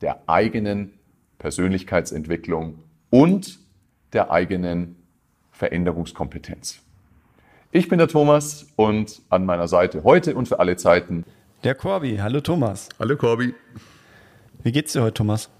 der 0.00 0.28
eigenen 0.28 0.92
Persönlichkeitsentwicklung 1.38 2.78
und 3.10 3.58
der 4.12 4.30
eigenen 4.30 4.96
Veränderungskompetenz. 5.52 6.80
Ich 7.72 7.88
bin 7.88 7.98
der 7.98 8.08
Thomas 8.08 8.66
und 8.76 9.22
an 9.28 9.44
meiner 9.44 9.68
Seite 9.68 10.04
heute 10.04 10.34
und 10.34 10.48
für 10.48 10.60
alle 10.60 10.76
Zeiten 10.76 11.24
der 11.64 11.74
Corby. 11.74 12.18
Hallo 12.18 12.40
Thomas. 12.40 12.88
Hallo 12.98 13.16
Corby. 13.16 13.54
Wie 14.62 14.72
geht's 14.72 14.92
dir 14.92 15.02
heute, 15.02 15.14
Thomas? 15.14 15.50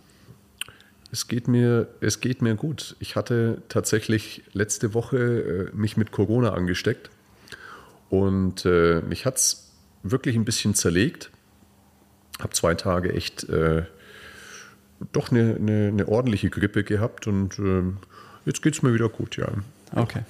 Es 1.10 1.28
geht 1.28 1.48
mir, 1.48 1.88
es 2.00 2.20
geht 2.20 2.42
mir 2.42 2.54
gut. 2.54 2.96
Ich 3.00 3.16
hatte 3.16 3.62
tatsächlich 3.68 4.42
letzte 4.52 4.94
Woche 4.94 5.70
äh, 5.72 5.76
mich 5.76 5.96
mit 5.96 6.12
Corona 6.12 6.52
angesteckt 6.52 7.10
und 8.10 8.64
äh, 8.66 9.00
mich 9.00 9.24
hat 9.24 9.36
es 9.36 9.72
wirklich 10.02 10.36
ein 10.36 10.44
bisschen 10.44 10.74
zerlegt. 10.74 11.30
Habe 12.40 12.52
zwei 12.52 12.74
Tage 12.74 13.12
echt 13.14 13.48
äh, 13.48 13.84
doch 15.12 15.30
eine, 15.30 15.56
eine, 15.56 15.88
eine, 15.88 16.08
ordentliche 16.08 16.50
Grippe 16.50 16.84
gehabt 16.84 17.26
und 17.26 17.58
äh, 17.58 17.82
jetzt 18.44 18.62
geht 18.62 18.74
es 18.74 18.82
mir 18.82 18.94
wieder 18.94 19.08
gut, 19.08 19.36
ja. 19.36 19.48
Okay. 19.94 20.22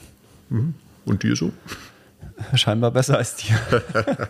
Mhm. 0.48 0.74
Und 1.04 1.22
dir 1.22 1.36
so? 1.36 1.52
Scheinbar 2.54 2.90
besser 2.90 3.16
als 3.16 3.36
dir. 3.36 3.58
ja. 4.04 4.28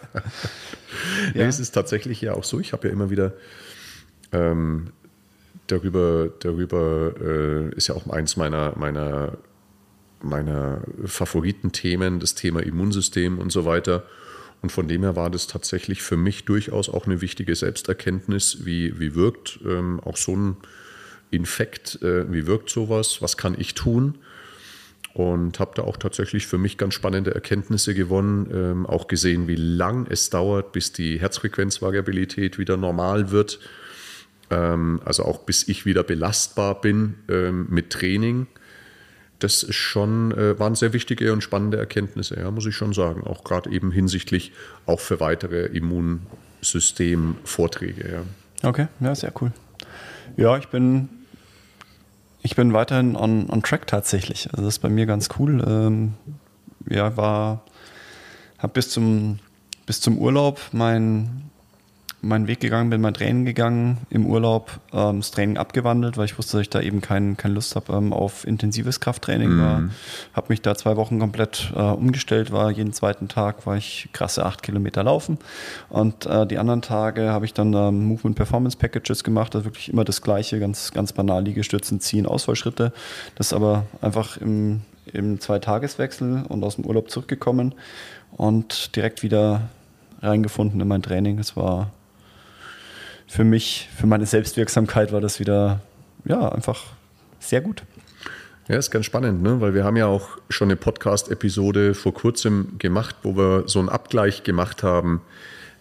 nee, 1.34 1.42
es 1.42 1.58
ist 1.58 1.72
tatsächlich 1.72 2.20
ja 2.20 2.34
auch 2.34 2.44
so. 2.44 2.60
Ich 2.60 2.72
habe 2.72 2.88
ja 2.88 2.92
immer 2.92 3.10
wieder 3.10 3.32
ähm, 4.32 4.92
darüber, 5.66 6.28
darüber 6.40 7.14
äh, 7.20 7.74
ist 7.74 7.88
ja 7.88 7.94
auch 7.94 8.08
eins 8.08 8.36
meiner, 8.36 8.76
meiner, 8.76 9.38
meiner 10.20 10.82
Favoritenthemen, 11.04 12.20
das 12.20 12.34
Thema 12.34 12.62
Immunsystem 12.62 13.38
und 13.38 13.50
so 13.50 13.64
weiter. 13.64 14.04
Und 14.62 14.72
von 14.72 14.88
dem 14.88 15.02
her 15.02 15.16
war 15.16 15.30
das 15.30 15.46
tatsächlich 15.46 16.02
für 16.02 16.16
mich 16.16 16.44
durchaus 16.44 16.88
auch 16.88 17.06
eine 17.06 17.20
wichtige 17.20 17.54
Selbsterkenntnis, 17.54 18.64
wie, 18.64 18.98
wie 18.98 19.14
wirkt 19.14 19.60
ähm, 19.64 20.00
auch 20.00 20.16
so 20.16 20.34
ein 20.34 20.56
Infekt, 21.30 22.02
äh, 22.02 22.30
wie 22.32 22.46
wirkt 22.46 22.70
sowas, 22.70 23.20
was 23.20 23.36
kann 23.36 23.54
ich 23.58 23.74
tun? 23.74 24.16
Und 25.14 25.60
habe 25.60 25.72
da 25.74 25.82
auch 25.82 25.96
tatsächlich 25.96 26.46
für 26.46 26.58
mich 26.58 26.76
ganz 26.76 26.94
spannende 26.94 27.34
Erkenntnisse 27.34 27.94
gewonnen, 27.94 28.50
ähm, 28.52 28.86
auch 28.86 29.08
gesehen, 29.08 29.48
wie 29.48 29.56
lang 29.56 30.06
es 30.10 30.30
dauert, 30.30 30.72
bis 30.72 30.92
die 30.92 31.20
Herzfrequenzvariabilität 31.20 32.58
wieder 32.58 32.76
normal 32.76 33.30
wird 33.30 33.58
ähm, 34.50 35.00
also 35.04 35.24
auch 35.24 35.40
bis 35.40 35.66
ich 35.68 35.86
wieder 35.86 36.02
belastbar 36.02 36.80
bin 36.80 37.16
ähm, 37.28 37.66
mit 37.70 37.90
Training. 37.90 38.46
Das 39.38 39.62
ist 39.62 39.76
schon, 39.76 40.32
äh, 40.32 40.58
waren 40.58 40.74
sehr 40.74 40.94
wichtige 40.94 41.32
und 41.32 41.42
spannende 41.42 41.76
Erkenntnisse, 41.76 42.40
ja, 42.40 42.50
muss 42.50 42.66
ich 42.66 42.74
schon 42.74 42.94
sagen. 42.94 43.22
Auch 43.24 43.44
gerade 43.44 43.70
eben 43.70 43.92
hinsichtlich 43.92 44.52
auch 44.86 45.00
für 45.00 45.20
weitere 45.20 45.66
Immunsystemvorträge. 45.66 48.10
Ja. 48.10 48.22
Okay, 48.68 48.88
ja, 49.00 49.14
sehr 49.14 49.32
cool. 49.40 49.52
Ja, 50.36 50.56
ich 50.56 50.68
bin, 50.68 51.08
ich 52.42 52.56
bin 52.56 52.72
weiterhin 52.72 53.16
on, 53.16 53.50
on 53.50 53.62
track 53.62 53.86
tatsächlich. 53.86 54.48
Also 54.52 54.64
das 54.64 54.74
ist 54.74 54.80
bei 54.80 54.88
mir 54.88 55.06
ganz 55.06 55.28
cool. 55.38 55.62
Ähm, 55.66 56.14
ja, 56.88 57.16
war, 57.16 57.62
habe 58.58 58.72
bis 58.72 58.90
zum, 58.90 59.38
bis 59.84 60.00
zum 60.00 60.18
Urlaub 60.18 60.60
mein 60.72 61.50
meinen 62.28 62.46
Weg 62.46 62.60
gegangen 62.60 62.90
bin, 62.90 63.00
mein 63.00 63.14
Training 63.14 63.44
gegangen 63.44 63.98
im 64.10 64.26
Urlaub, 64.26 64.80
ähm, 64.92 65.20
das 65.20 65.30
Training 65.30 65.56
abgewandelt, 65.56 66.16
weil 66.16 66.26
ich 66.26 66.38
wusste, 66.38 66.56
dass 66.56 66.62
ich 66.62 66.70
da 66.70 66.80
eben 66.80 67.00
kein, 67.00 67.36
keine 67.36 67.54
Lust 67.54 67.76
habe 67.76 67.92
ähm, 67.92 68.12
auf 68.12 68.46
intensives 68.46 69.00
Krafttraining. 69.00 69.50
Mhm. 69.50 69.90
Habe 70.32 70.46
mich 70.48 70.62
da 70.62 70.74
zwei 70.74 70.96
Wochen 70.96 71.18
komplett 71.18 71.72
äh, 71.74 71.80
umgestellt, 71.80 72.52
war 72.52 72.70
jeden 72.70 72.92
zweiten 72.92 73.28
Tag 73.28 73.66
war 73.66 73.76
ich 73.76 74.08
krasse 74.12 74.44
acht 74.44 74.62
Kilometer 74.62 75.02
laufen 75.02 75.38
und 75.88 76.26
äh, 76.26 76.46
die 76.46 76.58
anderen 76.58 76.82
Tage 76.82 77.30
habe 77.30 77.44
ich 77.44 77.54
dann 77.54 77.72
ähm, 77.72 78.06
Movement 78.06 78.36
Performance 78.36 78.76
Packages 78.76 79.24
gemacht, 79.24 79.54
also 79.54 79.64
wirklich 79.64 79.92
immer 79.92 80.04
das 80.04 80.22
gleiche, 80.22 80.60
ganz, 80.60 80.92
ganz 80.92 81.12
banal 81.12 81.44
Liegestützen, 81.44 82.00
Ziehen, 82.00 82.26
Ausfallschritte. 82.26 82.92
Das 83.34 83.52
aber 83.52 83.86
einfach 84.00 84.36
im, 84.36 84.82
im 85.12 85.40
Zweitageswechsel 85.40 86.44
und 86.48 86.64
aus 86.64 86.76
dem 86.76 86.84
Urlaub 86.84 87.10
zurückgekommen 87.10 87.74
und 88.36 88.94
direkt 88.96 89.22
wieder 89.22 89.62
reingefunden 90.22 90.80
in 90.80 90.88
mein 90.88 91.02
Training. 91.02 91.38
Es 91.38 91.56
war 91.56 91.90
für 93.26 93.44
mich, 93.44 93.88
für 93.96 94.06
meine 94.06 94.26
Selbstwirksamkeit 94.26 95.12
war 95.12 95.20
das 95.20 95.40
wieder, 95.40 95.80
ja, 96.24 96.48
einfach 96.50 96.84
sehr 97.40 97.60
gut. 97.60 97.82
Ja, 98.68 98.76
ist 98.76 98.90
ganz 98.90 99.06
spannend, 99.06 99.42
ne? 99.42 99.60
weil 99.60 99.74
wir 99.74 99.84
haben 99.84 99.96
ja 99.96 100.06
auch 100.06 100.38
schon 100.48 100.66
eine 100.66 100.76
Podcast-Episode 100.76 101.94
vor 101.94 102.12
kurzem 102.12 102.78
gemacht, 102.78 103.14
wo 103.22 103.36
wir 103.36 103.64
so 103.66 103.78
einen 103.78 103.88
Abgleich 103.88 104.42
gemacht 104.42 104.82
haben. 104.82 105.20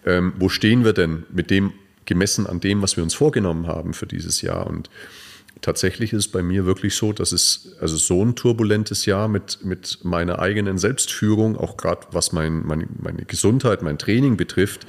Ähm, 0.04 0.34
wo 0.38 0.48
stehen 0.48 0.84
wir 0.84 0.92
denn 0.92 1.24
mit 1.32 1.50
dem, 1.50 1.72
gemessen 2.04 2.46
an 2.46 2.60
dem, 2.60 2.82
was 2.82 2.96
wir 2.96 3.02
uns 3.02 3.14
vorgenommen 3.14 3.66
haben 3.66 3.92
für 3.92 4.06
dieses 4.06 4.40
Jahr? 4.40 4.68
Und 4.68 4.88
tatsächlich 5.62 6.12
ist 6.12 6.26
es 6.26 6.28
bei 6.28 6.42
mir 6.42 6.64
wirklich 6.64 6.94
so, 6.94 7.12
dass 7.12 7.32
es 7.32 7.76
also 7.80 7.96
so 7.96 8.24
ein 8.24 8.36
turbulentes 8.36 9.04
Jahr 9.04 9.26
mit, 9.26 9.64
mit 9.64 9.98
meiner 10.04 10.38
eigenen 10.38 10.78
Selbstführung, 10.78 11.56
auch 11.56 11.76
gerade 11.76 12.06
was 12.12 12.30
mein, 12.30 12.64
mein, 12.64 12.88
meine 13.00 13.24
Gesundheit, 13.24 13.82
mein 13.82 13.98
Training 13.98 14.36
betrifft, 14.36 14.86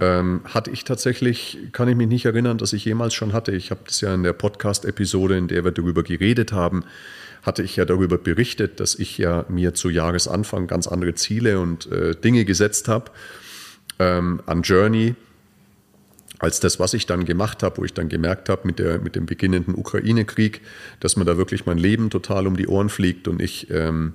ähm, 0.00 0.42
hatte 0.44 0.70
ich 0.70 0.84
tatsächlich, 0.84 1.58
kann 1.72 1.88
ich 1.88 1.96
mich 1.96 2.08
nicht 2.08 2.24
erinnern, 2.24 2.58
dass 2.58 2.72
ich 2.72 2.84
jemals 2.84 3.14
schon 3.14 3.32
hatte. 3.32 3.52
Ich 3.52 3.70
habe 3.70 3.80
das 3.86 4.00
ja 4.00 4.14
in 4.14 4.22
der 4.22 4.32
Podcast-Episode, 4.32 5.36
in 5.38 5.48
der 5.48 5.64
wir 5.64 5.72
darüber 5.72 6.02
geredet 6.02 6.52
haben, 6.52 6.84
hatte 7.42 7.62
ich 7.62 7.76
ja 7.76 7.84
darüber 7.84 8.18
berichtet, 8.18 8.80
dass 8.80 8.94
ich 8.94 9.18
ja 9.18 9.46
mir 9.48 9.72
zu 9.72 9.88
Jahresanfang 9.88 10.66
ganz 10.66 10.86
andere 10.86 11.14
Ziele 11.14 11.60
und 11.60 11.90
äh, 11.90 12.14
Dinge 12.14 12.44
gesetzt 12.44 12.88
habe 12.88 13.10
ähm, 13.98 14.42
an 14.46 14.62
Journey, 14.62 15.14
als 16.38 16.60
das, 16.60 16.78
was 16.78 16.92
ich 16.92 17.06
dann 17.06 17.24
gemacht 17.24 17.62
habe, 17.62 17.78
wo 17.78 17.84
ich 17.84 17.94
dann 17.94 18.08
gemerkt 18.08 18.48
habe 18.50 18.62
mit, 18.64 18.78
der, 18.78 18.98
mit 18.98 19.16
dem 19.16 19.24
beginnenden 19.24 19.74
Ukraine-Krieg, 19.74 20.60
dass 21.00 21.16
mir 21.16 21.24
da 21.24 21.38
wirklich 21.38 21.64
mein 21.64 21.78
Leben 21.78 22.10
total 22.10 22.46
um 22.46 22.56
die 22.56 22.68
Ohren 22.68 22.90
fliegt 22.90 23.28
und 23.28 23.40
ich 23.40 23.70
ähm, 23.70 24.14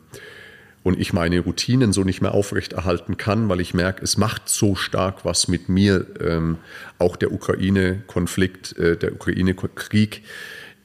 und 0.83 0.99
ich 0.99 1.13
meine 1.13 1.39
Routinen 1.41 1.93
so 1.93 2.03
nicht 2.03 2.21
mehr 2.21 2.33
aufrechterhalten 2.33 3.17
kann, 3.17 3.49
weil 3.49 3.61
ich 3.61 3.73
merke, 3.73 4.03
es 4.03 4.17
macht 4.17 4.49
so 4.49 4.75
stark 4.75 5.25
was 5.25 5.47
mit 5.47 5.69
mir, 5.69 6.07
ähm, 6.19 6.57
auch 6.97 7.15
der 7.15 7.31
Ukraine-Konflikt, 7.31 8.77
äh, 8.77 8.97
der 8.97 9.13
Ukraine-Krieg 9.13 10.23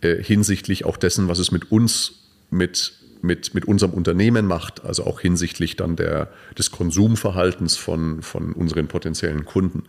äh, 0.02 0.22
hinsichtlich 0.22 0.84
auch 0.84 0.98
dessen, 0.98 1.28
was 1.28 1.38
es 1.38 1.50
mit 1.50 1.72
uns, 1.72 2.12
mit, 2.50 2.92
mit, 3.22 3.54
mit 3.54 3.64
unserem 3.64 3.94
Unternehmen 3.94 4.46
macht, 4.46 4.84
also 4.84 5.04
auch 5.04 5.20
hinsichtlich 5.20 5.76
dann 5.76 5.96
der, 5.96 6.28
des 6.58 6.70
Konsumverhaltens 6.70 7.76
von, 7.76 8.22
von 8.22 8.52
unseren 8.52 8.88
potenziellen 8.88 9.46
Kunden. 9.46 9.84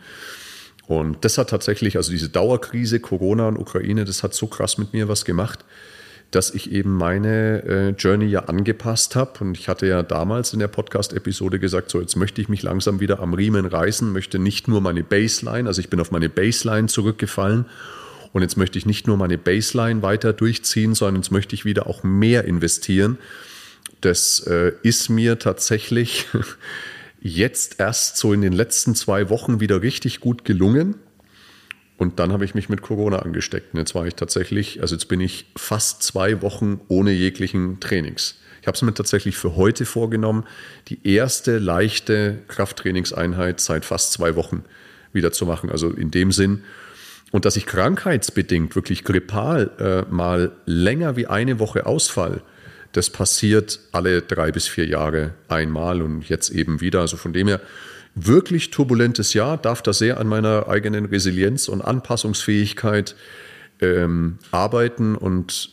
Und 0.88 1.26
das 1.26 1.38
hat 1.38 1.50
tatsächlich, 1.50 1.98
also 1.98 2.12
diese 2.12 2.30
Dauerkrise, 2.30 3.02
Corona 3.02 3.50
und 3.50 3.58
Ukraine, 3.58 4.06
das 4.06 4.24
hat 4.24 4.34
so 4.34 4.48
krass 4.48 4.78
mit 4.78 4.94
mir 4.94 5.10
was 5.10 5.26
gemacht 5.26 5.66
dass 6.32 6.54
ich 6.54 6.72
eben 6.72 6.94
meine 6.94 7.64
äh, 7.64 7.90
Journey 7.90 8.26
ja 8.26 8.42
angepasst 8.46 9.16
habe. 9.16 9.40
Und 9.40 9.58
ich 9.58 9.70
hatte 9.70 9.88
ja 9.88 10.04
damals 10.04 10.54
in 10.54 10.60
der 10.60 10.68
Podcast-Episode 10.68 11.60
gesagt, 11.60 11.90
so 11.90 12.02
jetzt 12.02 12.16
möchte 12.16 12.42
ich 12.42 12.50
mich 12.50 12.64
langsam 12.64 13.00
wieder 13.00 13.20
am 13.20 13.34
Riemen 13.34 13.66
reißen, 13.66 14.12
möchte 14.12 14.38
nicht 14.40 14.68
nur 14.68 14.82
meine 14.82 15.04
Baseline, 15.04 15.68
also 15.68 15.80
ich 15.80 15.90
bin 15.90 16.00
auf 16.00 16.12
meine 16.12 16.30
Baseline 16.30 16.88
zurückgefallen. 16.88 17.66
Und 18.34 18.42
jetzt 18.42 18.58
möchte 18.58 18.78
ich 18.78 18.86
nicht 18.86 19.08
nur 19.08 19.18
meine 19.18 19.38
Baseline 19.38 20.02
weiter 20.02 20.34
durchziehen, 20.34 20.96
sondern 20.96 21.24
jetzt 21.24 21.32
möchte 21.32 21.56
ich 21.56 21.64
wieder 21.64 21.88
auch 21.88 22.04
mehr 22.04 22.44
investieren. 22.44 23.18
Das 24.02 24.42
äh, 24.42 24.74
ist 24.84 25.10
mir 25.10 25.40
tatsächlich 25.40 26.28
jetzt 27.22 27.80
erst 27.80 28.18
so 28.18 28.34
in 28.34 28.42
den 28.42 28.54
letzten 28.54 28.96
zwei 28.96 29.30
Wochen 29.30 29.60
wieder 29.60 29.82
richtig 29.82 30.20
gut 30.20 30.44
gelungen. 30.44 30.96
Und 31.98 32.20
dann 32.20 32.32
habe 32.32 32.46
ich 32.46 32.54
mich 32.54 32.70
mit 32.70 32.82
Corona 32.82 33.20
angesteckt. 33.20 33.74
Und 33.74 33.80
jetzt 33.80 33.96
war 33.96 34.06
ich 34.06 34.16
tatsächlich, 34.16 34.82
also 34.82 34.96
jetzt 34.96 35.08
bin 35.08 35.20
ich 35.20 35.48
fast 35.56 36.04
zwei 36.04 36.42
Wochen 36.42 36.80
ohne 36.88 37.12
jeglichen 37.12 37.80
Trainings. 37.80 38.36
Ich 38.62 38.68
habe 38.68 38.76
es 38.76 38.82
mir 38.82 38.94
tatsächlich 38.94 39.38
für 39.38 39.56
heute 39.56 39.86
vorgenommen, 39.86 40.44
die 40.90 41.00
erste 41.08 41.58
leichte 41.58 42.40
Krafttrainingseinheit 42.48 43.60
seit 43.60 43.86
fast 43.86 44.14
zwei 44.14 44.36
Wochen 44.36 44.64
wieder 45.14 45.32
zu 45.32 45.46
machen. 45.46 45.70
Also 45.72 45.90
in 45.90 46.12
dem 46.12 46.32
Sinn, 46.32 46.64
und 47.32 47.46
dass 47.46 47.56
ich 47.58 47.66
krankheitsbedingt, 47.66 48.76
wirklich 48.76 49.04
grippal, 49.04 49.72
äh, 49.80 50.14
mal 50.14 50.52
länger 50.66 51.16
wie 51.16 51.28
eine 51.28 51.60
Woche 51.60 51.86
ausfall, 51.86 52.42
das 52.94 53.10
passiert 53.10 53.80
alle 53.92 54.22
drei 54.22 54.52
bis 54.52 54.68
vier 54.68 54.86
Jahre 54.86 55.34
einmal 55.50 56.02
und 56.02 56.28
jetzt 56.30 56.50
eben 56.50 56.80
wieder. 56.80 57.02
Also 57.02 57.18
von 57.18 57.34
dem 57.34 57.48
her 57.48 57.60
wirklich 58.26 58.72
turbulentes 58.72 59.34
Jahr, 59.34 59.58
darf 59.58 59.82
da 59.82 59.94
sehr 59.94 60.20
an 60.20 60.28
meiner 60.28 60.68
eigenen 60.68 61.06
Resilienz 61.06 61.68
und 61.68 61.82
Anpassungsfähigkeit 61.82 63.16
ähm, 63.80 64.40
arbeiten 64.52 65.16
und 65.16 65.70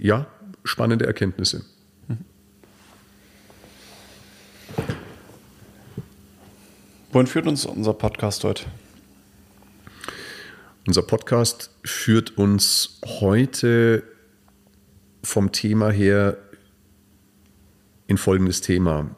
ja, 0.00 0.26
spannende 0.64 1.06
Erkenntnisse. 1.06 1.64
Wohin 7.12 7.26
führt 7.26 7.46
uns 7.46 7.66
unser 7.66 7.92
Podcast 7.92 8.42
heute? 8.42 8.64
Unser 10.86 11.02
Podcast 11.02 11.70
führt 11.84 12.36
uns 12.38 12.98
heute 13.20 14.02
vom 15.22 15.52
Thema 15.52 15.90
her 15.90 16.38
in 18.08 18.18
folgendes 18.18 18.62
Thema. 18.62 19.14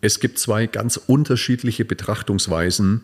Es 0.00 0.20
gibt 0.20 0.38
zwei 0.38 0.66
ganz 0.66 0.96
unterschiedliche 0.96 1.84
Betrachtungsweisen. 1.84 3.02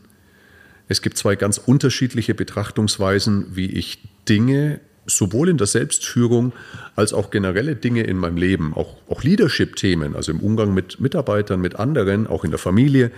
Es 0.88 1.02
gibt 1.02 1.16
zwei 1.16 1.34
ganz 1.36 1.58
unterschiedliche 1.58 2.34
Betrachtungsweisen, 2.34 3.56
wie 3.56 3.66
ich 3.66 4.02
Dinge 4.28 4.80
sowohl 5.06 5.48
in 5.48 5.58
der 5.58 5.66
Selbstführung 5.66 6.52
als 6.96 7.12
auch 7.12 7.30
generelle 7.30 7.76
Dinge 7.76 8.02
in 8.04 8.16
meinem 8.16 8.36
Leben, 8.36 8.74
auch, 8.74 8.96
auch 9.08 9.22
Leadership-Themen, 9.22 10.16
also 10.16 10.32
im 10.32 10.40
Umgang 10.40 10.72
mit 10.72 11.00
Mitarbeitern, 11.00 11.60
mit 11.60 11.76
anderen, 11.76 12.26
auch 12.26 12.44
in 12.44 12.50
der 12.50 12.58
Familie, 12.58 13.10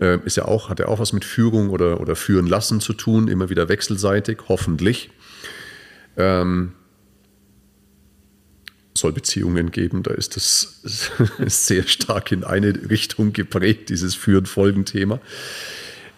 äh, 0.00 0.18
ist 0.24 0.36
ja 0.36 0.44
auch, 0.44 0.68
hat 0.68 0.78
ja 0.78 0.86
auch 0.86 0.98
was 0.98 1.12
mit 1.12 1.24
Führung 1.24 1.70
oder, 1.70 2.00
oder 2.00 2.16
Führen 2.16 2.46
lassen 2.46 2.80
zu 2.80 2.92
tun, 2.92 3.28
immer 3.28 3.50
wieder 3.50 3.68
wechselseitig, 3.68 4.38
hoffentlich. 4.48 5.10
Ähm, 6.16 6.72
soll 8.96 9.12
Beziehungen 9.12 9.70
geben, 9.70 10.02
da 10.02 10.12
ist 10.12 10.36
das 10.36 10.80
sehr 11.46 11.84
stark 11.84 12.32
in 12.32 12.44
eine 12.44 12.90
Richtung 12.90 13.32
geprägt, 13.32 13.90
dieses 13.90 14.14
Führen-Folgen-Thema. 14.14 15.20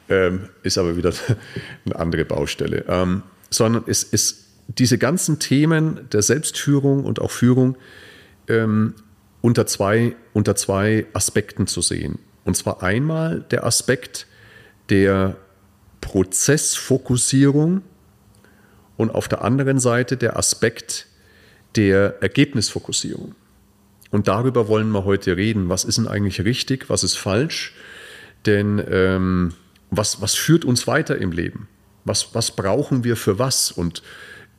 Ähm, 0.08 0.48
ist 0.62 0.78
aber 0.78 0.96
wieder 0.96 1.12
eine 1.84 1.96
andere 1.96 2.24
Baustelle. 2.24 2.84
Ähm, 2.88 3.22
sondern 3.50 3.84
es 3.86 4.02
ist 4.02 4.44
diese 4.68 4.98
ganzen 4.98 5.38
Themen 5.38 6.08
der 6.12 6.22
Selbstführung 6.22 7.04
und 7.04 7.20
auch 7.20 7.30
Führung 7.30 7.76
ähm, 8.48 8.94
unter, 9.40 9.66
zwei, 9.66 10.16
unter 10.32 10.56
zwei 10.56 11.06
Aspekten 11.12 11.66
zu 11.66 11.80
sehen. 11.80 12.18
Und 12.44 12.56
zwar 12.56 12.82
einmal 12.82 13.44
der 13.50 13.64
Aspekt 13.64 14.26
der 14.90 15.36
Prozessfokussierung 16.00 17.82
und 18.96 19.10
auf 19.10 19.28
der 19.28 19.42
anderen 19.42 19.78
Seite 19.78 20.16
der 20.16 20.36
Aspekt 20.36 21.07
der 21.76 22.22
Ergebnisfokussierung. 22.22 23.34
Und 24.10 24.28
darüber 24.28 24.68
wollen 24.68 24.90
wir 24.90 25.04
heute 25.04 25.36
reden. 25.36 25.68
Was 25.68 25.84
ist 25.84 25.98
denn 25.98 26.08
eigentlich 26.08 26.44
richtig? 26.44 26.88
Was 26.88 27.04
ist 27.04 27.16
falsch? 27.16 27.74
Denn 28.46 28.82
ähm, 28.90 29.52
was, 29.90 30.20
was 30.20 30.34
führt 30.34 30.64
uns 30.64 30.86
weiter 30.86 31.18
im 31.18 31.32
Leben? 31.32 31.68
Was, 32.04 32.34
was 32.34 32.52
brauchen 32.52 33.04
wir 33.04 33.16
für 33.16 33.38
was? 33.38 33.70
Und 33.70 34.02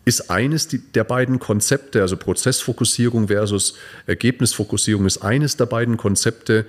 ist 0.06 0.29
eines 0.29 0.67
der 0.67 1.03
beiden 1.03 1.39
Konzepte, 1.39 2.01
also 2.01 2.17
Prozessfokussierung 2.17 3.27
versus 3.27 3.75
Ergebnisfokussierung, 4.07 5.05
ist 5.05 5.19
eines 5.19 5.57
der 5.57 5.65
beiden 5.65 5.97
Konzepte, 5.97 6.65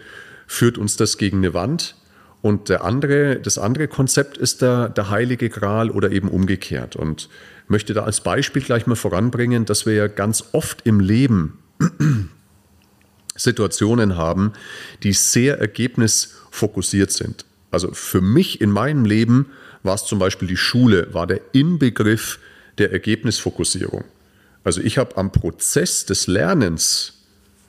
führt 0.46 0.78
uns 0.78 0.96
das 0.96 1.16
gegen 1.16 1.38
eine 1.38 1.54
Wand. 1.54 1.96
Und 2.42 2.68
der 2.68 2.84
andere, 2.84 3.36
das 3.36 3.58
andere 3.58 3.86
Konzept 3.86 4.38
ist 4.38 4.62
der, 4.62 4.88
der 4.88 5.10
heilige 5.10 5.50
Gral 5.50 5.90
oder 5.90 6.10
eben 6.10 6.28
umgekehrt. 6.28 6.96
Und 6.96 7.28
möchte 7.68 7.94
da 7.94 8.04
als 8.04 8.22
Beispiel 8.22 8.62
gleich 8.62 8.86
mal 8.86 8.96
voranbringen, 8.96 9.64
dass 9.64 9.86
wir 9.86 9.94
ja 9.94 10.06
ganz 10.08 10.44
oft 10.52 10.86
im 10.86 11.00
Leben 11.00 11.58
Situationen 13.36 14.16
haben, 14.16 14.52
die 15.02 15.12
sehr 15.12 15.58
ergebnisfokussiert 15.58 17.12
sind. 17.12 17.44
Also 17.70 17.92
für 17.92 18.20
mich 18.20 18.60
in 18.60 18.70
meinem 18.70 19.04
Leben 19.04 19.46
war 19.82 19.94
es 19.94 20.04
zum 20.04 20.18
Beispiel 20.18 20.48
die 20.48 20.56
Schule, 20.56 21.14
war 21.14 21.26
der 21.26 21.40
Inbegriff 21.52 22.38
der 22.78 22.92
Ergebnisfokussierung. 22.92 24.04
Also 24.64 24.80
ich 24.80 24.98
habe 24.98 25.16
am 25.16 25.32
Prozess 25.32 26.04
des 26.04 26.26
Lernens 26.26 27.14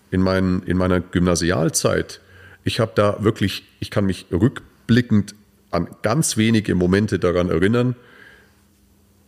in, 0.10 0.22
mein, 0.22 0.64
in 0.64 0.78
meiner 0.78 1.00
Gymnasialzeit, 1.00 2.20
ich 2.64 2.80
habe 2.80 2.92
da 2.96 3.24
wirklich, 3.24 3.64
ich 3.80 3.92
kann 3.92 4.06
mich 4.06 4.28
rückblickend 4.32 5.36
an 5.72 5.90
ganz 6.02 6.38
wenige 6.38 6.76
Momente 6.76 7.20
daran 7.20 7.50
erinnern, 7.50 7.96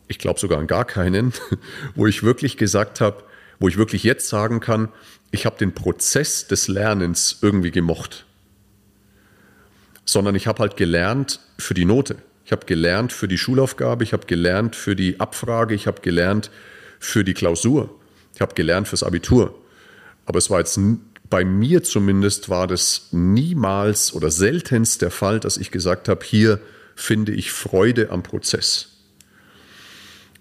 ich 0.08 0.20
glaube 0.20 0.40
sogar 0.40 0.60
an 0.60 0.68
gar 0.68 0.86
keinen, 0.86 1.34
wo 1.96 2.08
ich 2.08 2.24
wirklich 2.24 2.58
gesagt 2.58 3.02
habe, 3.02 3.24
wo 3.60 3.68
ich 3.68 3.78
wirklich 3.78 4.04
jetzt 4.04 4.28
sagen 4.28 4.60
kann, 4.60 4.90
ich 5.32 5.46
habe 5.46 5.58
den 5.58 5.74
Prozess 5.74 6.48
des 6.48 6.68
Lernens 6.68 7.40
irgendwie 7.42 7.72
gemocht. 7.72 8.26
Sondern 10.06 10.36
ich 10.36 10.48
habe 10.48 10.60
halt 10.60 10.78
gelernt 10.78 11.40
für 11.58 11.74
die 11.74 11.86
Note. 11.86 12.18
Ich 12.46 12.52
habe 12.52 12.66
gelernt 12.66 13.14
für 13.14 13.28
die 13.28 13.38
Schulaufgabe, 13.38 14.04
ich 14.04 14.12
habe 14.12 14.26
gelernt 14.28 14.76
für 14.76 14.96
die 14.96 15.20
Abfrage, 15.20 15.74
ich 15.74 15.88
habe 15.88 16.02
gelernt 16.02 16.52
für 17.00 17.24
die 17.24 17.34
Klausur, 17.34 17.90
ich 18.36 18.42
habe 18.42 18.54
gelernt 18.54 18.90
fürs 18.90 19.02
Abitur. 19.02 19.58
Aber 20.26 20.38
es 20.38 20.50
war 20.50 20.60
jetzt 20.60 20.78
bei 21.34 21.46
mir 21.46 21.82
zumindest 21.82 22.50
war 22.50 22.68
das 22.68 23.08
niemals 23.10 24.14
oder 24.14 24.30
seltenst 24.30 25.02
der 25.02 25.10
Fall, 25.10 25.40
dass 25.40 25.58
ich 25.58 25.72
gesagt 25.72 26.08
habe, 26.08 26.24
hier 26.24 26.60
finde 26.94 27.32
ich 27.32 27.52
Freude 27.52 28.12
am 28.12 28.22
Prozess. 28.22 28.90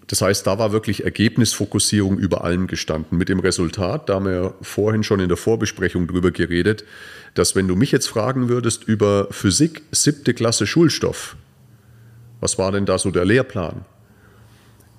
Das 0.05 0.21
heißt, 0.21 0.45
da 0.45 0.59
war 0.59 0.71
wirklich 0.71 1.03
Ergebnisfokussierung 1.03 2.19
über 2.19 2.43
allem 2.43 2.67
gestanden. 2.67 3.17
Mit 3.17 3.27
dem 3.27 3.39
Resultat, 3.39 4.07
da 4.07 4.13
haben 4.13 4.25
wir 4.25 4.53
vorhin 4.61 5.01
schon 5.01 5.19
in 5.19 5.29
der 5.29 5.37
Vorbesprechung 5.37 6.05
drüber 6.05 6.29
geredet, 6.29 6.85
dass 7.33 7.55
wenn 7.55 7.67
du 7.67 7.75
mich 7.75 7.91
jetzt 7.91 8.07
fragen 8.07 8.47
würdest 8.47 8.83
über 8.83 9.29
Physik, 9.31 9.81
siebte 9.91 10.35
Klasse 10.35 10.67
Schulstoff, 10.67 11.35
was 12.39 12.59
war 12.59 12.71
denn 12.71 12.85
da 12.85 12.99
so 12.99 13.09
der 13.09 13.25
Lehrplan? 13.25 13.83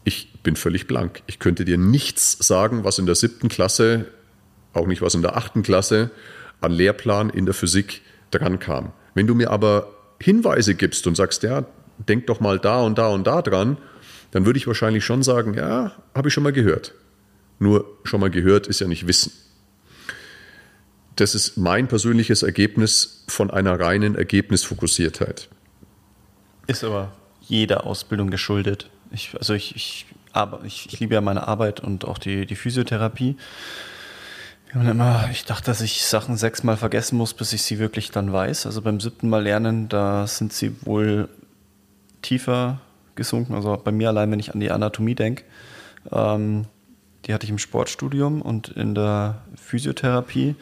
Ich 0.02 0.32
bin 0.42 0.56
völlig 0.56 0.88
blank. 0.88 1.22
Ich 1.28 1.38
könnte 1.38 1.64
dir 1.64 1.78
nichts 1.78 2.36
sagen, 2.40 2.82
was 2.82 2.98
in 2.98 3.06
der 3.06 3.14
siebten 3.14 3.48
Klasse, 3.48 4.06
auch 4.74 4.86
nicht 4.86 5.02
was 5.02 5.14
in 5.14 5.22
der 5.22 5.36
achten 5.36 5.62
Klasse, 5.62 6.10
an 6.60 6.72
Lehrplan 6.72 7.30
in 7.30 7.46
der 7.46 7.54
Physik 7.54 8.02
dran 8.30 8.58
kam. 8.58 8.92
Wenn 9.14 9.26
du 9.26 9.34
mir 9.34 9.50
aber 9.50 9.88
Hinweise 10.20 10.74
gibst 10.74 11.06
und 11.06 11.16
sagst, 11.16 11.42
ja, 11.42 11.64
denk 11.98 12.26
doch 12.26 12.40
mal 12.40 12.58
da 12.58 12.82
und 12.82 12.98
da 12.98 13.08
und 13.08 13.26
da 13.26 13.42
dran, 13.42 13.76
dann 14.30 14.46
würde 14.46 14.58
ich 14.58 14.66
wahrscheinlich 14.66 15.04
schon 15.04 15.22
sagen, 15.22 15.54
ja, 15.54 15.92
habe 16.14 16.28
ich 16.28 16.34
schon 16.34 16.42
mal 16.42 16.52
gehört. 16.52 16.94
Nur 17.58 17.84
schon 18.04 18.20
mal 18.20 18.30
gehört 18.30 18.66
ist 18.66 18.80
ja 18.80 18.88
nicht 18.88 19.06
Wissen. 19.06 19.32
Das 21.16 21.36
ist 21.36 21.56
mein 21.56 21.86
persönliches 21.86 22.42
Ergebnis 22.42 23.24
von 23.28 23.50
einer 23.50 23.78
reinen 23.78 24.16
Ergebnisfokussiertheit. 24.16 25.48
Ist 26.66 26.82
aber 26.82 27.12
jeder 27.40 27.86
Ausbildung 27.86 28.30
geschuldet. 28.30 28.90
Ich, 29.12 29.30
also 29.38 29.54
ich, 29.54 29.76
ich, 29.76 30.06
aber 30.32 30.64
ich, 30.64 30.86
ich 30.90 30.98
liebe 30.98 31.14
ja 31.14 31.20
meine 31.20 31.46
Arbeit 31.46 31.80
und 31.80 32.04
auch 32.04 32.18
die, 32.18 32.46
die 32.46 32.56
Physiotherapie. 32.56 33.36
Immer, 34.74 35.28
ich 35.30 35.44
dachte, 35.44 35.66
dass 35.66 35.80
ich 35.80 36.04
Sachen 36.04 36.36
sechsmal 36.36 36.76
vergessen 36.76 37.16
muss, 37.16 37.32
bis 37.32 37.52
ich 37.52 37.62
sie 37.62 37.78
wirklich 37.78 38.10
dann 38.10 38.32
weiß. 38.32 38.66
Also 38.66 38.82
beim 38.82 38.98
siebten 38.98 39.28
Mal 39.28 39.44
lernen, 39.44 39.88
da 39.88 40.26
sind 40.26 40.52
sie 40.52 40.74
wohl 40.84 41.28
tiefer 42.22 42.80
gesunken. 43.14 43.54
Also 43.54 43.76
bei 43.82 43.92
mir 43.92 44.08
allein, 44.08 44.30
wenn 44.32 44.40
ich 44.40 44.52
an 44.52 44.60
die 44.60 44.72
Anatomie 44.72 45.14
denke, 45.14 45.44
ähm, 46.10 46.66
die 47.24 47.32
hatte 47.32 47.44
ich 47.44 47.50
im 47.50 47.58
Sportstudium 47.58 48.42
und 48.42 48.68
in 48.68 48.94
der 48.94 49.42
Physiotherapie. 49.54 50.56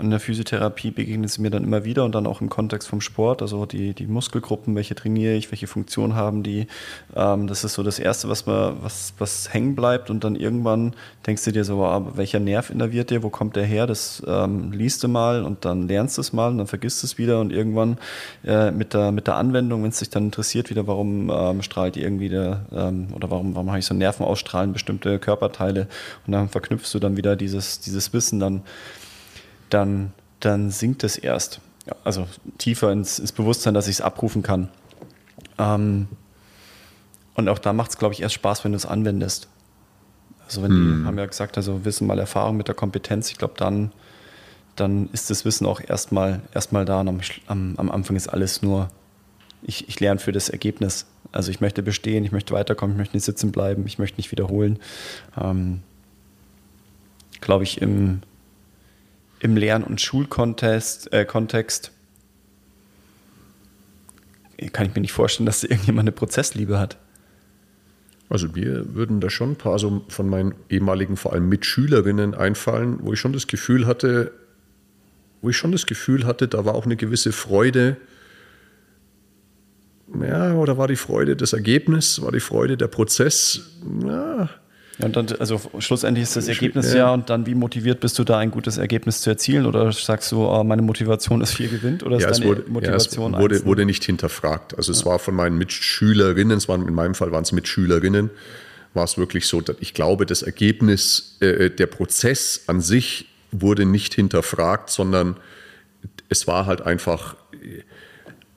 Und 0.00 0.06
in 0.06 0.10
der 0.12 0.20
Physiotherapie 0.20 0.92
begegnet 0.92 1.30
sie 1.30 1.42
mir 1.42 1.50
dann 1.50 1.62
immer 1.62 1.84
wieder 1.84 2.04
und 2.06 2.14
dann 2.14 2.26
auch 2.26 2.40
im 2.40 2.48
Kontext 2.48 2.88
vom 2.88 3.02
Sport, 3.02 3.42
also 3.42 3.66
die, 3.66 3.92
die 3.92 4.06
Muskelgruppen, 4.06 4.74
welche 4.74 4.94
trainiere 4.94 5.34
ich, 5.34 5.52
welche 5.52 5.66
Funktion 5.66 6.14
haben 6.14 6.42
die. 6.42 6.68
Ähm, 7.14 7.46
das 7.46 7.64
ist 7.64 7.74
so 7.74 7.82
das 7.82 7.98
Erste, 7.98 8.30
was, 8.30 8.46
man, 8.46 8.76
was, 8.80 9.12
was 9.18 9.52
hängen 9.52 9.74
bleibt 9.74 10.08
und 10.08 10.24
dann 10.24 10.36
irgendwann 10.36 10.94
denkst 11.26 11.44
du 11.44 11.52
dir 11.52 11.64
so, 11.64 11.76
wow, 11.76 12.02
welcher 12.14 12.40
Nerv 12.40 12.70
innerviert 12.70 13.10
dir, 13.10 13.22
wo 13.22 13.28
kommt 13.28 13.56
der 13.56 13.66
her, 13.66 13.86
das 13.86 14.22
ähm, 14.26 14.72
liest 14.72 15.04
du 15.04 15.08
mal 15.08 15.44
und 15.44 15.66
dann 15.66 15.86
lernst 15.86 16.16
du 16.16 16.22
es 16.22 16.32
mal 16.32 16.48
und 16.48 16.56
dann 16.56 16.66
vergisst 16.66 17.02
du 17.02 17.06
es 17.06 17.18
wieder 17.18 17.38
und 17.38 17.52
irgendwann 17.52 17.98
äh, 18.46 18.70
mit, 18.70 18.94
der, 18.94 19.12
mit 19.12 19.26
der 19.26 19.36
Anwendung, 19.36 19.82
wenn 19.82 19.90
es 19.90 19.98
dich 19.98 20.08
dann 20.08 20.24
interessiert, 20.24 20.70
wieder, 20.70 20.86
warum 20.86 21.28
ähm, 21.30 21.60
strahlt 21.60 21.98
irgendwie 21.98 22.30
der, 22.30 22.64
ähm, 22.72 23.08
oder 23.14 23.30
warum, 23.30 23.54
warum 23.54 23.68
habe 23.68 23.80
ich 23.80 23.84
so 23.84 23.92
Nerven 23.92 24.24
ausstrahlen, 24.24 24.72
bestimmte 24.72 25.18
Körperteile? 25.18 25.88
Und 26.26 26.32
dann 26.32 26.48
verknüpfst 26.48 26.94
du 26.94 27.00
dann 27.00 27.18
wieder 27.18 27.36
dieses, 27.36 27.80
dieses 27.80 28.14
Wissen 28.14 28.40
dann 28.40 28.62
dann, 29.70 30.12
dann 30.40 30.70
sinkt 30.70 31.04
es 31.04 31.16
erst. 31.16 31.60
Also 32.04 32.26
tiefer 32.58 32.92
ins, 32.92 33.18
ins, 33.18 33.32
Bewusstsein, 33.32 33.74
dass 33.74 33.88
ich 33.88 33.96
es 33.96 34.00
abrufen 34.00 34.42
kann. 34.42 34.68
Ähm, 35.58 36.08
und 37.34 37.48
auch 37.48 37.58
da 37.58 37.72
macht 37.72 37.90
es, 37.90 37.98
glaube 37.98 38.14
ich, 38.14 38.22
erst 38.22 38.34
Spaß, 38.34 38.64
wenn 38.64 38.72
du 38.72 38.76
es 38.76 38.86
anwendest. 38.86 39.48
Also 40.46 40.62
wenn 40.62 40.70
hm. 40.70 41.00
die 41.00 41.06
haben 41.06 41.18
ja 41.18 41.26
gesagt, 41.26 41.56
also 41.56 41.84
Wissen 41.84 42.06
mal 42.06 42.18
Erfahrung 42.18 42.56
mit 42.56 42.68
der 42.68 42.74
Kompetenz, 42.74 43.30
ich 43.30 43.38
glaube, 43.38 43.54
dann, 43.56 43.92
dann 44.76 45.08
ist 45.12 45.30
das 45.30 45.44
Wissen 45.44 45.66
auch 45.66 45.80
erstmal 45.80 46.40
erstmal 46.52 46.84
da 46.84 47.00
und 47.00 47.08
am, 47.08 47.20
am, 47.46 47.74
am 47.76 47.90
Anfang 47.90 48.16
ist 48.16 48.28
alles 48.28 48.62
nur, 48.62 48.90
ich, 49.62 49.88
ich 49.88 50.00
lerne 50.00 50.20
für 50.20 50.32
das 50.32 50.48
Ergebnis. 50.48 51.06
Also 51.32 51.50
ich 51.50 51.60
möchte 51.60 51.82
bestehen, 51.82 52.24
ich 52.24 52.32
möchte 52.32 52.52
weiterkommen, 52.52 52.96
ich 52.96 52.98
möchte 52.98 53.16
nicht 53.16 53.24
sitzen 53.24 53.52
bleiben, 53.52 53.86
ich 53.86 53.98
möchte 53.98 54.16
nicht 54.16 54.32
wiederholen. 54.32 54.78
Ähm, 55.40 55.82
glaube 57.40 57.64
ich, 57.64 57.80
im, 57.80 58.22
im 59.40 59.56
Lern- 59.56 59.84
und 59.84 60.00
Schulkontext 60.00 61.12
äh, 61.12 61.24
Kontext, 61.24 61.92
kann 64.72 64.86
ich 64.86 64.94
mir 64.94 65.00
nicht 65.00 65.12
vorstellen, 65.12 65.46
dass 65.46 65.64
irgendjemand 65.64 66.04
eine 66.04 66.12
Prozessliebe 66.12 66.78
hat. 66.78 66.98
Also 68.28 68.48
mir 68.48 68.94
würden 68.94 69.20
da 69.20 69.28
schon 69.28 69.52
ein 69.52 69.56
paar 69.56 69.78
so 69.78 70.04
von 70.08 70.28
meinen 70.28 70.54
ehemaligen, 70.68 71.16
vor 71.16 71.32
allem 71.32 71.48
Mitschülerinnen 71.48 72.34
einfallen, 72.34 72.98
wo 73.00 73.12
ich 73.12 73.18
schon 73.18 73.32
das 73.32 73.46
Gefühl 73.48 73.86
hatte, 73.86 74.32
wo 75.42 75.50
ich 75.50 75.56
schon 75.56 75.72
das 75.72 75.86
Gefühl 75.86 76.24
hatte, 76.26 76.46
da 76.46 76.64
war 76.64 76.74
auch 76.74 76.84
eine 76.84 76.96
gewisse 76.96 77.32
Freude. 77.32 77.96
Ja, 80.20 80.54
oder 80.54 80.76
war 80.76 80.86
die 80.86 80.96
Freude 80.96 81.34
das 81.34 81.52
Ergebnis, 81.52 82.22
war 82.22 82.30
die 82.30 82.40
Freude 82.40 82.76
der 82.76 82.88
Prozess? 82.88 83.62
Ja, 84.04 84.50
ja, 85.00 85.06
und 85.06 85.16
dann, 85.16 85.26
also 85.38 85.60
schlussendlich 85.78 86.22
ist 86.22 86.36
das 86.36 86.48
Ergebnis 86.48 86.92
ja. 86.92 86.98
ja. 86.98 87.10
und 87.10 87.30
dann 87.30 87.46
wie 87.46 87.54
motiviert 87.54 88.00
bist 88.00 88.18
du 88.18 88.24
da 88.24 88.38
ein 88.38 88.50
gutes 88.50 88.78
Ergebnis 88.78 89.20
zu 89.22 89.30
erzielen 89.30 89.66
oder 89.66 89.92
sagst 89.92 90.32
du, 90.32 90.46
oh, 90.46 90.64
meine 90.64 90.82
Motivation 90.82 91.40
ist 91.40 91.54
viel 91.54 91.68
gewinnt 91.68 92.02
oder 92.02 92.18
ja, 92.18 92.28
ist 92.28 92.38
deine 92.38 92.50
wurde, 92.50 92.64
Motivation 92.68 93.32
ja, 93.32 93.38
es 93.38 93.42
wurde, 93.42 93.64
wurde, 93.64 93.84
nicht 93.84 94.04
hinterfragt. 94.04 94.76
Also 94.76 94.92
es 94.92 95.04
war 95.04 95.18
von 95.18 95.34
meinen 95.34 95.58
Mitschülerinnen, 95.58 96.56
es 96.56 96.68
waren 96.68 96.86
in 96.86 96.94
meinem 96.94 97.14
Fall 97.14 97.32
waren 97.32 97.42
es 97.42 97.52
Mitschülerinnen, 97.52 98.30
war 98.94 99.04
es 99.04 99.18
wirklich 99.18 99.46
so, 99.46 99.60
dass 99.60 99.76
ich 99.80 99.94
glaube, 99.94 100.26
das 100.26 100.42
Ergebnis, 100.42 101.36
äh, 101.40 101.70
der 101.70 101.86
Prozess 101.86 102.64
an 102.66 102.80
sich 102.80 103.26
wurde 103.52 103.84
nicht 103.84 104.14
hinterfragt, 104.14 104.90
sondern 104.90 105.36
es 106.28 106.46
war 106.46 106.66
halt 106.66 106.82
einfach, 106.82 107.36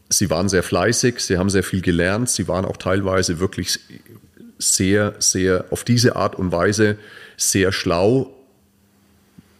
sie 0.10 0.30
waren 0.30 0.50
sehr 0.50 0.64
fleißig, 0.64 1.20
sie 1.20 1.38
haben 1.38 1.50
sehr 1.50 1.64
viel 1.64 1.82
gelernt, 1.82 2.30
sie 2.30 2.48
waren 2.48 2.66
auch 2.66 2.78
teilweise 2.78 3.40
wirklich 3.40 3.80
sehr, 4.58 5.16
sehr, 5.20 5.66
auf 5.72 5.84
diese 5.84 6.16
Art 6.16 6.36
und 6.36 6.52
Weise 6.52 6.98
sehr 7.38 7.72
schlau, 7.72 8.34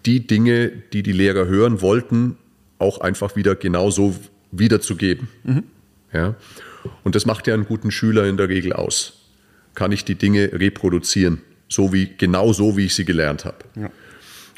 die 0.06 0.28
Dinge, 0.28 0.70
die 0.92 1.04
die 1.04 1.12
Lehrer 1.12 1.46
hören 1.48 1.82
wollten, 1.82 2.38
auch 2.78 3.00
einfach 3.00 3.36
wieder 3.36 3.56
genauso 3.56 4.16
wiederzugeben. 4.52 5.30
Mhm. 5.44 5.64
Ja? 6.12 6.36
Und 7.04 7.16
das 7.16 7.26
macht 7.26 7.48
ja 7.48 7.54
einen 7.54 7.66
guten 7.66 7.92
Schüler 7.92 8.28
in 8.28 8.38
der 8.38 8.50
Regel 8.50 8.74
aus. 8.74 9.22
Kann 9.76 9.92
ich 9.92 10.06
die 10.06 10.16
Dinge 10.16 10.52
reproduzieren, 10.54 11.42
so 11.68 11.94
wie, 11.94 12.10
genau 12.18 12.54
so, 12.54 12.78
wie 12.78 12.86
ich 12.86 12.96
sie 12.96 13.06
gelernt 13.06 13.46
habe. 13.46 13.58
Ja. 13.76 13.90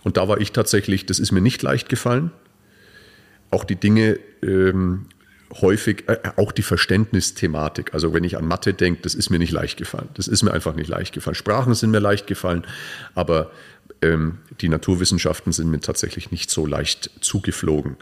Und 0.03 0.17
da 0.17 0.27
war 0.27 0.39
ich 0.41 0.51
tatsächlich, 0.51 1.05
das 1.05 1.19
ist 1.19 1.31
mir 1.31 1.41
nicht 1.41 1.61
leicht 1.63 1.89
gefallen, 1.89 2.31
auch 3.49 3.63
die 3.63 3.75
Dinge 3.75 4.19
ähm, 4.43 5.05
häufig 5.61 6.07
äh, 6.07 6.17
auch 6.35 6.51
die 6.51 6.61
Verständnisthematik. 6.61 7.93
Also 7.93 8.13
wenn 8.13 8.23
ich 8.23 8.37
an 8.37 8.45
Mathe 8.45 8.73
denke, 8.73 9.01
das 9.01 9.15
ist 9.15 9.29
mir 9.29 9.39
nicht 9.39 9.51
leicht 9.51 9.77
gefallen. 9.77 10.09
Das 10.15 10.27
ist 10.27 10.43
mir 10.43 10.51
einfach 10.51 10.75
nicht 10.75 10.87
leicht 10.87 11.13
gefallen. 11.13 11.35
Sprachen 11.35 11.73
sind 11.73 11.91
mir 11.91 11.99
leicht 11.99 12.27
gefallen, 12.27 12.65
aber 13.13 13.51
ähm, 14.01 14.39
die 14.61 14.69
Naturwissenschaften 14.69 15.51
sind 15.51 15.69
mir 15.69 15.79
tatsächlich 15.79 16.31
nicht 16.31 16.49
so 16.49 16.65
leicht 16.65 17.09
zugeflogen. 17.21 17.97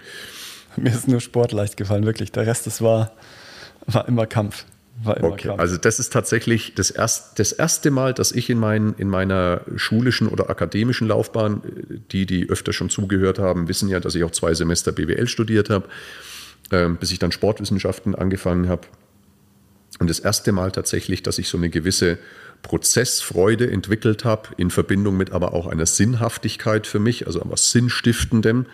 Mir 0.75 0.89
ist 0.89 1.07
nur 1.07 1.21
Sport 1.21 1.51
leicht 1.51 1.77
gefallen, 1.77 2.05
wirklich. 2.05 2.31
Der 2.31 2.47
Rest, 2.47 2.65
das 2.65 2.81
war, 2.81 3.11
war 3.85 4.07
immer 4.07 4.25
Kampf. 4.25 4.65
Okay, 5.05 5.47
Kampf. 5.47 5.59
also 5.59 5.77
das 5.77 5.99
ist 5.99 6.13
tatsächlich 6.13 6.75
das, 6.75 6.91
erst, 6.91 7.39
das 7.39 7.51
erste 7.51 7.89
Mal, 7.89 8.13
dass 8.13 8.31
ich 8.31 8.49
in, 8.49 8.59
mein, 8.59 8.93
in 8.97 9.09
meiner 9.09 9.61
schulischen 9.75 10.27
oder 10.27 10.51
akademischen 10.51 11.07
Laufbahn, 11.07 11.63
äh, 11.63 11.99
die, 12.11 12.25
die 12.25 12.49
öfter 12.49 12.73
schon 12.73 12.89
zugehört 12.89 13.39
haben, 13.39 13.67
wissen 13.67 13.89
ja, 13.89 13.99
dass 13.99 14.15
ich 14.15 14.23
auch 14.23 14.31
zwei 14.31 14.53
Semester 14.53 14.91
BWL 14.91 15.27
studiert 15.27 15.69
habe 15.69 15.87
bis 16.99 17.11
ich 17.11 17.19
dann 17.19 17.31
Sportwissenschaften 17.31 18.15
angefangen 18.15 18.67
habe. 18.67 18.87
Und 19.99 20.09
das 20.09 20.19
erste 20.19 20.51
Mal 20.51 20.71
tatsächlich, 20.71 21.23
dass 21.23 21.37
ich 21.37 21.47
so 21.47 21.57
eine 21.57 21.69
gewisse 21.69 22.17
Prozessfreude 22.63 23.69
entwickelt 23.69 24.25
habe, 24.25 24.49
in 24.57 24.69
Verbindung 24.69 25.17
mit 25.17 25.31
aber 25.31 25.53
auch 25.53 25.67
einer 25.67 25.85
Sinnhaftigkeit 25.85 26.87
für 26.87 26.99
mich, 26.99 27.27
also 27.27 27.39
etwas 27.41 27.71
Sinnstiftendem. 27.71 28.65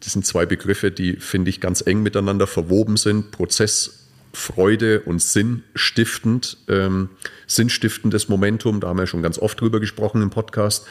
Das 0.00 0.12
sind 0.12 0.24
zwei 0.24 0.46
Begriffe, 0.46 0.90
die, 0.90 1.16
finde 1.16 1.50
ich, 1.50 1.60
ganz 1.60 1.82
eng 1.86 2.02
miteinander 2.02 2.46
verwoben 2.46 2.96
sind. 2.96 3.32
Prozessfreude 3.32 5.00
und 5.00 5.20
sinnstiftend, 5.20 6.58
ähm, 6.68 7.10
sinnstiftendes 7.46 8.28
Momentum, 8.28 8.80
da 8.80 8.88
haben 8.88 8.98
wir 8.98 9.06
schon 9.06 9.22
ganz 9.22 9.38
oft 9.38 9.60
drüber 9.60 9.80
gesprochen 9.80 10.22
im 10.22 10.30
Podcast. 10.30 10.86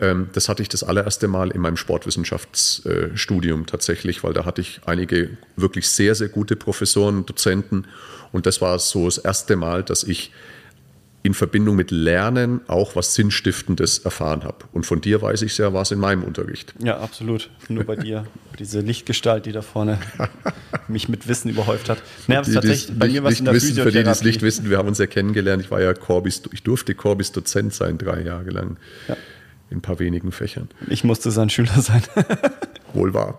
Ähm, 0.00 0.28
das 0.32 0.48
hatte 0.48 0.62
ich 0.62 0.68
das 0.68 0.82
allererste 0.82 1.28
Mal 1.28 1.50
in 1.50 1.60
meinem 1.60 1.76
Sportwissenschaftsstudium 1.76 3.66
tatsächlich, 3.66 4.24
weil 4.24 4.32
da 4.32 4.44
hatte 4.44 4.60
ich 4.60 4.80
einige 4.86 5.30
wirklich 5.56 5.88
sehr, 5.88 6.14
sehr 6.14 6.28
gute 6.28 6.56
Professoren, 6.56 7.26
Dozenten. 7.26 7.86
Und 8.32 8.46
das 8.46 8.60
war 8.60 8.78
so 8.78 9.04
das 9.04 9.18
erste 9.18 9.56
Mal, 9.56 9.82
dass 9.82 10.02
ich 10.04 10.32
in 11.22 11.34
Verbindung 11.34 11.76
mit 11.76 11.90
Lernen 11.90 12.62
auch 12.66 12.96
was 12.96 13.14
Sinnstiftendes 13.14 13.98
erfahren 13.98 14.42
habe. 14.42 14.64
Und 14.72 14.86
von 14.86 15.02
dir 15.02 15.20
weiß 15.20 15.42
ich 15.42 15.52
sehr, 15.54 15.74
war 15.74 15.82
es 15.82 15.90
in 15.90 15.98
meinem 15.98 16.24
Unterricht. 16.24 16.72
Ja, 16.82 16.98
absolut. 16.98 17.50
Nur 17.68 17.84
bei 17.84 17.96
dir. 17.96 18.26
Diese 18.58 18.80
Lichtgestalt, 18.80 19.44
die 19.44 19.52
da 19.52 19.60
vorne 19.60 19.98
mich 20.88 21.10
mit 21.10 21.28
Wissen 21.28 21.50
überhäuft 21.50 21.90
hat. 21.90 22.02
Naja, 22.26 22.40
die, 22.40 22.54
tatsächlich, 22.54 22.98
bei 22.98 23.08
mir 23.08 23.22
was 23.22 23.38
in 23.38 23.44
der 23.44 23.52
wissen, 23.52 23.74
Für 23.74 23.92
die, 23.92 24.02
die 24.02 24.08
es 24.08 24.22
nicht 24.22 24.40
wissen, 24.40 24.70
wir 24.70 24.78
haben 24.78 24.88
uns 24.88 24.96
ja 24.96 25.06
kennengelernt. 25.06 25.62
Ich 25.62 25.70
war 25.70 25.82
ja 25.82 25.92
Corbis, 25.92 26.42
ich 26.52 26.62
durfte 26.62 26.94
Corbis 26.94 27.32
Dozent 27.32 27.74
sein, 27.74 27.98
drei 27.98 28.22
Jahre 28.22 28.48
lang. 28.48 28.78
Ja 29.06 29.16
in 29.70 29.78
ein 29.78 29.82
paar 29.82 29.98
wenigen 29.98 30.32
Fächern. 30.32 30.68
Ich 30.88 31.04
musste 31.04 31.30
sein 31.30 31.50
Schüler 31.50 31.80
sein. 31.80 32.02
Wohl 32.92 33.14
wahr. 33.14 33.38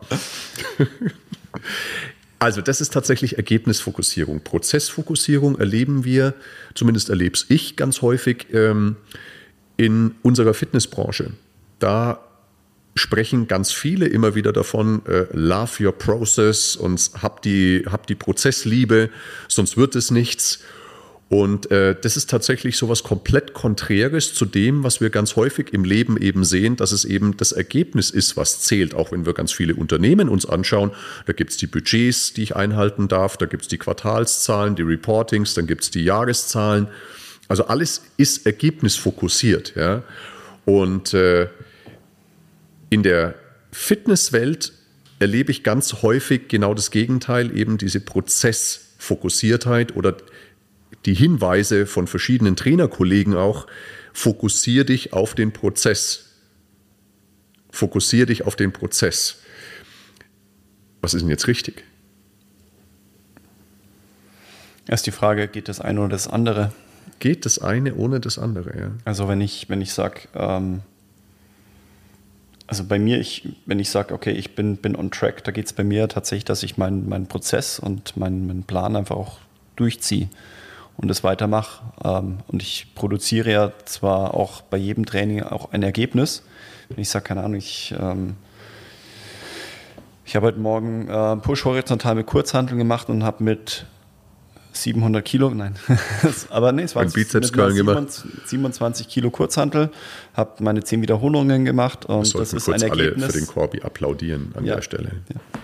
Also 2.40 2.62
das 2.62 2.82
ist 2.82 2.94
tatsächlich 2.94 3.38
Ergebnisfokussierung. 3.38 4.42
Prozessfokussierung 4.42 5.60
erleben 5.60 6.06
wir, 6.06 6.34
zumindest 6.74 7.10
erlebe 7.10 7.38
ich 7.50 7.76
ganz 7.76 8.02
häufig 8.02 8.48
ähm, 8.52 8.96
in 9.78 10.16
unserer 10.24 10.54
Fitnessbranche. 10.54 11.34
Da 11.80 12.20
sprechen 12.96 13.48
ganz 13.48 13.72
viele 13.72 14.08
immer 14.08 14.36
wieder 14.36 14.54
davon, 14.54 15.06
äh, 15.06 15.26
love 15.34 15.84
your 15.84 15.92
process 15.92 16.76
und 16.76 17.12
hab 17.22 17.42
die, 17.42 17.86
hab 17.90 18.08
die 18.08 18.16
Prozessliebe, 18.16 19.10
sonst 19.48 19.78
wird 19.78 19.96
es 19.96 20.12
nichts. 20.12 20.64
Und 21.32 21.72
äh, 21.72 21.96
das 22.00 22.18
ist 22.18 22.30
tatsächlich 22.30 22.76
so 22.76 22.90
was 22.90 23.04
komplett 23.04 23.54
Konträres 23.54 24.34
zu 24.34 24.44
dem, 24.44 24.84
was 24.84 25.00
wir 25.00 25.10
ganz 25.10 25.38
häufig 25.38 25.72
im 25.72 25.86
Leben 25.86 26.18
eben 26.18 26.44
sehen, 26.44 26.76
dass 26.76 26.92
es 26.92 27.06
eben 27.06 27.38
das 27.38 27.54
Ergebnis 27.54 28.10
ist, 28.10 28.36
was 28.36 28.60
zählt. 28.60 28.94
Auch 28.94 29.14
wenn 29.14 29.26
wir 29.26 29.32
ganz 29.34 29.54
viele 29.54 29.76
Unternehmen 29.76 30.28
uns 30.28 30.46
anschauen, 30.46 30.92
da 31.28 31.32
gibt 31.32 31.52
es 31.52 31.58
die 31.58 31.68
Budgets, 31.68 32.34
die 32.34 32.44
ich 32.44 32.58
einhalten 32.58 33.08
darf, 33.08 33.38
da 33.38 33.46
gibt 33.46 33.62
es 33.62 33.70
die 33.70 33.78
Quartalszahlen, 33.78 34.76
die 34.76 34.82
Reportings, 34.82 35.54
dann 35.54 35.68
gibt 35.68 35.84
es 35.84 35.92
die 35.92 36.04
Jahreszahlen. 36.04 36.90
Also 37.48 37.64
alles 37.64 38.02
ist 38.18 38.46
ergebnisfokussiert. 38.46 39.74
Ja? 39.78 40.04
Und 40.66 41.14
äh, 41.14 41.48
in 42.90 43.04
der 43.04 43.36
Fitnesswelt 43.72 44.74
erlebe 45.20 45.52
ich 45.52 45.64
ganz 45.64 46.02
häufig 46.02 46.50
genau 46.50 46.74
das 46.74 46.92
Gegenteil, 46.92 47.58
eben 47.58 47.78
diese 47.78 48.02
Prozessfokussiertheit 48.02 49.96
oder 49.96 50.18
die 51.06 51.14
Hinweise 51.14 51.86
von 51.86 52.08
verschiedenen 52.08 52.56
Trainerkollegen 52.56 53.36
auch, 53.36 53.68
fokussier 54.14 54.84
dich 54.86 55.14
auf 55.14 55.36
den 55.36 55.52
Prozess. 55.52 56.26
Fokussier 57.72 58.26
dich 58.26 58.46
auf 58.46 58.56
den 58.56 58.74
Prozess. 58.74 59.38
Was 61.02 61.14
ist 61.14 61.22
denn 61.22 61.30
jetzt 61.30 61.48
richtig? 61.48 61.84
Erst 64.88 65.08
die 65.08 65.12
Frage, 65.12 65.48
geht 65.48 65.70
das 65.70 65.80
eine 65.80 66.02
oder 66.02 66.10
das 66.10 66.28
andere? 66.28 66.74
Geht 67.20 67.46
das 67.46 67.60
eine 67.60 67.96
ohne 67.96 68.20
das 68.20 68.38
andere, 68.38 68.78
ja. 68.78 68.92
Also 69.06 69.28
wenn 69.28 69.42
ich, 69.42 69.70
wenn 69.70 69.82
ich 69.82 69.94
sage, 69.94 70.22
ähm, 70.36 70.82
also 72.68 72.84
bei 72.84 73.00
mir, 73.00 73.20
ich, 73.20 73.48
wenn 73.66 73.80
ich 73.80 73.90
sage, 73.90 74.14
okay, 74.14 74.32
ich 74.32 74.56
bin, 74.56 74.78
bin 74.78 74.96
on 74.96 75.12
track, 75.12 75.44
da 75.44 75.52
geht 75.52 75.68
es 75.68 75.74
bei 75.74 75.84
mir 75.84 76.08
tatsächlich, 76.10 76.46
dass 76.46 76.64
ich 76.64 76.78
meinen 76.78 77.08
mein 77.08 77.28
Prozess 77.28 77.80
und 77.80 78.18
meinen 78.18 78.48
mein 78.48 78.64
Plan 78.64 78.96
einfach 78.96 79.16
auch 79.16 79.40
durchziehe 79.76 80.30
und 81.02 81.08
das 81.08 81.24
weitermache. 81.24 81.84
Ähm, 82.04 82.40
und 82.48 82.62
ich 82.62 82.94
produziere 82.96 83.52
ja 83.52 83.72
zwar 83.86 84.34
auch 84.34 84.62
bei 84.62 84.78
jedem 84.78 85.06
Training 85.06 85.44
auch 85.44 85.72
ein 85.72 85.84
Ergebnis. 85.84 86.44
Wenn 86.90 87.00
ich 87.00 87.10
sage, 87.10 87.24
keine 87.24 87.44
Ahnung, 87.44 87.58
ich, 87.58 87.94
ähm, 88.00 88.36
ich 90.26 90.36
habe 90.36 90.48
heute 90.48 90.60
Morgen 90.60 91.08
äh, 91.08 91.38
Push 91.38 91.66
horizontal 91.66 92.16
mit 92.16 92.28
Kurzhanteln 92.28 92.78
gemacht 92.78 93.10
und 93.10 93.24
habe 93.24 93.44
mit 93.44 93.86
700 94.74 95.26
Kilo, 95.26 95.50
nein, 95.50 95.76
aber 96.50 96.72
nee, 96.72 96.84
es 96.84 96.96
war 96.96 97.04
Bizeps 97.04 97.52
gemacht. 97.52 98.24
27 98.46 99.08
Kilo 99.10 99.30
Kurzhantel, 99.30 99.90
habe 100.34 100.64
meine 100.64 100.82
10 100.82 101.02
Wiederholungen 101.02 101.66
gemacht 101.66 102.06
und 102.06 102.34
das 102.34 102.54
ist 102.54 102.70
ein 102.70 102.82
Ergebnis. 102.82 103.24
alle 103.24 103.34
für 103.34 103.40
den 103.40 103.48
Corby 103.48 103.82
applaudieren 103.82 104.54
an 104.56 104.64
ja, 104.64 104.76
der 104.76 104.82
Stelle. 104.82 105.12
Ja. 105.28 105.60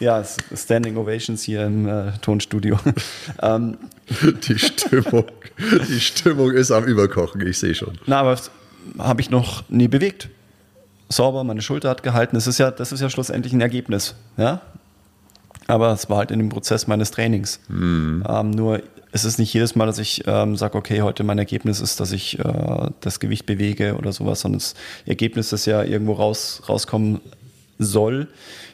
Ja, 0.00 0.22
Standing 0.54 0.96
Ovations 0.96 1.42
hier 1.42 1.64
im 1.64 1.88
äh, 1.88 2.12
Tonstudio. 2.20 2.78
ähm. 3.42 3.78
die, 4.48 4.58
Stimmung, 4.58 5.24
die 5.88 6.00
Stimmung 6.00 6.52
ist 6.52 6.70
am 6.70 6.84
Überkochen, 6.84 7.46
ich 7.46 7.58
sehe 7.58 7.74
schon. 7.74 7.98
Na, 8.06 8.20
aber 8.20 8.38
habe 8.98 9.20
ich 9.20 9.30
noch 9.30 9.64
nie 9.68 9.88
bewegt. 9.88 10.28
Sauber, 11.08 11.44
meine 11.44 11.62
Schulter 11.62 11.90
hat 11.90 12.02
gehalten. 12.02 12.34
Das 12.36 12.46
ist 12.46 12.58
ja, 12.58 12.70
das 12.70 12.92
ist 12.92 13.00
ja 13.00 13.08
schlussendlich 13.08 13.52
ein 13.52 13.60
Ergebnis. 13.60 14.14
Ja? 14.36 14.60
Aber 15.66 15.92
es 15.92 16.10
war 16.10 16.18
halt 16.18 16.30
in 16.30 16.38
dem 16.38 16.48
Prozess 16.48 16.86
meines 16.86 17.10
Trainings. 17.10 17.60
Mhm. 17.68 18.24
Ähm, 18.28 18.50
nur 18.50 18.82
es 19.12 19.24
ist 19.24 19.38
nicht 19.38 19.54
jedes 19.54 19.76
Mal, 19.76 19.86
dass 19.86 19.98
ich 19.98 20.24
ähm, 20.26 20.56
sage, 20.56 20.76
okay, 20.76 21.02
heute 21.02 21.22
mein 21.22 21.38
Ergebnis 21.38 21.80
ist, 21.80 22.00
dass 22.00 22.10
ich 22.10 22.38
äh, 22.38 22.90
das 23.00 23.20
Gewicht 23.20 23.46
bewege 23.46 23.96
oder 23.96 24.12
sowas, 24.12 24.40
sondern 24.40 24.58
das 24.58 24.74
Ergebnis, 25.06 25.50
das 25.50 25.66
ja 25.66 25.84
irgendwo 25.84 26.14
raus, 26.14 26.62
rauskommen 26.68 27.20
soll, 27.78 28.28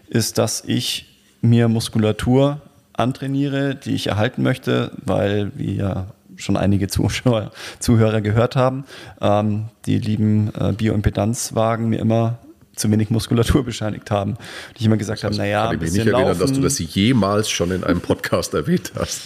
ist, 0.08 0.38
dass 0.38 0.62
ich 0.66 1.06
mir 1.42 1.68
Muskulatur 1.68 2.60
antrainiere, 2.92 3.74
die 3.74 3.94
ich 3.94 4.08
erhalten 4.08 4.42
möchte, 4.42 4.92
weil 5.04 5.52
wir 5.54 5.72
ja 5.72 6.06
schon 6.36 6.56
einige 6.56 6.88
Zuschauer, 6.88 7.50
Zuhörer 7.78 8.20
gehört 8.20 8.56
haben, 8.56 8.84
ähm, 9.20 9.66
die 9.86 9.98
lieben 9.98 10.50
äh, 10.58 10.72
Bioimpedanzwagen 10.72 11.88
mir 11.88 11.98
immer 11.98 12.38
zu 12.80 12.90
wenig 12.90 13.10
Muskulatur 13.10 13.64
bescheinigt 13.64 14.10
haben. 14.10 14.32
Und 14.32 14.78
ich 14.78 14.86
immer 14.86 14.96
gesagt 14.96 15.22
habe, 15.22 15.36
naja, 15.36 15.66
kann 15.66 15.74
ich 15.76 15.80
mich 15.80 15.92
nicht 15.92 16.06
erinnern, 16.06 16.38
dass 16.38 16.52
du 16.52 16.60
das 16.60 16.78
jemals 16.78 17.50
schon 17.50 17.70
in 17.70 17.84
einem 17.84 18.00
Podcast 18.00 18.54
erwähnt 18.54 18.92
hast. 18.98 19.20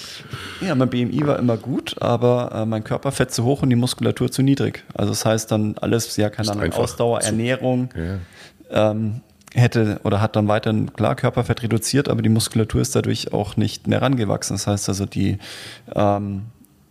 Ja, 0.60 0.74
mein 0.74 0.90
BMI 0.90 1.26
war 1.26 1.38
immer 1.38 1.56
gut, 1.56 2.00
aber 2.00 2.50
äh, 2.52 2.66
mein 2.66 2.84
Körperfett 2.84 3.32
zu 3.32 3.44
hoch 3.44 3.62
und 3.62 3.70
die 3.70 3.76
Muskulatur 3.76 4.30
zu 4.30 4.42
niedrig. 4.42 4.84
Also 4.94 5.10
das 5.10 5.24
heißt 5.24 5.50
dann 5.50 5.76
alles, 5.80 6.16
ja, 6.16 6.30
keine 6.30 6.50
Ahnung, 6.50 6.72
Ausdauer, 6.72 7.20
Ernährung, 7.20 7.90
ja. 7.94 8.90
ähm, 8.90 9.20
hätte 9.54 10.00
oder 10.04 10.20
hat 10.20 10.36
dann 10.36 10.48
weiterhin 10.48 10.92
klar 10.92 11.14
Körperfett 11.14 11.62
reduziert, 11.62 12.08
aber 12.08 12.22
die 12.22 12.28
Muskulatur 12.28 12.80
ist 12.80 12.94
dadurch 12.94 13.32
auch 13.32 13.56
nicht 13.56 13.86
mehr 13.86 14.02
rangewachsen. 14.02 14.56
Das 14.56 14.66
heißt 14.66 14.88
also, 14.88 15.06
die, 15.06 15.38
ähm, 15.94 16.42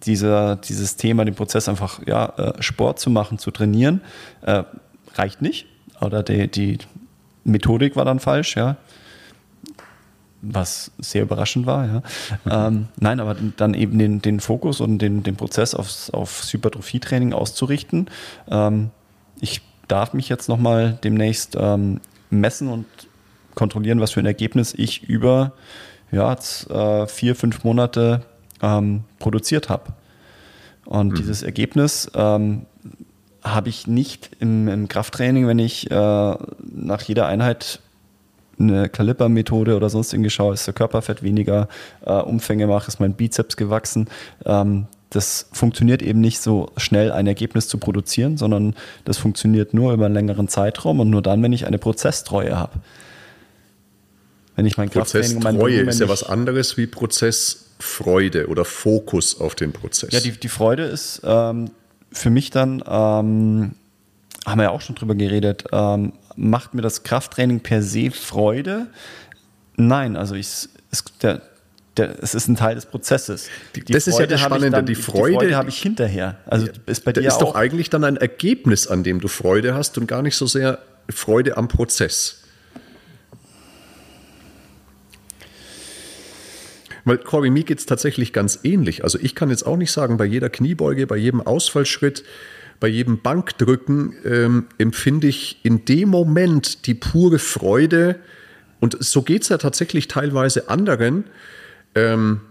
dieser, 0.04 0.56
dieses 0.56 0.96
Thema, 0.96 1.26
den 1.26 1.36
Prozess 1.36 1.70
einfach 1.70 2.00
ja, 2.08 2.26
äh, 2.38 2.62
Sport 2.62 3.00
zu 3.00 3.10
machen, 3.10 3.38
zu 3.38 3.52
trainieren, 3.52 4.02
äh, 4.42 4.64
reicht 5.16 5.42
nicht. 5.42 5.68
Oder 6.02 6.24
die, 6.24 6.48
die 6.48 6.80
Methodik 7.44 7.96
war 7.96 8.06
dann 8.06 8.20
falsch, 8.20 8.56
ja. 8.56 8.78
Was 10.42 10.92
sehr 10.98 11.24
überraschend 11.24 11.66
war, 11.66 11.86
ja. 11.86 12.68
Ähm, 12.68 12.88
nein, 13.00 13.20
aber 13.20 13.36
dann 13.58 13.74
eben 13.74 13.98
den, 13.98 14.22
den 14.22 14.40
Fokus 14.40 14.82
und 14.82 15.00
den, 15.00 15.24
den 15.24 15.36
Prozess 15.36 15.74
aufs, 15.74 16.10
aufs 16.10 16.52
Hypertrophie-Training 16.52 17.32
auszurichten. 17.34 18.10
Ähm, 18.50 18.90
ich 19.40 19.62
darf 19.88 20.14
mich 20.14 20.28
jetzt 20.30 20.50
nochmal 20.50 20.98
demnächst 21.04 21.56
ähm, 21.58 22.02
messen 22.40 22.68
und 22.68 22.86
kontrollieren, 23.56 24.00
was 24.00 24.12
für 24.12 24.20
ein 24.20 24.26
Ergebnis 24.26 24.74
ich 24.76 25.04
über 25.04 25.54
ja, 26.12 26.32
jetzt, 26.32 26.70
äh, 26.70 27.08
vier, 27.08 27.36
fünf 27.36 27.64
Monate 27.64 28.22
ähm, 28.62 29.04
produziert 29.20 29.70
habe. 29.70 29.94
Und 30.86 31.10
mhm. 31.10 31.16
dieses 31.16 31.44
Ergebnis 31.44 32.10
ähm, 32.14 32.66
habe 33.44 33.70
ich 33.70 33.88
nicht 33.88 34.32
im, 34.40 34.68
im, 34.68 34.88
Krafttraining, 34.88 35.48
wenn 35.48 35.60
ich 35.60 35.90
äh, 35.90 35.96
nach 35.96 37.02
jeder 37.02 37.28
Einheit 37.28 37.80
eine 38.60 38.88
Kaliper-Methode 38.88 39.76
oder 39.76 39.90
sonst 39.90 40.14
irgendwie 40.14 40.30
schaue, 40.30 40.54
ist 40.54 40.68
der 40.68 40.74
Körperfett 40.74 41.24
weniger, 41.24 41.68
äh, 42.06 42.14
Umfänge 42.14 42.68
mache, 42.68 42.88
ist 42.88 43.00
mein 43.00 43.14
Bizeps 43.14 43.58
gewachsen. 43.58 44.08
Ähm, 44.46 44.86
das 45.14 45.48
funktioniert 45.52 46.02
eben 46.02 46.20
nicht 46.22 46.42
so 46.42 46.72
schnell 46.78 47.12
ein 47.12 47.28
Ergebnis 47.28 47.68
zu 47.68 47.78
produzieren, 47.78 48.38
sondern 48.38 48.76
das 49.06 49.18
funktioniert 49.18 49.74
nur 49.74 49.94
über 49.94 50.06
einen 50.06 50.16
längeren 50.16 50.48
Zeitraum 50.48 51.00
und 51.00 51.10
nur 51.10 51.22
dann, 51.22 51.42
wenn 51.44 51.54
ich 51.54 51.68
eine 51.68 51.78
Prozesstreue 51.78 52.58
habe. 52.58 52.80
Wenn 54.56 54.66
ich 54.66 54.78
mein 54.78 54.90
Prozesstreue 54.90 55.82
ist 55.82 56.00
ja 56.00 56.10
was 56.10 56.24
anderes 56.24 56.78
wie 56.78 56.88
Prozessfreude 56.88 58.48
oder 58.48 58.66
Fokus 58.66 59.40
auf 59.40 59.56
den 59.56 59.72
Prozess. 59.72 60.12
Ja, 60.12 60.20
die, 60.20 60.32
die 60.32 60.50
Freude 60.50 60.84
ist 60.84 61.22
ähm, 61.24 61.72
für 62.12 62.30
mich 62.30 62.50
dann, 62.50 62.84
ähm, 62.88 63.72
haben 64.46 64.60
wir 64.60 64.64
ja 64.64 64.70
auch 64.70 64.82
schon 64.82 64.96
drüber 64.96 65.16
geredet, 65.16 65.66
ähm, 65.72 66.14
macht 66.36 66.74
mir 66.74 66.82
das 66.82 67.04
Krafttraining 67.04 67.62
per 67.62 67.82
se 67.82 68.12
Freude? 68.12 68.88
Nein, 69.76 70.16
also 70.16 70.36
ich, 70.36 70.70
ist 70.92 71.14
der, 71.22 71.42
der, 71.98 72.22
es 72.22 72.34
ist 72.34 72.48
ein 72.48 72.56
Teil 72.56 72.76
des 72.76 72.86
Prozesses. 72.86 73.50
Die, 73.76 73.84
das 73.84 74.06
Freude 74.06 74.12
ist 74.12 74.20
ja 74.20 74.26
das 74.28 74.42
Spannende, 74.42 74.72
dann, 74.72 74.86
die 74.86 74.96
Freude, 74.96 75.36
Freude 75.36 75.56
habe 75.56 75.70
ich 75.70 75.82
hinterher. 75.82 76.38
Also 76.46 76.68
ist 76.86 77.06
bei 77.06 77.14
dir 77.14 77.22
ist 77.22 77.36
auch, 77.36 77.40
doch 77.40 77.56
eigentlich 77.56 77.90
dann 77.90 78.04
ein 78.04 78.18
Ergebnis, 78.18 78.88
an 78.88 79.04
dem 79.04 79.20
du 79.20 79.28
Freude 79.28 79.76
hast 79.76 79.98
und 79.98 80.08
gar 80.08 80.22
nicht 80.22 80.36
so 80.36 80.48
sehr 80.48 80.80
Freude 81.10 81.58
am 81.58 81.68
Prozess. 81.68 82.40
Weil 87.06 87.18
Corby, 87.18 87.50
mir 87.50 87.64
geht 87.64 87.80
es 87.80 87.86
tatsächlich 87.86 88.32
ganz 88.34 88.60
ähnlich. 88.64 89.04
Also 89.04 89.20
ich 89.22 89.36
kann 89.36 89.50
jetzt 89.50 89.64
auch 89.64 89.78
nicht 89.78 89.92
sagen, 89.92 90.18
bei 90.18 90.26
jeder 90.26 90.50
Kniebeuge, 90.50 91.06
bei 91.06 91.18
jedem 91.18 91.42
Ausfallschritt, 91.42 92.24
bei 92.80 92.88
jedem 92.88 93.22
Bankdrücken 93.22 94.16
ähm, 94.26 94.68
empfinde 94.78 95.28
ich 95.28 95.60
in 95.64 95.86
dem 95.86 96.10
Moment 96.10 96.88
die 96.88 96.94
pure 96.94 97.40
Freude. 97.40 98.16
Und 98.80 98.98
so 99.04 99.22
geht 99.22 99.44
es 99.44 99.50
ja 99.50 99.58
tatsächlich 99.58 100.08
teilweise 100.08 100.70
anderen, 100.70 101.26
ähm, 101.96 102.42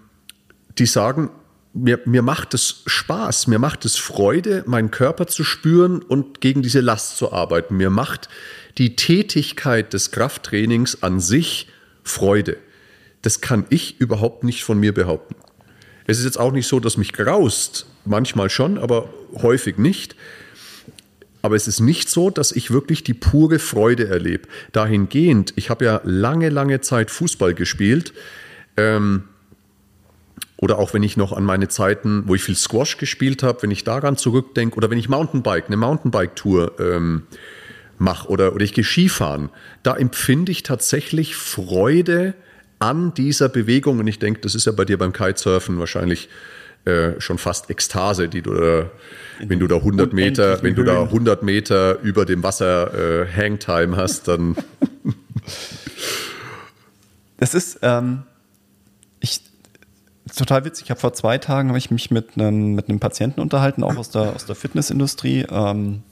die 0.78 0.86
sagen, 0.86 1.30
mir, 1.74 2.00
mir 2.04 2.22
macht 2.22 2.54
es 2.54 2.82
Spaß, 2.86 3.46
mir 3.46 3.58
macht 3.58 3.84
es 3.84 3.96
Freude, 3.96 4.62
meinen 4.66 4.90
Körper 4.90 5.26
zu 5.26 5.44
spüren 5.44 6.02
und 6.02 6.40
gegen 6.40 6.62
diese 6.62 6.80
Last 6.80 7.16
zu 7.16 7.32
arbeiten. 7.32 7.76
Mir 7.76 7.90
macht 7.90 8.28
die 8.78 8.96
Tätigkeit 8.96 9.92
des 9.92 10.10
Krafttrainings 10.10 11.02
an 11.02 11.20
sich 11.20 11.68
Freude. 12.04 12.56
Das 13.22 13.40
kann 13.40 13.64
ich 13.70 14.00
überhaupt 14.00 14.44
nicht 14.44 14.64
von 14.64 14.78
mir 14.78 14.92
behaupten. 14.92 15.36
Es 16.06 16.18
ist 16.18 16.24
jetzt 16.24 16.38
auch 16.38 16.52
nicht 16.52 16.66
so, 16.66 16.80
dass 16.80 16.96
mich 16.96 17.12
graust, 17.12 17.86
manchmal 18.04 18.50
schon, 18.50 18.76
aber 18.78 19.08
häufig 19.34 19.78
nicht. 19.78 20.16
Aber 21.40 21.56
es 21.56 21.68
ist 21.68 21.80
nicht 21.80 22.08
so, 22.08 22.30
dass 22.30 22.52
ich 22.52 22.70
wirklich 22.70 23.02
die 23.02 23.14
pure 23.14 23.58
Freude 23.58 24.08
erlebe. 24.08 24.48
Dahingehend, 24.72 25.52
ich 25.56 25.70
habe 25.70 25.84
ja 25.84 26.00
lange, 26.04 26.50
lange 26.50 26.80
Zeit 26.80 27.10
Fußball 27.10 27.54
gespielt. 27.54 28.12
Ähm, 28.76 29.24
oder 30.62 30.78
auch 30.78 30.94
wenn 30.94 31.02
ich 31.02 31.16
noch 31.16 31.32
an 31.32 31.42
meine 31.42 31.66
Zeiten, 31.66 32.22
wo 32.28 32.36
ich 32.36 32.44
viel 32.44 32.54
Squash 32.54 32.96
gespielt 32.96 33.42
habe, 33.42 33.64
wenn 33.64 33.72
ich 33.72 33.82
daran 33.82 34.16
zurückdenke, 34.16 34.76
oder 34.76 34.90
wenn 34.90 34.98
ich 34.98 35.08
Mountainbike, 35.08 35.66
eine 35.66 35.76
Mountainbike-Tour 35.76 36.78
ähm, 36.78 37.24
mache 37.98 38.28
oder, 38.28 38.54
oder 38.54 38.64
ich 38.64 38.72
gehe 38.72 38.84
Skifahren, 38.84 39.50
da 39.82 39.96
empfinde 39.96 40.52
ich 40.52 40.62
tatsächlich 40.62 41.34
Freude 41.34 42.34
an 42.78 43.12
dieser 43.12 43.48
Bewegung. 43.48 43.98
Und 43.98 44.06
ich 44.06 44.20
denke, 44.20 44.40
das 44.40 44.54
ist 44.54 44.66
ja 44.66 44.72
bei 44.72 44.84
dir 44.84 44.98
beim 44.98 45.12
Kitesurfen 45.12 45.80
wahrscheinlich 45.80 46.28
äh, 46.84 47.20
schon 47.20 47.38
fast 47.38 47.68
Ekstase, 47.68 48.28
die 48.28 48.42
du 48.42 48.54
da, 48.54 48.90
wenn 49.40 49.58
du 49.58 49.66
da 49.66 49.76
100 49.76 50.12
Meter, 50.12 50.62
wenn 50.62 50.76
du 50.76 50.84
da 50.84 51.02
100 51.02 51.42
Meter 51.42 51.98
über 52.02 52.24
dem 52.24 52.44
Wasser 52.44 53.22
äh, 53.22 53.26
Hangtime 53.26 53.96
hast, 53.96 54.28
dann. 54.28 54.54
das 57.38 57.52
ist, 57.52 57.80
ähm, 57.82 58.22
total 60.36 60.64
witzig. 60.64 60.84
Ich 60.84 60.90
habe 60.90 61.00
vor 61.00 61.12
zwei 61.12 61.38
Tagen 61.38 61.68
habe 61.68 61.78
ich 61.78 61.90
mich 61.90 62.10
mit 62.10 62.36
einem, 62.36 62.74
mit 62.74 62.88
einem 62.88 63.00
Patienten 63.00 63.40
unterhalten, 63.40 63.82
auch 63.84 63.96
aus 63.96 64.10
der, 64.10 64.34
aus 64.34 64.46
der 64.46 64.54
Fitnessindustrie. 64.54 65.46
Ähm, 65.50 66.02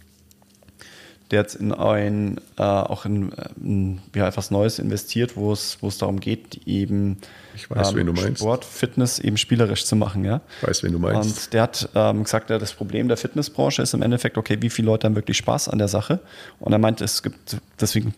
der 1.31 1.40
jetzt 1.40 1.55
in 1.55 1.73
ein, 1.73 2.38
äh, 2.59 2.62
auch 2.62 3.05
in, 3.05 3.31
in 3.62 4.01
ja, 4.14 4.27
etwas 4.27 4.51
Neues 4.51 4.79
investiert, 4.79 5.37
wo 5.37 5.53
es, 5.53 5.79
wo 5.81 5.88
es 5.88 5.99
darum 5.99 6.19
geht, 6.19 6.66
eben 6.66 7.19
ich 7.55 7.71
weiß, 7.71 7.90
ähm, 7.90 7.97
wen 7.97 8.07
du 8.07 8.12
meinst. 8.12 8.40
Sport, 8.40 8.64
Fitness 8.64 9.19
eben 9.19 9.37
spielerisch 9.37 9.85
zu 9.85 9.97
machen. 9.97 10.25
Ja? 10.25 10.40
Ich 10.61 10.69
weiß, 10.69 10.83
wen 10.83 10.93
du 10.93 10.99
meinst. 10.99 11.29
Und 11.29 11.53
der 11.53 11.62
hat 11.62 11.88
ähm, 11.95 12.25
gesagt, 12.25 12.51
ja, 12.51 12.59
das 12.59 12.73
Problem 12.73 13.09
der 13.09 13.16
Fitnessbranche 13.16 13.83
ist 13.83 13.95
im 13.95 14.03
Endeffekt, 14.03 14.38
okay, 14.38 14.59
wie 14.61 14.71
viele 14.71 14.87
Leute 14.87 15.07
haben 15.07 15.14
wirklich 15.14 15.37
Spaß 15.37 15.69
an 15.69 15.79
der 15.79 15.88
Sache? 15.88 16.21
Und 16.59 16.73
er 16.73 16.79
meint, 16.79 17.01
es 17.01 17.23
gibt, 17.23 17.59
deswegen 17.81 18.14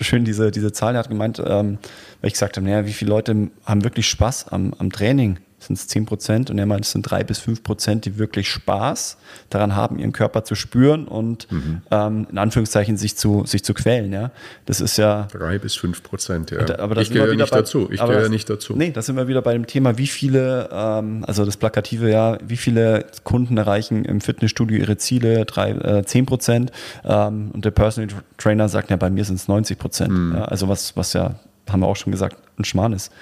schön 0.00 0.24
diese, 0.24 0.50
diese 0.50 0.72
Zahl, 0.72 0.94
er 0.94 1.00
hat 1.00 1.08
gemeint, 1.08 1.38
ähm, 1.38 1.78
weil 2.20 2.28
ich 2.28 2.32
gesagt 2.32 2.56
habe, 2.56 2.66
naja, 2.66 2.86
wie 2.86 2.92
viele 2.92 3.10
Leute 3.10 3.50
haben 3.64 3.84
wirklich 3.84 4.08
Spaß 4.08 4.48
am, 4.48 4.74
am 4.78 4.90
Training? 4.90 5.38
Sind 5.58 5.78
es 5.78 5.88
10 5.88 6.06
Prozent 6.06 6.50
und 6.50 6.58
er 6.58 6.66
meint, 6.66 6.84
es 6.84 6.92
sind 6.92 7.02
drei 7.02 7.24
bis 7.24 7.38
fünf 7.38 7.62
Prozent, 7.62 8.04
die 8.04 8.18
wirklich 8.18 8.48
Spaß 8.48 9.16
daran 9.50 9.74
haben, 9.74 9.98
ihren 9.98 10.12
Körper 10.12 10.44
zu 10.44 10.54
spüren 10.54 11.06
und 11.06 11.50
mhm. 11.50 11.82
ähm, 11.90 12.26
in 12.30 12.38
Anführungszeichen 12.38 12.96
sich 12.96 13.16
zu, 13.16 13.44
sich 13.44 13.64
zu 13.64 13.74
quälen. 13.74 14.12
Ja? 14.12 14.30
Das 14.66 14.80
ist 14.80 14.96
ja. 14.98 15.28
Drei 15.32 15.58
bis 15.58 15.74
fünf 15.74 16.02
Prozent, 16.02 16.50
ja. 16.50 16.62
Da, 16.64 16.78
aber 16.78 17.00
ich 17.00 17.10
gehöre 17.10 17.34
nicht 17.34 17.50
bei, 17.50 17.58
dazu. 17.58 17.88
Ich 17.90 18.00
gehöre 18.00 18.28
nicht 18.28 18.48
dazu. 18.48 18.74
Nee, 18.76 18.92
da 18.92 19.02
sind 19.02 19.16
wir 19.16 19.26
wieder 19.26 19.42
bei 19.42 19.52
dem 19.52 19.66
Thema, 19.66 19.98
wie 19.98 20.06
viele, 20.06 20.68
ähm, 20.72 21.24
also 21.26 21.44
das 21.44 21.56
Plakative, 21.56 22.10
ja, 22.10 22.38
wie 22.46 22.56
viele 22.56 23.06
Kunden 23.24 23.56
erreichen 23.56 24.04
im 24.04 24.20
Fitnessstudio 24.20 24.78
ihre 24.78 24.96
Ziele, 24.96 25.44
drei, 25.44 25.70
äh, 25.70 26.04
10 26.04 26.26
Prozent. 26.26 26.72
Ähm, 27.04 27.50
und 27.52 27.64
der 27.64 27.72
Personal 27.72 28.08
Trainer 28.36 28.68
sagt, 28.68 28.90
ja, 28.90 28.96
bei 28.96 29.10
mir 29.10 29.24
sind 29.24 29.36
es 29.36 29.48
90 29.48 29.78
Prozent. 29.78 30.12
Mhm. 30.12 30.34
Ja, 30.36 30.44
also 30.44 30.68
was, 30.68 30.96
was 30.96 31.12
ja, 31.12 31.34
haben 31.68 31.80
wir 31.80 31.86
auch 31.86 31.96
schon 31.96 32.12
gesagt, 32.12 32.36
ein 32.58 32.64
Schmarrn 32.64 32.92
ist. 32.92 33.12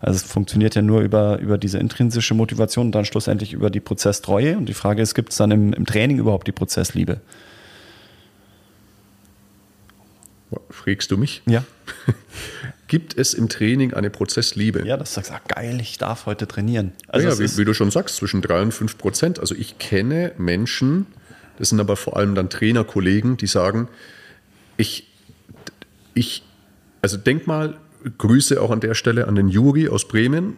Also 0.00 0.16
es 0.16 0.22
funktioniert 0.22 0.74
ja 0.74 0.82
nur 0.82 1.00
über, 1.00 1.38
über 1.40 1.58
diese 1.58 1.78
intrinsische 1.78 2.34
Motivation 2.34 2.86
und 2.86 2.92
dann 2.92 3.04
schlussendlich 3.04 3.52
über 3.52 3.68
die 3.68 3.80
Prozesstreue. 3.80 4.56
Und 4.56 4.66
die 4.66 4.74
Frage 4.74 5.02
ist, 5.02 5.14
gibt 5.14 5.32
es 5.32 5.38
dann 5.38 5.50
im, 5.50 5.72
im 5.72 5.86
Training 5.86 6.18
überhaupt 6.18 6.46
die 6.46 6.52
Prozessliebe? 6.52 7.20
Fragst 10.70 11.10
du 11.10 11.16
mich? 11.16 11.42
Ja. 11.46 11.64
Gibt 12.86 13.18
es 13.18 13.34
im 13.34 13.50
Training 13.50 13.92
eine 13.92 14.08
Prozessliebe? 14.08 14.86
Ja, 14.86 14.96
das 14.96 15.12
sagst 15.12 15.30
ah, 15.30 15.40
geil, 15.46 15.78
ich 15.80 15.98
darf 15.98 16.24
heute 16.24 16.48
trainieren. 16.48 16.92
Also 17.08 17.28
ja, 17.28 17.38
wie, 17.38 17.58
wie, 17.58 17.64
du 17.66 17.74
schon 17.74 17.90
sagst, 17.90 18.16
zwischen 18.16 18.40
drei 18.40 18.62
und 18.62 18.72
fünf 18.72 18.96
Prozent. 18.96 19.40
Also 19.40 19.54
ich 19.54 19.78
kenne 19.78 20.32
Menschen, 20.38 21.06
das 21.58 21.68
sind 21.68 21.80
aber 21.80 21.96
vor 21.96 22.16
allem 22.16 22.34
dann 22.34 22.48
Trainerkollegen, 22.48 23.36
die 23.36 23.46
sagen, 23.46 23.88
ich, 24.78 25.06
ich, 26.14 26.42
also 27.02 27.18
denk 27.18 27.46
mal, 27.46 27.76
Grüße 28.16 28.60
auch 28.60 28.70
an 28.70 28.80
der 28.80 28.94
Stelle 28.94 29.28
an 29.28 29.34
den 29.34 29.48
Juri 29.48 29.88
aus 29.88 30.08
Bremen. 30.08 30.56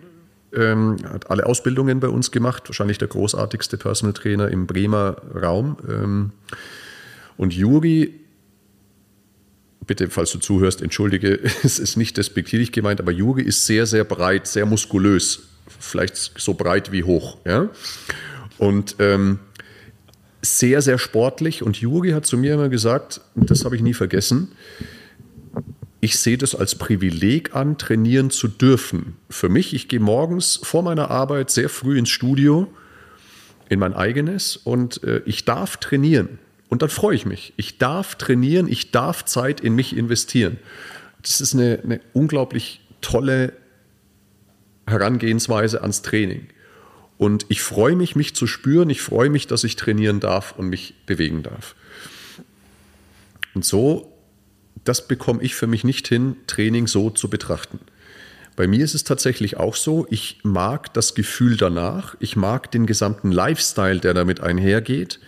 Ähm, 0.52 0.96
hat 1.04 1.30
alle 1.30 1.46
Ausbildungen 1.46 2.00
bei 2.00 2.08
uns 2.08 2.32
gemacht, 2.32 2.64
wahrscheinlich 2.66 2.98
der 2.98 3.08
großartigste 3.08 3.76
Personal 3.76 4.12
Trainer 4.12 4.48
im 4.48 4.66
Bremer 4.66 5.16
Raum. 5.34 5.76
Ähm, 5.88 6.32
und 7.36 7.54
Juri 7.54 8.20
bitte, 9.90 10.08
falls 10.08 10.30
du 10.30 10.38
zuhörst, 10.38 10.82
entschuldige, 10.82 11.40
es 11.64 11.80
ist 11.80 11.96
nicht 11.96 12.16
despektierlich 12.16 12.70
gemeint, 12.70 13.00
aber 13.00 13.10
Yogi 13.10 13.42
ist 13.42 13.66
sehr, 13.66 13.86
sehr 13.86 14.04
breit, 14.04 14.46
sehr 14.46 14.64
muskulös, 14.64 15.48
vielleicht 15.80 16.16
so 16.16 16.54
breit 16.54 16.92
wie 16.92 17.02
hoch. 17.02 17.38
Ja? 17.44 17.68
Und 18.56 18.94
ähm, 19.00 19.40
sehr, 20.42 20.80
sehr 20.80 20.96
sportlich. 20.96 21.64
Und 21.64 21.80
Juri 21.80 22.10
hat 22.10 22.24
zu 22.24 22.38
mir 22.38 22.54
immer 22.54 22.68
gesagt, 22.68 23.20
und 23.34 23.50
das 23.50 23.64
habe 23.64 23.74
ich 23.74 23.82
nie 23.82 23.94
vergessen, 23.94 24.52
ich 26.00 26.18
sehe 26.18 26.38
das 26.38 26.54
als 26.54 26.76
Privileg 26.76 27.54
an, 27.54 27.76
trainieren 27.76 28.30
zu 28.30 28.48
dürfen. 28.48 29.16
Für 29.28 29.48
mich, 29.48 29.74
ich 29.74 29.88
gehe 29.88 30.00
morgens 30.00 30.58
vor 30.62 30.82
meiner 30.82 31.10
Arbeit 31.10 31.50
sehr 31.50 31.68
früh 31.68 31.98
ins 31.98 32.08
Studio, 32.08 32.72
in 33.68 33.78
mein 33.78 33.92
eigenes, 33.92 34.56
und 34.56 35.02
äh, 35.04 35.20
ich 35.26 35.44
darf 35.44 35.76
trainieren. 35.76 36.38
Und 36.68 36.82
dann 36.82 36.88
freue 36.88 37.14
ich 37.16 37.26
mich. 37.26 37.52
Ich 37.56 37.78
darf 37.78 38.14
trainieren, 38.14 38.66
ich 38.66 38.92
darf 38.92 39.24
Zeit 39.24 39.60
in 39.60 39.74
mich 39.74 39.94
investieren. 39.94 40.58
Das 41.20 41.40
ist 41.40 41.54
eine, 41.54 41.80
eine 41.82 42.00
unglaublich 42.14 42.80
tolle 43.02 43.52
Herangehensweise 44.86 45.82
ans 45.82 46.02
Training. 46.02 46.46
Und 47.18 47.44
ich 47.48 47.60
freue 47.60 47.96
mich, 47.96 48.16
mich 48.16 48.34
zu 48.34 48.46
spüren. 48.46 48.88
Ich 48.88 49.02
freue 49.02 49.28
mich, 49.28 49.46
dass 49.46 49.64
ich 49.64 49.76
trainieren 49.76 50.20
darf 50.20 50.54
und 50.56 50.68
mich 50.68 50.94
bewegen 51.04 51.42
darf. 51.42 51.74
Und 53.54 53.64
so, 53.64 54.09
das 54.84 55.06
bekomme 55.06 55.42
ich 55.42 55.54
für 55.54 55.66
mich 55.66 55.84
nicht 55.84 56.08
hin, 56.08 56.36
Training 56.46 56.86
so 56.86 57.10
zu 57.10 57.28
betrachten. 57.28 57.80
Bei 58.56 58.66
mir 58.66 58.84
ist 58.84 58.94
es 58.94 59.04
tatsächlich 59.04 59.56
auch 59.56 59.74
so, 59.74 60.06
ich 60.10 60.40
mag 60.42 60.92
das 60.92 61.14
Gefühl 61.14 61.56
danach, 61.56 62.16
ich 62.20 62.36
mag 62.36 62.70
den 62.70 62.86
gesamten 62.86 63.32
Lifestyle, 63.32 64.00
der 64.00 64.14
damit 64.14 64.40
einhergeht. 64.40 65.20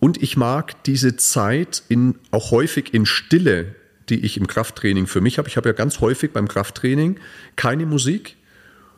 Und 0.00 0.22
ich 0.22 0.36
mag 0.36 0.82
diese 0.84 1.16
Zeit 1.16 1.82
in, 1.88 2.16
auch 2.30 2.50
häufig 2.50 2.92
in 2.92 3.06
Stille, 3.06 3.74
die 4.08 4.24
ich 4.24 4.36
im 4.36 4.46
Krafttraining 4.46 5.06
für 5.06 5.20
mich 5.20 5.38
habe. 5.38 5.48
Ich 5.48 5.56
habe 5.56 5.68
ja 5.68 5.72
ganz 5.72 6.00
häufig 6.00 6.32
beim 6.32 6.48
Krafttraining 6.48 7.18
keine 7.56 7.86
Musik, 7.86 8.36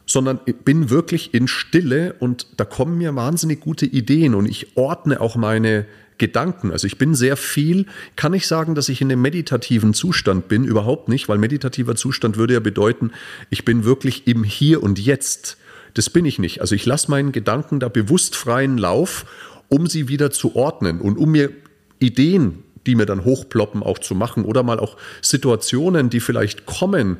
sondern 0.06 0.40
bin 0.64 0.88
wirklich 0.90 1.34
in 1.34 1.48
Stille 1.48 2.14
und 2.18 2.46
da 2.56 2.64
kommen 2.64 2.98
mir 2.98 3.14
wahnsinnig 3.14 3.60
gute 3.60 3.86
Ideen 3.86 4.34
und 4.34 4.46
ich 4.46 4.76
ordne 4.76 5.20
auch 5.20 5.36
meine 5.36 5.86
Gedanken. 6.18 6.72
Also 6.72 6.86
ich 6.86 6.98
bin 6.98 7.14
sehr 7.14 7.36
viel, 7.36 7.86
kann 8.16 8.32
ich 8.32 8.46
sagen, 8.46 8.74
dass 8.74 8.88
ich 8.88 9.00
in 9.00 9.10
einem 9.10 9.22
meditativen 9.22 9.94
Zustand 9.94 10.48
bin? 10.48 10.64
Überhaupt 10.64 11.08
nicht, 11.08 11.28
weil 11.28 11.38
meditativer 11.38 11.94
Zustand 11.94 12.36
würde 12.36 12.54
ja 12.54 12.60
bedeuten, 12.60 13.12
ich 13.50 13.64
bin 13.64 13.84
wirklich 13.84 14.26
im 14.26 14.44
Hier 14.44 14.82
und 14.82 14.98
Jetzt. 14.98 15.58
Das 15.94 16.10
bin 16.10 16.24
ich 16.24 16.38
nicht. 16.38 16.60
Also 16.60 16.74
ich 16.74 16.86
lasse 16.86 17.10
meinen 17.10 17.32
Gedanken 17.32 17.80
da 17.80 17.88
bewusst 17.88 18.36
freien 18.36 18.78
Lauf, 18.78 19.26
um 19.68 19.86
sie 19.86 20.08
wieder 20.08 20.30
zu 20.30 20.56
ordnen 20.56 21.00
und 21.00 21.18
um 21.18 21.32
mir 21.32 21.50
Ideen, 21.98 22.62
die 22.86 22.94
mir 22.94 23.06
dann 23.06 23.24
hochploppen, 23.24 23.82
auch 23.82 23.98
zu 23.98 24.14
machen 24.14 24.44
oder 24.44 24.62
mal 24.62 24.78
auch 24.78 24.96
Situationen, 25.20 26.08
die 26.08 26.20
vielleicht 26.20 26.66
kommen, 26.66 27.18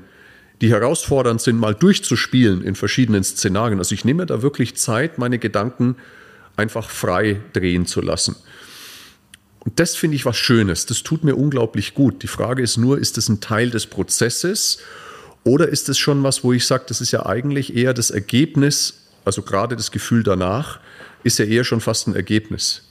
die 0.61 0.71
herausfordernd 0.71 1.41
sind, 1.41 1.59
mal 1.59 1.75
durchzuspielen 1.75 2.63
in 2.63 2.75
verschiedenen 2.75 3.25
Szenarien. 3.25 3.79
Also 3.79 3.95
ich 3.95 4.05
nehme 4.05 4.27
da 4.27 4.43
wirklich 4.43 4.77
Zeit, 4.77 5.19
meine 5.19 5.39
Gedanken 5.39 5.97
einfach 6.57 6.89
frei 6.89 7.41
drehen 7.53 7.87
zu 7.87 8.01
lassen. 8.01 8.37
Und 9.67 9.81
das 9.81 9.97
finde 9.97 10.15
ich 10.15 10.25
was 10.25 10.37
Schönes. 10.37 10.87
Das 10.87 11.03
tut 11.03 11.25
mir 11.25 11.35
unglaublich 11.35 11.93
gut. 11.93 12.23
Die 12.23 12.29
Frage 12.29 12.63
ist 12.63 12.77
nur, 12.77 12.99
ist 12.99 13.17
das 13.17 13.29
ein 13.29 13.41
Teil 13.41 13.69
des 13.69 13.87
Prozesses 13.87 14.79
oder 15.43 15.69
ist 15.69 15.89
es 15.89 15.99
schon 15.99 16.23
was, 16.23 16.45
wo 16.45 16.53
ich 16.53 16.65
sage, 16.65 16.85
das 16.87 17.01
ist 17.01 17.11
ja 17.11 17.27
eigentlich 17.27 17.77
eher 17.77 17.93
das 17.93 18.11
Ergebnis, 18.11 19.09
also 19.25 19.43
gerade 19.43 19.77
das 19.77 19.91
Gefühl 19.91 20.23
danach, 20.23 20.79
ist 21.25 21.39
ja 21.41 21.45
eher 21.45 21.65
schon 21.65 21.81
fast 21.81 22.07
ein 22.07 22.15
Ergebnis, 22.15 22.83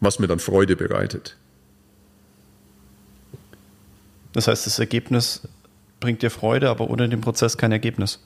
was 0.00 0.18
mir 0.18 0.26
dann 0.26 0.40
Freude 0.40 0.74
bereitet. 0.74 1.36
Das 4.32 4.48
heißt, 4.48 4.66
das 4.66 4.80
Ergebnis 4.80 5.42
bringt 6.00 6.22
dir 6.22 6.30
Freude, 6.30 6.68
aber 6.70 6.90
ohne 6.90 7.08
den 7.08 7.20
Prozess 7.20 7.56
kein 7.56 7.70
Ergebnis. 7.70 8.18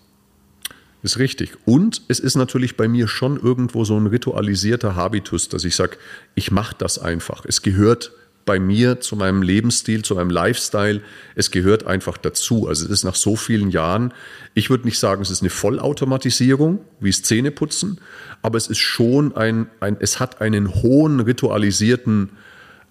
Ist 1.02 1.18
richtig. 1.18 1.56
Und 1.64 2.02
es 2.08 2.20
ist 2.20 2.36
natürlich 2.36 2.76
bei 2.76 2.86
mir 2.86 3.08
schon 3.08 3.40
irgendwo 3.40 3.84
so 3.84 3.98
ein 3.98 4.06
ritualisierter 4.06 4.94
Habitus, 4.96 5.48
dass 5.48 5.64
ich 5.64 5.74
sage, 5.74 5.96
ich 6.34 6.50
mache 6.50 6.76
das 6.78 6.98
einfach. 6.98 7.44
Es 7.46 7.62
gehört 7.62 8.12
bei 8.44 8.58
mir 8.58 9.00
zu 9.00 9.16
meinem 9.16 9.42
Lebensstil, 9.42 10.02
zu 10.02 10.14
meinem 10.14 10.30
Lifestyle. 10.30 11.00
Es 11.36 11.50
gehört 11.50 11.86
einfach 11.86 12.18
dazu. 12.18 12.68
Also 12.68 12.84
es 12.84 12.90
ist 12.90 13.04
nach 13.04 13.14
so 13.14 13.36
vielen 13.36 13.70
Jahren, 13.70 14.12
ich 14.54 14.70
würde 14.70 14.84
nicht 14.84 14.98
sagen, 14.98 15.22
es 15.22 15.30
ist 15.30 15.40
eine 15.40 15.50
Vollautomatisierung, 15.50 16.80
wie 17.00 17.10
Zähneputzen, 17.10 18.00
aber 18.42 18.58
es 18.58 18.66
ist 18.66 18.78
schon 18.78 19.36
ein, 19.36 19.68
ein 19.80 19.96
es 20.00 20.20
hat 20.20 20.40
einen 20.40 20.82
hohen 20.82 21.20
ritualisierten 21.20 22.30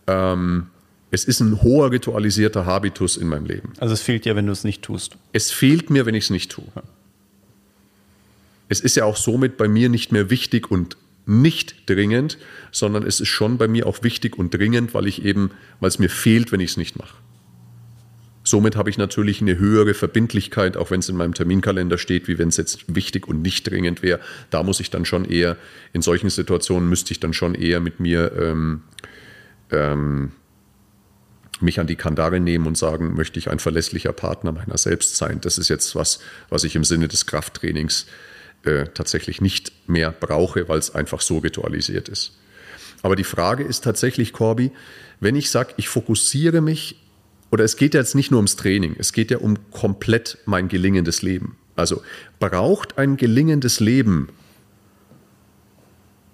ähm, 0.08 0.68
es 1.12 1.26
ist 1.26 1.40
ein 1.40 1.62
hoher 1.64 1.92
ritualisierter 1.92 2.66
Habitus 2.66 3.18
in 3.18 3.28
meinem 3.28 3.46
Leben. 3.46 3.74
Also 3.80 3.94
es 3.94 4.02
fehlt 4.02 4.26
dir, 4.26 4.36
wenn 4.36 4.46
du 4.46 4.52
es 4.52 4.64
nicht 4.64 4.84
tust. 4.84 5.18
Es 5.34 5.52
fehlt 5.52 5.90
mir, 5.90 6.06
wenn 6.06 6.14
ich 6.14 6.26
es 6.26 6.30
nicht 6.30 6.52
tue. 6.52 6.66
Es 8.70 8.80
ist 8.80 8.96
ja 8.96 9.06
auch 9.06 9.18
somit 9.18 9.58
bei 9.58 9.68
mir 9.68 9.90
nicht 9.90 10.12
mehr 10.12 10.30
wichtig 10.30 10.72
und 10.72 10.96
nicht 11.26 11.90
dringend, 11.90 12.38
sondern 12.72 13.06
es 13.06 13.20
ist 13.20 13.28
schon 13.28 13.58
bei 13.58 13.68
mir 13.68 13.86
auch 13.86 14.04
wichtig 14.04 14.38
und 14.38 14.54
dringend, 14.54 14.94
weil 14.94 15.08
ich 15.08 15.26
eben, 15.26 15.52
weil 15.80 15.90
es 15.90 16.00
mir 16.00 16.10
fehlt, 16.10 16.52
wenn 16.52 16.60
ich 16.60 16.72
es 16.72 16.78
nicht 16.78 16.98
mache. 16.98 17.16
Somit 18.44 18.76
habe 18.76 18.90
ich 18.90 18.98
natürlich 18.98 19.42
eine 19.42 19.60
höhere 19.60 19.94
Verbindlichkeit, 19.94 20.76
auch 20.76 20.90
wenn 20.90 21.02
es 21.02 21.10
in 21.10 21.18
meinem 21.18 21.34
Terminkalender 21.36 21.98
steht, 21.98 22.28
wie 22.28 22.40
wenn 22.40 22.48
es 22.48 22.58
jetzt 22.58 22.96
wichtig 22.96 23.28
und 23.28 23.42
nicht 23.44 23.70
dringend 23.70 24.02
wäre. 24.02 24.20
Da 24.50 24.64
muss 24.64 24.80
ich 24.80 24.90
dann 24.90 25.06
schon 25.06 25.26
eher, 25.26 25.58
in 25.94 26.02
solchen 26.02 26.30
Situationen 26.30 26.90
müsste 26.90 27.12
ich 27.12 27.20
dann 27.20 27.34
schon 27.34 27.54
eher 27.54 27.80
mit 27.80 28.00
mir 28.00 28.32
ähm, 28.40 28.82
ähm, 29.72 30.32
mich 31.62 31.80
an 31.80 31.88
die 31.88 31.96
Kandare 31.96 32.40
nehmen 32.40 32.66
und 32.66 32.78
sagen, 32.78 33.14
möchte 33.14 33.38
ich 33.38 33.50
ein 33.50 33.60
verlässlicher 33.60 34.14
Partner 34.14 34.52
meiner 34.52 34.78
selbst 34.78 35.18
sein. 35.18 35.42
Das 35.42 35.58
ist 35.58 35.70
jetzt 35.70 35.96
was, 35.96 36.20
was 36.50 36.64
ich 36.64 36.76
im 36.76 36.84
Sinne 36.84 37.08
des 37.08 37.26
Krafttrainings 37.26 38.08
äh, 38.64 38.86
tatsächlich 38.94 39.42
nicht 39.42 39.72
mehr 39.88 40.12
brauche, 40.12 40.68
weil 40.70 40.80
es 40.80 40.94
einfach 40.94 41.22
so 41.22 41.40
ritualisiert 41.40 42.10
ist. 42.10 42.38
Aber 43.02 43.16
die 43.16 43.24
Frage 43.24 43.64
ist 43.64 43.84
tatsächlich, 43.84 44.34
Corby, 44.34 44.72
wenn 45.20 45.36
ich 45.36 45.50
sage, 45.50 45.74
ich 45.78 45.90
fokussiere 45.90 46.62
mich, 46.62 46.98
oder 47.52 47.64
es 47.64 47.78
geht 47.78 47.94
ja 47.94 48.02
jetzt 48.02 48.16
nicht 48.16 48.32
nur 48.32 48.40
ums 48.40 48.56
Training, 48.56 48.96
es 49.00 49.14
geht 49.14 49.32
ja 49.32 49.38
um 49.38 49.58
komplett 49.72 50.38
mein 50.46 50.68
gelingendes 50.68 51.22
Leben. 51.22 51.58
Also 51.76 52.04
braucht 52.40 52.98
ein 52.98 53.16
gelingendes 53.16 53.80
Leben 53.80 54.30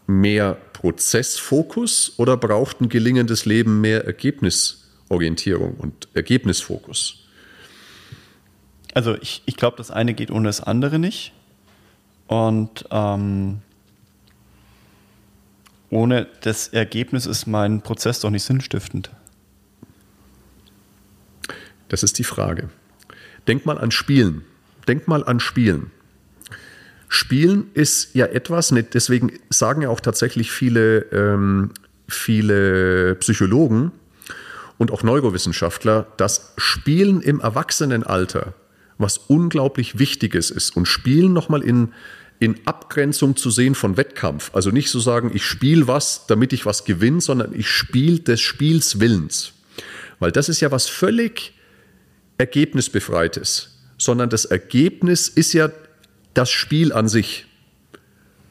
mehr 0.08 0.58
Prozessfokus 0.74 2.14
oder 2.18 2.38
braucht 2.38 2.82
ein 2.82 2.90
gelingendes 2.90 3.46
Leben 3.46 3.82
mehr 3.82 4.06
Ergebnis? 4.06 4.82
Orientierung 5.10 5.76
und 5.76 6.08
Ergebnisfokus. 6.14 7.28
Also 8.94 9.16
ich, 9.22 9.44
ich 9.46 9.56
glaube, 9.56 9.78
das 9.78 9.92
eine 9.92 10.14
geht 10.14 10.32
ohne 10.32 10.48
das 10.48 10.62
andere 10.62 11.00
nicht. 11.00 11.34
Und 12.28 12.86
ähm, 12.92 13.60
ohne 15.90 16.28
das 16.42 16.70
Ergebnis 16.70 17.26
ist 17.26 17.46
mein 17.46 17.82
Prozess 17.82 18.20
doch 18.20 18.30
nicht 18.30 18.44
sinnstiftend. 18.44 19.12
Das 21.90 22.04
ist 22.04 22.18
die 22.18 22.24
Frage. 22.24 22.70
Denk 23.48 23.66
mal 23.66 23.78
an 23.78 23.92
Spielen. 23.92 24.44
Denk 24.88 25.08
mal 25.08 25.24
an 25.24 25.40
Spielen. 25.40 25.92
Spielen 27.08 27.70
ist 27.76 28.16
ja 28.16 28.26
etwas, 28.26 28.74
deswegen 28.94 29.32
sagen 29.50 29.84
ja 29.84 29.90
auch 29.90 30.00
tatsächlich 30.00 30.52
viele, 30.52 31.02
ähm, 31.12 31.72
viele 32.08 33.16
Psychologen, 33.16 33.92
und 34.78 34.92
auch 34.92 35.04
Neurowissenschaftler, 35.04 36.08
dass 36.18 36.54
Spielen 36.58 37.22
im 37.22 37.40
Erwachsenenalter 37.40 38.54
was 38.98 39.18
unglaublich 39.18 40.00
Wichtiges 40.00 40.52
ist. 40.52 40.76
Und 40.76 40.88
Spielen 40.88 41.34
nochmal 41.34 41.62
in, 41.62 41.94
in 42.40 42.56
Abgrenzung 42.66 43.36
zu 43.36 43.50
sehen 43.50 43.76
von 43.76 43.98
Wettkampf. 43.98 44.52
Also 44.54 44.72
nicht 44.72 44.90
so 44.90 45.00
sagen, 45.00 45.32
ich 45.34 45.44
spiele 45.44 45.88
was, 45.88 46.28
damit 46.28 46.54
ich 46.54 46.66
was 46.66 46.86
gewinne, 46.86 47.22
sondern 47.22 47.54
ich 47.58 47.70
spiele 47.70 48.20
des 48.20 48.42
Spiels 48.42 49.00
Willens. 49.00 49.54
Weil 50.20 50.32
das 50.32 50.50
ist 50.50 50.62
ja 50.62 50.72
was 50.72 50.88
völlig 50.88 51.54
Ergebnisbefreites. 52.38 53.78
Sondern 53.98 54.30
das 54.30 54.46
Ergebnis 54.46 55.28
ist 55.28 55.54
ja 55.54 55.72
das 56.34 56.52
Spiel 56.52 56.94
an 56.94 57.08
sich. 57.08 57.46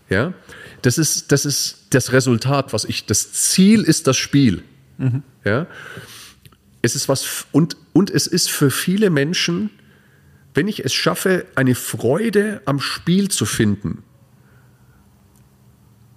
Ja? 0.09 0.35
Das 0.83 0.99
ist, 0.99 1.33
das 1.33 1.47
ist 1.47 1.87
das 1.91 2.13
Resultat, 2.13 2.73
was 2.73 2.85
ich, 2.85 3.07
das 3.07 3.33
Ziel 3.33 3.83
ist 3.83 4.07
das 4.07 4.17
Spiel. 4.17 4.63
Mhm. 4.99 5.23
Ja? 5.45 5.67
es 6.85 6.95
ist 6.95 7.09
was 7.09 7.47
und, 7.51 7.77
und 7.95 8.11
es 8.11 8.27
ist 8.27 8.51
für 8.51 8.71
viele 8.71 9.09
Menschen, 9.09 9.71
wenn 10.55 10.69
ich 10.69 10.85
es 10.85 10.95
schaffe, 10.95 11.47
eine 11.57 11.75
Freude 11.75 12.63
am 12.65 12.81
Spiel 12.81 13.29
zu 13.29 13.45
finden, 13.45 14.03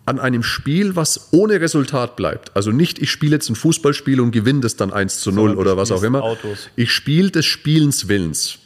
an 0.06 0.20
einem 0.20 0.42
Spiel, 0.42 0.96
was 0.96 1.34
ohne 1.34 1.60
Resultat 1.60 2.16
bleibt. 2.16 2.56
Also 2.56 2.72
nicht, 2.72 3.00
ich 3.00 3.12
spiele 3.12 3.36
jetzt 3.36 3.50
ein 3.50 3.56
Fußballspiel 3.56 4.22
und 4.22 4.32
gewinne 4.32 4.62
das 4.62 4.78
dann 4.78 4.94
1 4.94 5.20
zu 5.20 5.32
0 5.32 5.58
oder 5.58 5.76
was 5.76 5.92
auch 5.92 6.02
immer. 6.02 6.24
Autos. 6.24 6.70
Ich 6.78 6.94
spiele 6.94 7.30
des 7.30 7.46
Spielens 7.46 8.08
Willens. 8.08 8.60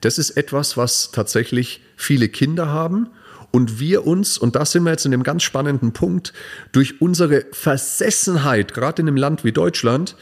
Das 0.00 0.16
ist 0.18 0.30
etwas, 0.30 0.78
was 0.78 1.10
tatsächlich 1.12 1.82
viele 1.96 2.30
Kinder 2.30 2.68
haben 2.68 3.08
und 3.50 3.78
wir 3.78 4.06
uns, 4.06 4.38
und 4.38 4.56
da 4.56 4.64
sind 4.64 4.84
wir 4.84 4.90
jetzt 4.90 5.04
in 5.04 5.12
einem 5.12 5.24
ganz 5.24 5.42
spannenden 5.42 5.92
Punkt, 5.92 6.32
durch 6.72 7.02
unsere 7.02 7.44
Versessenheit, 7.52 8.72
gerade 8.72 9.02
in 9.02 9.08
einem 9.08 9.18
Land 9.18 9.44
wie 9.44 9.52
Deutschland, 9.52 10.16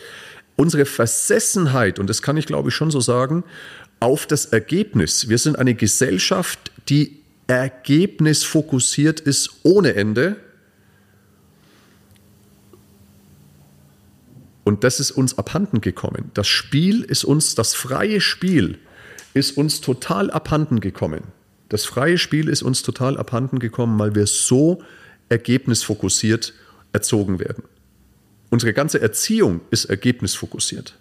unsere 0.56 0.84
Versessenheit, 0.84 2.00
und 2.00 2.10
das 2.10 2.22
kann 2.22 2.36
ich 2.36 2.46
glaube 2.46 2.70
ich 2.70 2.74
schon 2.74 2.90
so 2.90 3.00
sagen, 3.00 3.44
auf 4.00 4.26
das 4.26 4.46
Ergebnis. 4.46 5.28
Wir 5.28 5.38
sind 5.38 5.58
eine 5.58 5.74
Gesellschaft, 5.74 6.72
die 6.88 7.20
ergebnisfokussiert 7.46 9.20
ist 9.20 9.60
ohne 9.62 9.94
Ende. 9.94 10.36
Und 14.64 14.84
das 14.84 15.00
ist 15.00 15.10
uns 15.10 15.36
abhanden 15.36 15.80
gekommen. 15.80 16.30
Das 16.34 16.48
Spiel 16.48 17.02
ist 17.02 17.24
uns, 17.24 17.54
das 17.54 17.74
freie 17.74 18.20
Spiel 18.20 18.78
ist 19.34 19.56
uns 19.56 19.80
total 19.80 20.30
abhanden 20.30 20.80
gekommen. 20.80 21.22
Das 21.68 21.84
freie 21.84 22.18
Spiel 22.18 22.48
ist 22.48 22.62
uns 22.62 22.82
total 22.82 23.16
abhanden 23.16 23.58
gekommen, 23.58 23.98
weil 23.98 24.14
wir 24.14 24.26
so 24.26 24.82
ergebnisfokussiert 25.28 26.52
erzogen 26.92 27.38
werden. 27.38 27.64
Unsere 28.50 28.72
ganze 28.72 29.00
Erziehung 29.00 29.60
ist 29.70 29.84
ergebnisfokussiert. 29.84 30.96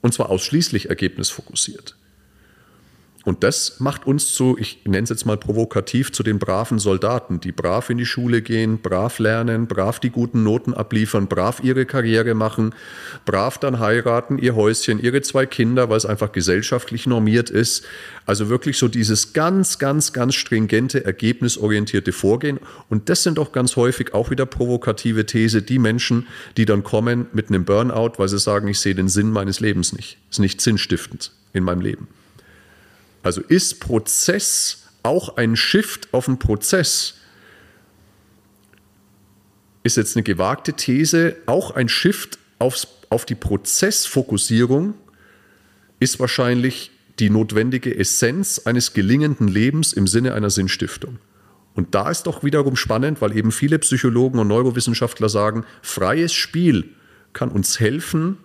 Und 0.00 0.14
zwar 0.14 0.30
ausschließlich 0.30 0.88
ergebnisfokussiert. 0.88 1.96
Und 3.24 3.42
das 3.42 3.80
macht 3.80 4.06
uns 4.06 4.34
zu, 4.34 4.56
ich 4.58 4.80
nenne 4.84 5.04
es 5.04 5.08
jetzt 5.08 5.24
mal 5.24 5.38
provokativ, 5.38 6.12
zu 6.12 6.22
den 6.22 6.38
braven 6.38 6.78
Soldaten, 6.78 7.40
die 7.40 7.52
brav 7.52 7.88
in 7.88 7.96
die 7.96 8.04
Schule 8.04 8.42
gehen, 8.42 8.78
brav 8.78 9.18
lernen, 9.18 9.66
brav 9.66 9.98
die 9.98 10.10
guten 10.10 10.42
Noten 10.42 10.74
abliefern, 10.74 11.26
brav 11.26 11.60
ihre 11.62 11.86
Karriere 11.86 12.34
machen, 12.34 12.74
brav 13.24 13.56
dann 13.56 13.78
heiraten, 13.78 14.38
ihr 14.38 14.54
Häuschen, 14.54 15.02
ihre 15.02 15.22
zwei 15.22 15.46
Kinder, 15.46 15.88
weil 15.88 15.96
es 15.96 16.04
einfach 16.04 16.32
gesellschaftlich 16.32 17.06
normiert 17.06 17.48
ist. 17.48 17.86
Also 18.26 18.50
wirklich 18.50 18.76
so 18.76 18.88
dieses 18.88 19.32
ganz, 19.32 19.78
ganz, 19.78 20.12
ganz 20.12 20.34
stringente, 20.34 21.04
ergebnisorientierte 21.04 22.12
Vorgehen. 22.12 22.60
Und 22.90 23.08
das 23.08 23.22
sind 23.22 23.38
auch 23.38 23.52
ganz 23.52 23.76
häufig 23.76 24.12
auch 24.12 24.30
wieder 24.30 24.44
provokative 24.44 25.24
These, 25.24 25.62
die 25.62 25.78
Menschen, 25.78 26.26
die 26.58 26.66
dann 26.66 26.84
kommen 26.84 27.26
mit 27.32 27.48
einem 27.48 27.64
Burnout, 27.64 28.12
weil 28.18 28.28
sie 28.28 28.38
sagen, 28.38 28.68
ich 28.68 28.80
sehe 28.80 28.94
den 28.94 29.08
Sinn 29.08 29.30
meines 29.30 29.60
Lebens 29.60 29.94
nicht. 29.94 30.18
Ist 30.30 30.40
nicht 30.40 30.60
sinnstiftend 30.60 31.32
in 31.54 31.64
meinem 31.64 31.80
Leben. 31.80 32.08
Also 33.24 33.40
ist 33.40 33.80
Prozess 33.80 34.84
auch 35.02 35.36
ein 35.36 35.56
Shift 35.56 36.12
auf 36.12 36.26
den 36.26 36.38
Prozess? 36.38 37.14
Ist 39.82 39.96
jetzt 39.96 40.16
eine 40.16 40.22
gewagte 40.22 40.74
These, 40.74 41.36
auch 41.46 41.72
ein 41.72 41.88
Shift 41.88 42.38
aufs, 42.58 42.86
auf 43.10 43.24
die 43.24 43.34
Prozessfokussierung 43.34 44.94
ist 46.00 46.20
wahrscheinlich 46.20 46.90
die 47.18 47.30
notwendige 47.30 47.96
Essenz 47.96 48.60
eines 48.64 48.92
gelingenden 48.92 49.48
Lebens 49.48 49.92
im 49.92 50.06
Sinne 50.06 50.34
einer 50.34 50.50
Sinnstiftung. 50.50 51.18
Und 51.74 51.94
da 51.94 52.10
ist 52.10 52.24
doch 52.24 52.44
wiederum 52.44 52.76
spannend, 52.76 53.20
weil 53.20 53.36
eben 53.36 53.52
viele 53.52 53.78
Psychologen 53.78 54.38
und 54.38 54.48
Neurowissenschaftler 54.48 55.28
sagen, 55.28 55.64
freies 55.82 56.32
Spiel 56.32 56.90
kann 57.32 57.50
uns 57.50 57.80
helfen, 57.80 58.38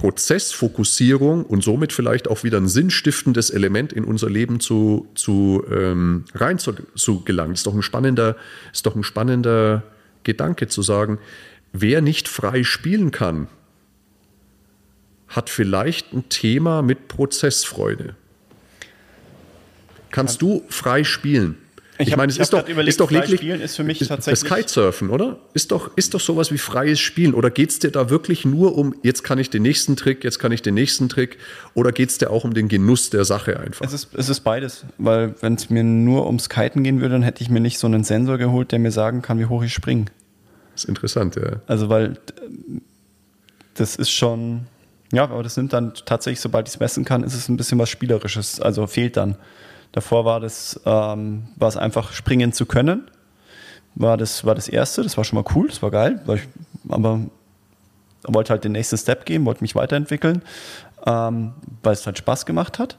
Prozessfokussierung 0.00 1.44
und 1.44 1.62
somit 1.62 1.92
vielleicht 1.92 2.26
auch 2.26 2.42
wieder 2.42 2.56
ein 2.56 2.68
sinnstiftendes 2.68 3.50
Element 3.50 3.92
in 3.92 4.04
unser 4.04 4.30
Leben 4.30 4.58
zu, 4.58 5.06
zu 5.14 5.62
ähm, 5.70 6.24
rein 6.34 6.58
zu, 6.58 6.72
zu 6.94 7.20
gelangen. 7.20 7.52
Ist 7.52 7.66
doch 7.66 7.74
ein 7.74 7.82
spannender, 7.82 8.36
ist 8.72 8.86
doch 8.86 8.96
ein 8.96 9.02
spannender 9.02 9.82
Gedanke 10.24 10.68
zu 10.68 10.80
sagen, 10.80 11.18
wer 11.74 12.00
nicht 12.00 12.28
frei 12.28 12.64
spielen 12.64 13.10
kann, 13.10 13.48
hat 15.28 15.50
vielleicht 15.50 16.14
ein 16.14 16.30
Thema 16.30 16.80
mit 16.80 17.08
Prozessfreude. 17.08 18.16
Kannst 20.10 20.40
du 20.40 20.64
frei 20.70 21.04
spielen? 21.04 21.58
Ich, 22.00 22.08
ich 22.08 22.16
meine, 22.16 22.32
es 22.32 22.38
ist 22.38 22.52
doch, 22.52 22.66
überlegt, 22.66 22.88
ist 22.88 23.00
doch 23.00 23.10
lediglich 23.10 23.60
ist 23.60 23.76
für 23.76 23.84
mich 23.84 23.98
tatsächlich 23.98 24.48
das 24.48 24.58
Kitesurfen, 24.58 25.10
oder? 25.10 25.38
Ist 25.52 25.70
doch, 25.70 25.90
ist 25.96 26.14
doch 26.14 26.20
sowas 26.20 26.50
wie 26.50 26.56
freies 26.56 26.98
Spielen. 26.98 27.34
Oder 27.34 27.50
geht 27.50 27.70
es 27.70 27.78
dir 27.78 27.90
da 27.90 28.08
wirklich 28.08 28.46
nur 28.46 28.78
um, 28.78 28.94
jetzt 29.02 29.22
kann 29.22 29.38
ich 29.38 29.50
den 29.50 29.62
nächsten 29.62 29.96
Trick, 29.96 30.24
jetzt 30.24 30.38
kann 30.38 30.50
ich 30.50 30.62
den 30.62 30.74
nächsten 30.74 31.10
Trick? 31.10 31.36
Oder 31.74 31.92
geht 31.92 32.08
es 32.08 32.16
dir 32.16 32.30
auch 32.30 32.44
um 32.44 32.54
den 32.54 32.68
Genuss 32.68 33.10
der 33.10 33.26
Sache 33.26 33.60
einfach? 33.60 33.84
Es 33.84 33.92
ist, 33.92 34.14
es 34.14 34.30
ist 34.30 34.40
beides. 34.40 34.86
Weil 34.96 35.34
wenn 35.42 35.54
es 35.54 35.68
mir 35.68 35.84
nur 35.84 36.26
ums 36.26 36.48
Kiten 36.48 36.82
gehen 36.84 37.02
würde, 37.02 37.12
dann 37.12 37.22
hätte 37.22 37.42
ich 37.42 37.50
mir 37.50 37.60
nicht 37.60 37.78
so 37.78 37.86
einen 37.86 38.02
Sensor 38.02 38.38
geholt, 38.38 38.72
der 38.72 38.78
mir 38.78 38.92
sagen 38.92 39.20
kann, 39.20 39.38
wie 39.38 39.46
hoch 39.46 39.62
ich 39.62 39.74
springe. 39.74 40.06
Das 40.72 40.84
ist 40.84 40.88
interessant, 40.88 41.36
ja. 41.36 41.60
Also, 41.66 41.90
weil 41.90 42.18
das 43.74 43.96
ist 43.96 44.10
schon, 44.10 44.62
ja, 45.12 45.24
aber 45.24 45.42
das 45.42 45.56
nimmt 45.58 45.74
dann 45.74 45.92
tatsächlich, 46.06 46.40
sobald 46.40 46.66
ich 46.66 46.74
es 46.74 46.80
messen 46.80 47.04
kann, 47.04 47.24
ist 47.24 47.34
es 47.34 47.48
ein 47.50 47.58
bisschen 47.58 47.78
was 47.78 47.90
Spielerisches. 47.90 48.58
Also 48.58 48.86
fehlt 48.86 49.18
dann. 49.18 49.36
Davor 49.92 50.24
war 50.24 50.40
das, 50.40 50.80
ähm, 50.84 51.48
war 51.56 51.68
es 51.68 51.76
einfach 51.76 52.12
springen 52.12 52.52
zu 52.52 52.66
können. 52.66 53.10
War 53.94 54.16
das, 54.16 54.44
war 54.44 54.54
das 54.54 54.68
erste, 54.68 55.02
das 55.02 55.16
war 55.16 55.24
schon 55.24 55.36
mal 55.42 55.50
cool, 55.54 55.68
das 55.68 55.82
war 55.82 55.90
geil, 55.90 56.20
ich, 56.34 56.48
aber 56.88 57.20
wollte 58.22 58.50
halt 58.50 58.64
den 58.64 58.72
nächsten 58.72 58.96
Step 58.96 59.24
gehen, 59.24 59.44
wollte 59.44 59.62
mich 59.62 59.74
weiterentwickeln, 59.74 60.42
ähm, 61.06 61.54
weil 61.82 61.94
es 61.94 62.06
halt 62.06 62.18
Spaß 62.18 62.46
gemacht 62.46 62.78
hat. 62.78 62.98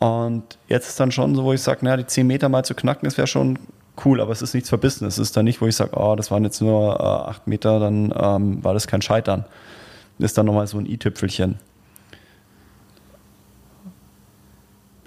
Und 0.00 0.42
jetzt 0.68 0.88
ist 0.88 1.00
dann 1.00 1.12
schon 1.12 1.34
so, 1.34 1.44
wo 1.44 1.52
ich 1.52 1.62
sage, 1.62 1.84
naja, 1.84 1.98
die 1.98 2.06
10 2.06 2.26
Meter 2.26 2.48
mal 2.48 2.64
zu 2.64 2.74
knacken, 2.74 3.04
das 3.04 3.16
wäre 3.16 3.26
schon 3.26 3.58
cool, 4.04 4.20
aber 4.20 4.32
es 4.32 4.42
ist 4.42 4.54
nichts 4.54 4.68
verbissen. 4.68 5.06
Es 5.06 5.18
ist 5.18 5.36
dann 5.36 5.44
nicht, 5.44 5.60
wo 5.60 5.66
ich 5.66 5.76
sage, 5.76 5.92
oh, 5.94 6.16
das 6.16 6.30
waren 6.30 6.44
jetzt 6.44 6.60
nur 6.60 6.98
äh, 6.98 7.30
8 7.30 7.46
Meter, 7.46 7.78
dann 7.80 8.12
ähm, 8.16 8.64
war 8.64 8.74
das 8.74 8.86
kein 8.86 9.02
Scheitern. 9.02 9.44
Das 10.18 10.30
ist 10.30 10.38
dann 10.38 10.46
nochmal 10.46 10.66
so 10.66 10.78
ein 10.78 10.86
i-Tüpfelchen. 10.86 11.58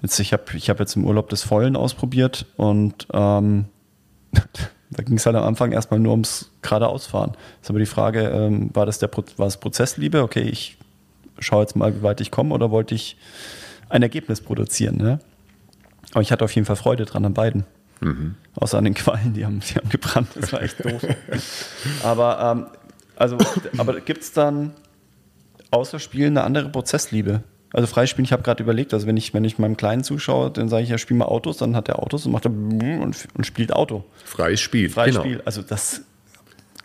Jetzt, 0.01 0.19
ich 0.19 0.33
habe 0.33 0.43
ich 0.55 0.69
hab 0.69 0.79
jetzt 0.79 0.95
im 0.95 1.05
Urlaub 1.05 1.29
das 1.29 1.43
Vollen 1.43 1.75
ausprobiert 1.75 2.45
und 2.55 3.07
ähm, 3.13 3.65
da 4.91 5.03
ging 5.03 5.17
es 5.17 5.25
halt 5.25 5.35
am 5.35 5.43
Anfang 5.43 5.71
erstmal 5.71 5.99
nur 5.99 6.11
ums 6.11 6.51
geradeausfahren. 6.61 7.33
Ist 7.61 7.69
aber 7.69 7.79
die 7.79 7.85
Frage, 7.85 8.21
ähm, 8.29 8.69
war 8.73 8.85
das 8.85 8.99
der 8.99 9.07
Pro 9.07 9.23
war 9.37 9.47
es 9.47 9.57
Prozessliebe? 9.57 10.21
Okay, 10.21 10.43
ich 10.43 10.77
schaue 11.39 11.61
jetzt 11.61 11.75
mal, 11.75 11.95
wie 11.95 12.03
weit 12.03 12.21
ich 12.21 12.31
komme, 12.31 12.53
oder 12.53 12.71
wollte 12.71 12.95
ich 12.95 13.17
ein 13.89 14.01
Ergebnis 14.01 14.41
produzieren? 14.41 14.97
Ne? 14.97 15.19
Aber 16.11 16.21
ich 16.21 16.31
hatte 16.31 16.45
auf 16.45 16.53
jeden 16.53 16.65
Fall 16.65 16.75
Freude 16.75 17.05
dran 17.05 17.25
an 17.25 17.33
beiden. 17.33 17.65
Mhm. 17.99 18.35
Außer 18.55 18.77
an 18.77 18.83
den 18.83 18.93
Quallen, 18.93 19.33
die 19.33 19.45
haben, 19.45 19.59
die 19.59 19.75
haben 19.75 19.89
gebrannt. 19.89 20.29
Das 20.35 20.53
war 20.53 20.61
echt 20.61 20.83
doof. 20.83 21.01
aber 22.03 22.39
ähm, 22.39 22.67
also, 23.15 23.37
aber 23.77 23.99
gibt 24.01 24.21
es 24.21 24.31
dann 24.31 24.73
außer 25.71 25.99
Spielen 25.99 26.37
eine 26.37 26.45
andere 26.45 26.69
Prozessliebe? 26.69 27.43
Also 27.73 27.87
Freispielen, 27.87 28.23
ich 28.23 28.31
habe 28.31 28.43
gerade 28.43 28.63
überlegt, 28.63 28.93
also 28.93 29.07
wenn 29.07 29.17
ich, 29.17 29.33
wenn 29.33 29.43
ich 29.43 29.59
meinem 29.59 29.75
Kleinen 29.75 30.03
zuschaue, 30.03 30.51
dann 30.51 30.69
sage 30.69 30.83
ich 30.83 30.89
ja, 30.89 30.97
spiel 30.97 31.17
mal 31.17 31.25
Autos, 31.25 31.57
dann 31.57 31.75
hat 31.75 31.89
er 31.89 31.99
Autos 31.99 32.25
und 32.25 32.31
macht 32.31 32.45
er 32.45 32.51
und, 32.51 33.27
und 33.33 33.45
spielt 33.45 33.73
Auto. 33.73 34.05
Freies 34.23 34.61
Spiel. 34.61 34.89
Freies 34.89 35.15
genau. 35.15 35.25
Spiel. 35.25 35.41
Also 35.43 35.61
das 35.61 36.01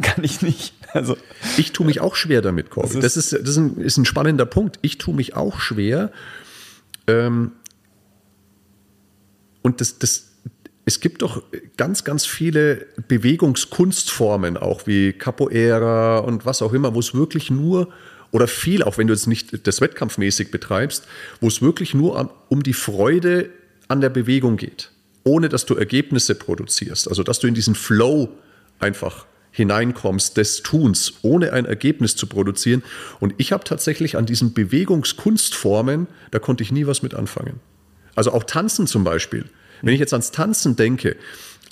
kann 0.03 0.25
ich 0.25 0.43
nicht. 0.43 0.75
Also, 0.93 1.17
ich 1.57 1.73
tue 1.73 1.87
mich 1.87 2.01
auch 2.01 2.17
schwer 2.17 2.43
damit, 2.43 2.69
Corby. 2.69 3.01
Das, 3.01 3.17
ist, 3.17 3.33
das, 3.33 3.41
ist, 3.41 3.43
das 3.43 3.51
ist, 3.51 3.57
ein, 3.57 3.77
ist 3.79 3.97
ein 3.97 4.05
spannender 4.05 4.45
Punkt. 4.45 4.79
Ich 4.83 4.99
tue 4.99 5.15
mich 5.15 5.35
auch 5.37 5.59
schwer. 5.59 6.11
Ähm, 7.07 7.53
und 9.63 9.81
das, 9.81 9.99
das, 9.99 10.33
es 10.85 11.01
gibt 11.01 11.23
doch 11.23 11.43
ganz, 11.77 12.05
ganz 12.05 12.27
viele 12.27 12.87
Bewegungskunstformen, 13.09 14.57
auch 14.57 14.87
wie 14.87 15.13
Capoeira 15.13 16.19
und 16.19 16.45
was 16.45 16.61
auch 16.61 16.73
immer, 16.73 16.95
wo 16.95 17.01
es 17.01 17.15
wirklich 17.15 17.51
nur 17.51 17.89
oder 18.33 18.49
viel, 18.49 18.83
auch 18.83 18.99
wenn 18.99 19.07
du 19.07 19.15
jetzt 19.15 19.29
nicht 19.29 19.67
das 19.67 19.81
wettkampfmäßig 19.81 20.51
betreibst, 20.51 21.07
wo 21.41 21.49
es 21.49 21.63
wirklich 21.63 21.95
nur 21.95 22.35
um 22.49 22.63
die 22.63 22.73
Freude 22.73 23.51
an 23.89 24.01
der 24.01 24.09
Bewegung 24.09 24.57
geht, 24.57 24.91
ohne 25.23 25.49
dass 25.49 25.67
du 25.67 25.77
Ergebnisse 25.77 26.35
produzierst. 26.35 27.09
Also 27.09 27.23
dass 27.23 27.39
du 27.39 27.47
in 27.47 27.55
diesen 27.55 27.75
Flow 27.75 28.31
einfach 28.81 29.27
hineinkommst 29.53 30.39
des 30.39 30.63
Tuns, 30.63 31.13
ohne 31.21 31.53
ein 31.53 31.67
Ergebnis 31.67 32.17
zu 32.17 32.27
produzieren. 32.27 32.83
Und 33.21 33.35
ich 33.37 33.53
habe 33.53 33.65
tatsächlich 33.65 34.17
an 34.17 34.25
diesen 34.25 34.55
Bewegungskunstformen, 34.55 36.09
da 36.31 36.39
konnte 36.39 36.63
ich 36.63 36.73
nie 36.73 36.87
was 36.87 37.03
mit 37.03 37.15
anfangen. 37.15 37.61
Also 38.15 38.33
auch 38.33 38.45
Tanzen 38.45 38.87
zum 38.87 39.05
Beispiel. 39.05 39.45
Wenn 39.83 39.93
ich 39.93 40.01
jetzt 40.01 40.15
ans 40.15 40.31
Tanzen 40.31 40.77
denke, 40.77 41.17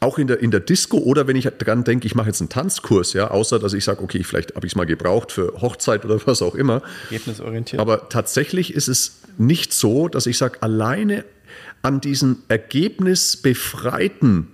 auch 0.00 0.18
in 0.18 0.26
der, 0.26 0.40
in 0.40 0.50
der 0.50 0.60
Disco 0.60 0.98
oder 0.98 1.26
wenn 1.26 1.36
ich 1.36 1.44
dran 1.44 1.84
denke, 1.84 2.06
ich 2.06 2.14
mache 2.14 2.28
jetzt 2.28 2.40
einen 2.40 2.48
Tanzkurs, 2.48 3.12
ja, 3.12 3.30
außer 3.30 3.58
dass 3.58 3.74
ich 3.74 3.84
sage, 3.84 4.02
okay, 4.02 4.24
vielleicht 4.24 4.56
habe 4.56 4.66
ich 4.66 4.72
es 4.72 4.76
mal 4.76 4.86
gebraucht 4.86 5.30
für 5.30 5.60
Hochzeit 5.60 6.06
oder 6.06 6.18
was 6.26 6.40
auch 6.40 6.54
immer. 6.54 6.82
Ergebnisorientiert. 7.10 7.80
Aber 7.80 8.08
tatsächlich 8.08 8.74
ist 8.74 8.88
es 8.88 9.20
nicht 9.36 9.74
so, 9.74 10.08
dass 10.08 10.26
ich 10.26 10.38
sage, 10.38 10.62
alleine 10.62 11.24
an 11.82 12.00
diesen 12.00 12.42
ergebnisbefreiten 12.48 14.48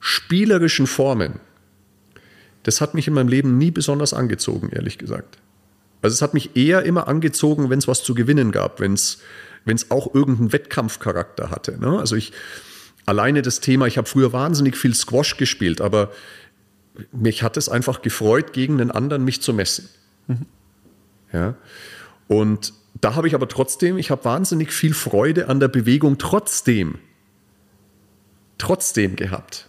spielerischen 0.00 0.86
Formen, 0.86 1.40
das 2.64 2.80
hat 2.80 2.94
mich 2.94 3.06
in 3.06 3.14
meinem 3.14 3.28
Leben 3.28 3.58
nie 3.58 3.70
besonders 3.70 4.14
angezogen, 4.14 4.70
ehrlich 4.70 4.98
gesagt. 4.98 5.38
Also 6.02 6.14
es 6.14 6.22
hat 6.22 6.34
mich 6.34 6.56
eher 6.56 6.82
immer 6.82 7.08
angezogen, 7.08 7.70
wenn 7.70 7.78
es 7.78 7.88
was 7.88 8.02
zu 8.02 8.14
gewinnen 8.14 8.52
gab, 8.52 8.80
wenn 8.80 8.94
es 8.94 9.20
auch 9.90 10.14
irgendeinen 10.14 10.52
Wettkampfcharakter 10.52 11.50
hatte. 11.50 11.80
Ne? 11.80 11.98
Also 11.98 12.16
ich, 12.16 12.32
alleine 13.06 13.42
das 13.42 13.60
Thema, 13.60 13.86
ich 13.86 13.98
habe 13.98 14.08
früher 14.08 14.32
wahnsinnig 14.32 14.76
viel 14.76 14.94
Squash 14.94 15.36
gespielt, 15.36 15.80
aber 15.80 16.10
mich 17.12 17.42
hat 17.42 17.56
es 17.56 17.68
einfach 17.68 18.02
gefreut, 18.02 18.52
gegen 18.52 18.78
den 18.78 18.90
anderen 18.90 19.24
mich 19.24 19.42
zu 19.42 19.52
messen. 19.52 19.88
Mhm. 20.26 20.46
Ja. 21.32 21.54
Und 22.28 22.72
da 23.00 23.16
habe 23.16 23.26
ich 23.26 23.34
aber 23.34 23.48
trotzdem, 23.48 23.98
ich 23.98 24.10
habe 24.10 24.24
wahnsinnig 24.24 24.72
viel 24.72 24.94
Freude 24.94 25.48
an 25.48 25.60
der 25.60 25.68
Bewegung 25.68 26.18
trotzdem. 26.18 26.98
trotzdem 28.56 29.16
gehabt. 29.16 29.68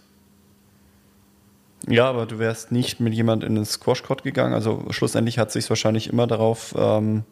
Ja, 1.88 2.08
aber 2.08 2.26
du 2.26 2.38
wärst 2.38 2.72
nicht 2.72 3.00
mit 3.00 3.12
jemand 3.14 3.44
in 3.44 3.54
den 3.54 3.64
Squash-Court 3.64 4.22
gegangen. 4.22 4.54
Also 4.54 4.84
schlussendlich 4.90 5.38
hat 5.38 5.52
sich 5.52 5.68
wahrscheinlich 5.68 6.08
immer 6.08 6.26
darauf, 6.26 6.74
ähm, 6.76 7.24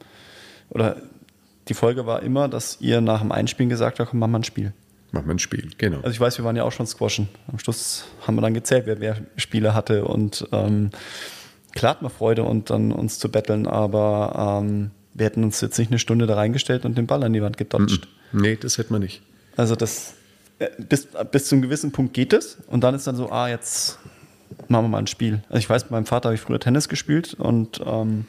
oder 0.71 0.97
die 1.69 1.75
Folge 1.75 2.07
war 2.07 2.23
immer, 2.23 2.49
dass 2.49 2.81
ihr 2.81 3.01
nach 3.01 3.21
dem 3.21 3.33
Einspielen 3.33 3.71
gesagt 3.71 3.99
habt, 3.99 4.11
komm, 4.11 4.19
mach 4.19 4.29
mal 4.29 4.41
ein 4.41 4.45
Spiel. 4.45 4.73
Mach 5.15 5.25
mal 5.25 5.31
ein 5.31 5.39
Spiel, 5.39 5.71
genau. 5.79 5.99
Also 5.99 6.11
ich 6.11 6.19
weiß, 6.19 6.39
wir 6.39 6.45
waren 6.45 6.57
ja 6.57 6.65
auch 6.65 6.73
schon 6.73 6.89
squashen. 6.89 7.29
Am 7.47 7.61
Schluss 7.61 8.05
haben 8.27 8.35
wir 8.35 8.43
dann 8.43 8.53
gezählt, 8.53 8.87
wer 8.87 8.99
mehr 8.99 9.17
Spiele 9.37 9.73
hatte 9.73 10.05
und 10.07 10.49
ähm, 10.51 10.91
klar 11.73 11.91
hat 11.91 12.03
man 12.03 12.11
Freude 12.11 12.43
und 12.43 12.71
dann 12.71 12.91
uns 12.91 13.21
zu 13.21 13.31
betteln, 13.31 13.69
aber 13.69 14.61
ähm, 14.65 14.91
wir 15.13 15.27
hätten 15.27 15.45
uns 15.45 15.61
jetzt 15.61 15.79
nicht 15.79 15.93
eine 15.93 16.01
Stunde 16.01 16.27
da 16.27 16.35
reingestellt 16.35 16.85
und 16.85 16.99
den 16.99 17.07
Ball 17.07 17.23
an 17.23 17.33
die 17.33 17.41
Wand 17.41 17.57
gedodged. 17.57 18.09
Nee, 18.33 18.57
das 18.57 18.77
hätten 18.77 18.93
wir 18.93 18.99
nicht. 18.99 19.23
Also 19.57 19.77
das 19.77 20.15
äh, 20.59 20.71
bis, 20.83 21.07
bis 21.31 21.47
zu 21.47 21.55
einem 21.55 21.63
gewissen 21.63 21.93
Punkt 21.93 22.13
geht 22.13 22.33
es 22.33 22.59
und 22.67 22.83
dann 22.83 22.97
ist 22.97 23.07
dann 23.07 23.15
so, 23.15 23.31
ah, 23.31 23.49
jetzt 23.49 24.01
machen 24.67 24.87
wir 24.87 24.89
mal 24.89 24.99
ein 24.99 25.07
Spiel. 25.07 25.45
Also 25.47 25.59
ich 25.59 25.71
weiß, 25.71 25.85
mit 25.85 25.93
meinem 25.93 26.07
Vater 26.07 26.31
habe 26.31 26.35
ich 26.35 26.41
früher 26.41 26.59
Tennis 26.59 26.89
gespielt 26.89 27.35
und 27.35 27.81
ähm, 27.87 28.27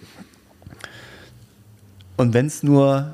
und 2.18 2.36
wenn 2.36 2.46
es 2.46 2.62
nur 2.62 3.12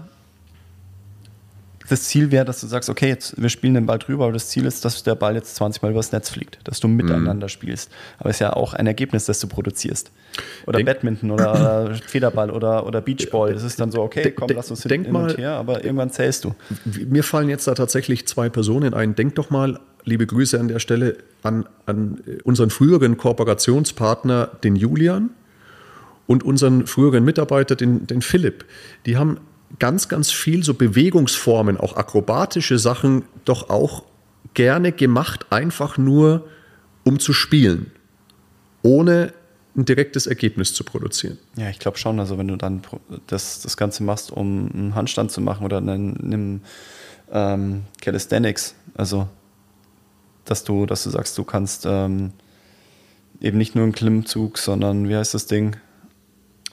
das 1.91 2.03
Ziel 2.05 2.31
wäre, 2.31 2.45
dass 2.45 2.61
du 2.61 2.67
sagst, 2.67 2.89
okay, 2.89 3.09
jetzt 3.09 3.41
wir 3.41 3.49
spielen 3.49 3.73
den 3.73 3.85
Ball 3.85 3.99
drüber, 3.99 4.23
aber 4.25 4.33
das 4.33 4.47
Ziel 4.49 4.65
ist, 4.65 4.85
dass 4.85 5.03
der 5.03 5.15
Ball 5.15 5.35
jetzt 5.35 5.55
20 5.55 5.81
Mal 5.81 5.91
übers 5.91 6.11
Netz 6.11 6.29
fliegt, 6.29 6.59
dass 6.63 6.79
du 6.79 6.87
miteinander 6.87 7.47
mhm. 7.47 7.49
spielst. 7.49 7.91
Aber 8.17 8.29
es 8.29 8.37
ist 8.37 8.39
ja 8.39 8.53
auch 8.53 8.73
ein 8.73 8.87
Ergebnis, 8.87 9.25
das 9.25 9.39
du 9.39 9.47
produzierst. 9.47 10.11
Oder 10.65 10.77
denk, 10.77 10.87
Badminton 10.87 11.31
oder 11.31 11.95
Federball 12.07 12.49
oder, 12.49 12.85
oder 12.85 13.01
Beachball. 13.01 13.53
Das 13.53 13.63
ist 13.63 13.79
dann 13.79 13.91
so, 13.91 14.01
okay, 14.01 14.31
komm, 14.31 14.49
lass 14.53 14.71
uns 14.71 14.83
hin, 14.83 15.03
hin 15.03 15.15
und 15.15 15.37
her, 15.37 15.51
aber 15.51 15.83
irgendwann 15.83 16.11
zählst 16.11 16.45
du. 16.45 16.55
Mir 17.07 17.23
fallen 17.23 17.49
jetzt 17.49 17.67
da 17.67 17.73
tatsächlich 17.73 18.27
zwei 18.27 18.49
Personen 18.49 18.93
ein. 18.93 19.15
Denk 19.15 19.35
doch 19.35 19.49
mal, 19.49 19.79
liebe 20.05 20.25
Grüße 20.25 20.59
an 20.59 20.69
der 20.69 20.79
Stelle, 20.79 21.17
an, 21.43 21.67
an 21.85 22.21
unseren 22.43 22.69
früheren 22.69 23.17
Kooperationspartner, 23.17 24.49
den 24.63 24.75
Julian 24.75 25.31
und 26.27 26.43
unseren 26.43 26.87
früheren 26.87 27.25
Mitarbeiter, 27.25 27.75
den, 27.75 28.07
den 28.07 28.21
Philipp. 28.21 28.63
Die 29.05 29.17
haben 29.17 29.39
ganz, 29.79 30.09
ganz 30.09 30.31
viel 30.31 30.63
so 30.63 30.73
Bewegungsformen, 30.73 31.77
auch 31.77 31.95
akrobatische 31.95 32.79
Sachen, 32.79 33.23
doch 33.45 33.69
auch 33.69 34.03
gerne 34.53 34.91
gemacht, 34.91 35.47
einfach 35.49 35.97
nur 35.97 36.47
um 37.03 37.19
zu 37.19 37.33
spielen, 37.33 37.91
ohne 38.83 39.33
ein 39.75 39.85
direktes 39.85 40.27
Ergebnis 40.27 40.73
zu 40.73 40.83
produzieren. 40.83 41.37
Ja, 41.55 41.69
ich 41.69 41.79
glaube 41.79 41.97
schon. 41.97 42.19
Also 42.19 42.37
wenn 42.37 42.47
du 42.47 42.57
dann 42.57 42.81
das, 43.27 43.61
das 43.61 43.77
Ganze 43.77 44.03
machst, 44.03 44.31
um 44.31 44.69
einen 44.73 44.95
Handstand 44.95 45.31
zu 45.31 45.39
machen 45.39 45.65
oder 45.65 45.77
einen, 45.77 46.17
einen 46.17 46.61
ähm, 47.31 47.83
Calisthenics, 48.01 48.75
also 48.95 49.27
dass 50.45 50.63
du, 50.63 50.85
dass 50.85 51.03
du 51.03 51.09
sagst, 51.09 51.37
du 51.37 51.43
kannst 51.43 51.85
ähm, 51.85 52.33
eben 53.39 53.57
nicht 53.57 53.75
nur 53.75 53.83
einen 53.83 53.93
Klimmzug, 53.93 54.57
sondern 54.57 55.07
wie 55.07 55.15
heißt 55.15 55.33
das 55.33 55.45
Ding? 55.45 55.77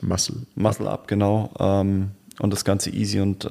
Muscle. 0.01 0.47
Muscle 0.55 0.89
Up, 0.89 1.07
genau. 1.07 1.53
Ähm, 1.59 2.11
und 2.39 2.53
das 2.53 2.65
Ganze 2.65 2.91
easy. 2.91 3.21
Und 3.21 3.49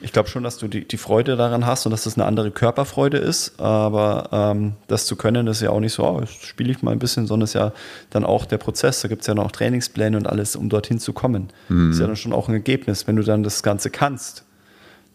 ich 0.00 0.12
glaube 0.12 0.28
schon, 0.28 0.42
dass 0.42 0.58
du 0.58 0.68
die, 0.68 0.86
die 0.86 0.98
Freude 0.98 1.36
daran 1.36 1.66
hast 1.66 1.86
und 1.86 1.90
dass 1.90 2.04
das 2.04 2.16
eine 2.16 2.26
andere 2.26 2.50
Körperfreude 2.50 3.18
ist. 3.18 3.58
Aber 3.58 4.28
ähm, 4.32 4.74
das 4.88 5.06
zu 5.06 5.16
können, 5.16 5.46
ist 5.46 5.62
ja 5.62 5.70
auch 5.70 5.80
nicht 5.80 5.94
so, 5.94 6.04
oh, 6.04 6.22
spiele 6.26 6.70
ich 6.70 6.82
mal 6.82 6.92
ein 6.92 6.98
bisschen, 6.98 7.26
sondern 7.26 7.44
ist 7.44 7.54
ja 7.54 7.72
dann 8.10 8.24
auch 8.24 8.44
der 8.44 8.58
Prozess. 8.58 9.00
Da 9.00 9.08
gibt 9.08 9.22
es 9.22 9.26
ja 9.26 9.34
noch 9.34 9.50
Trainingspläne 9.50 10.16
und 10.16 10.26
alles, 10.26 10.54
um 10.54 10.68
dorthin 10.68 10.98
zu 10.98 11.12
kommen. 11.12 11.48
Mhm. 11.68 11.92
Ist 11.92 12.00
ja 12.00 12.06
dann 12.06 12.16
schon 12.16 12.32
auch 12.32 12.48
ein 12.48 12.54
Ergebnis. 12.54 13.06
Wenn 13.06 13.16
du 13.16 13.22
dann 13.22 13.42
das 13.42 13.62
Ganze 13.62 13.90
kannst, 13.90 14.44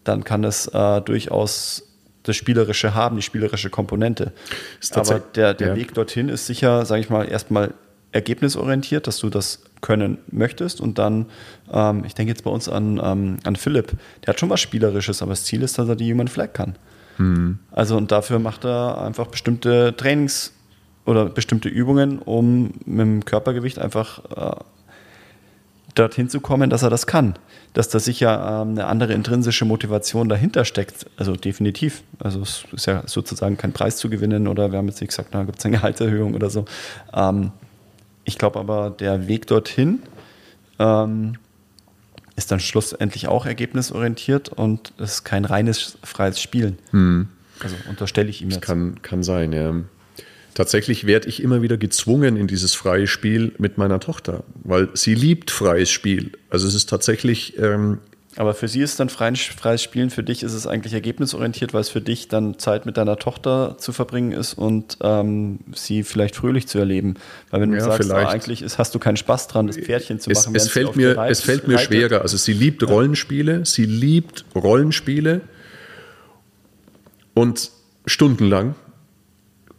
dann 0.04 0.24
kann 0.24 0.42
das 0.42 0.68
äh, 0.68 1.02
durchaus 1.02 1.84
das 2.24 2.36
Spielerische 2.36 2.94
haben, 2.94 3.16
die 3.16 3.22
spielerische 3.22 3.70
Komponente. 3.70 4.32
Aber 4.92 5.20
der, 5.20 5.54
der 5.54 5.70
ja. 5.70 5.76
Weg 5.76 5.94
dorthin 5.94 6.30
ist 6.30 6.46
sicher, 6.46 6.86
sage 6.86 7.02
ich 7.02 7.10
mal, 7.10 7.28
erstmal 7.28 7.74
ergebnisorientiert, 8.12 9.08
dass 9.08 9.18
du 9.18 9.30
das 9.30 9.64
können 9.82 10.20
möchtest. 10.32 10.80
Und 10.80 10.98
dann, 10.98 11.26
ähm, 11.72 12.04
ich 12.06 12.16
denke 12.16 12.32
jetzt 12.32 12.44
bei 12.44 12.52
uns 12.52 12.70
an, 12.70 13.02
ähm, 13.04 13.38
an 13.44 13.56
Philipp, 13.56 13.94
der 14.24 14.34
hat 14.34 14.40
schon 14.40 14.50
was 14.50 14.62
Spielerisches, 14.62 15.22
aber 15.22 15.32
das 15.32 15.44
Ziel 15.44 15.64
ist, 15.64 15.78
dass 15.78 15.90
er 15.90 15.96
die 15.96 16.12
Human 16.12 16.28
Flag 16.28 16.54
kann. 16.54 16.76
Mhm. 17.18 17.60
Also 17.72 17.98
und 17.98 18.12
dafür 18.12 18.40
macht 18.40 18.66
er 18.66 19.02
einfach 19.02 19.28
bestimmte 19.28 19.96
Trainings 19.98 20.54
oder 21.06 21.26
bestimmte 21.26 21.70
Übungen, 21.70 22.20
um 22.20 22.74
mit 22.86 23.00
dem 23.00 23.26
Körpergewicht 23.26 23.80
einfach 23.80 24.22
äh, 24.36 24.56
dorthin 25.96 26.30
zu 26.30 26.40
kommen, 26.40 26.70
dass 26.70 26.84
er 26.84 26.90
das 26.90 27.08
kann. 27.08 27.36
Dass 27.74 27.90
da 27.90 28.00
sicher 28.00 28.62
ähm, 28.62 28.72
eine 28.72 28.86
andere 28.86 29.14
intrinsische 29.14 29.66
Motivation 29.66 30.30
dahinter 30.30 30.66
steckt. 30.66 31.08
Also 31.18 31.36
definitiv. 31.36 32.04
Also 32.20 32.42
es 32.42 32.66
ist 32.72 32.86
ja 32.86 33.04
sozusagen 33.06 33.58
kein 33.58 33.74
Preis 33.74 33.98
zu 33.98 34.10
gewinnen 34.10 34.48
oder 34.48 34.72
wir 34.72 34.78
haben 34.78 34.88
jetzt 34.88 35.02
nicht 35.02 35.10
gesagt, 35.10 35.34
da 35.34 35.44
gibt 35.44 35.60
es 35.60 35.66
eine 35.66 35.78
Gehaltserhöhung 35.78 36.36
oder 36.36 36.50
so. 36.50 36.66
Ähm, 37.14 37.52
ich 38.24 38.38
glaube 38.38 38.60
aber, 38.60 38.90
der 38.90 39.28
Weg 39.28 39.48
dorthin 39.48 40.00
ähm, 40.80 41.38
ist 42.36 42.52
dann 42.52 42.60
schlussendlich 42.60 43.28
auch 43.28 43.46
ergebnisorientiert 43.46 44.50
und 44.50 44.94
es 44.98 45.16
ist 45.16 45.24
kein 45.24 45.46
reines 45.46 45.98
freies 46.04 46.40
Spielen. 46.40 46.78
Hm. 46.92 47.28
Also 47.60 47.76
unterstelle 47.90 48.30
ich 48.30 48.42
ihm 48.42 48.50
jetzt. 48.50 48.62
Das 48.62 48.68
kann, 48.68 49.02
kann 49.02 49.24
sein, 49.24 49.54
ja. 49.54 49.76
Tatsächlich 50.54 51.06
werde 51.06 51.30
ich 51.30 51.42
immer 51.42 51.62
wieder 51.62 51.78
gezwungen 51.78 52.36
in 52.36 52.48
dieses 52.48 52.74
freie 52.74 53.08
Spiel 53.08 53.54
mit 53.58 53.78
meiner 53.78 54.00
Tochter, 54.00 54.44
weil 54.64 54.90
sie 54.94 55.16
liebt 55.16 55.50
freies 55.50 55.90
Spiel. 55.90 56.32
Also 56.50 56.68
es 56.68 56.74
ist 56.74 56.90
tatsächlich 56.90 57.58
ähm, 57.58 58.00
aber 58.38 58.54
für 58.54 58.70
sie 58.70 58.80
ist 58.80 59.00
dann 59.00 59.10
freies 59.10 59.82
Spielen, 59.84 60.10
für 60.10 60.24
dich 60.24 60.42
ist 60.42 60.54
es 60.54 60.66
eigentlich 60.66 60.94
ergebnisorientiert, 60.94 61.74
weil 61.74 61.82
es 61.82 61.90
für 61.90 62.00
dich 62.00 62.30
dann 62.30 62.58
Zeit 62.58 62.86
mit 62.86 62.96
deiner 62.96 63.18
Tochter 63.18 63.76
zu 63.78 63.92
verbringen 63.92 64.32
ist 64.32 64.54
und 64.54 64.98
ähm, 65.02 65.60
sie 65.74 66.04
vielleicht 66.04 66.38
fröhlich 66.38 66.66
zu 66.68 66.78
erleben. 66.80 67.16
Weil 67.50 67.62
wenn 67.62 67.72
du 67.72 67.78
ja, 67.78 67.84
sagst, 67.84 68.10
oh, 68.10 68.14
eigentlich 68.14 68.62
ist, 68.62 68.78
hast 68.78 68.96
du 68.96 69.00
keinen 69.00 69.18
Spaß 69.18 69.48
dran, 69.50 69.68
das 69.68 69.78
Pferdchen 69.78 70.20
zu 70.20 70.30
es, 70.30 70.46
machen. 70.46 70.56
Es 70.56 70.70
fällt, 70.70 70.96
mir, 70.96 71.18
reitet, 71.18 71.38
es 71.38 71.44
fällt 71.44 71.68
mir 71.68 71.78
schwerer. 71.78 72.22
Also 72.22 72.38
sie 72.38 72.54
liebt 72.54 72.82
ja. 72.82 72.88
Rollenspiele, 72.88 73.66
sie 73.66 73.86
liebt 73.86 74.46
Rollenspiele 74.56 75.42
und 77.34 77.70
stundenlang. 78.06 78.76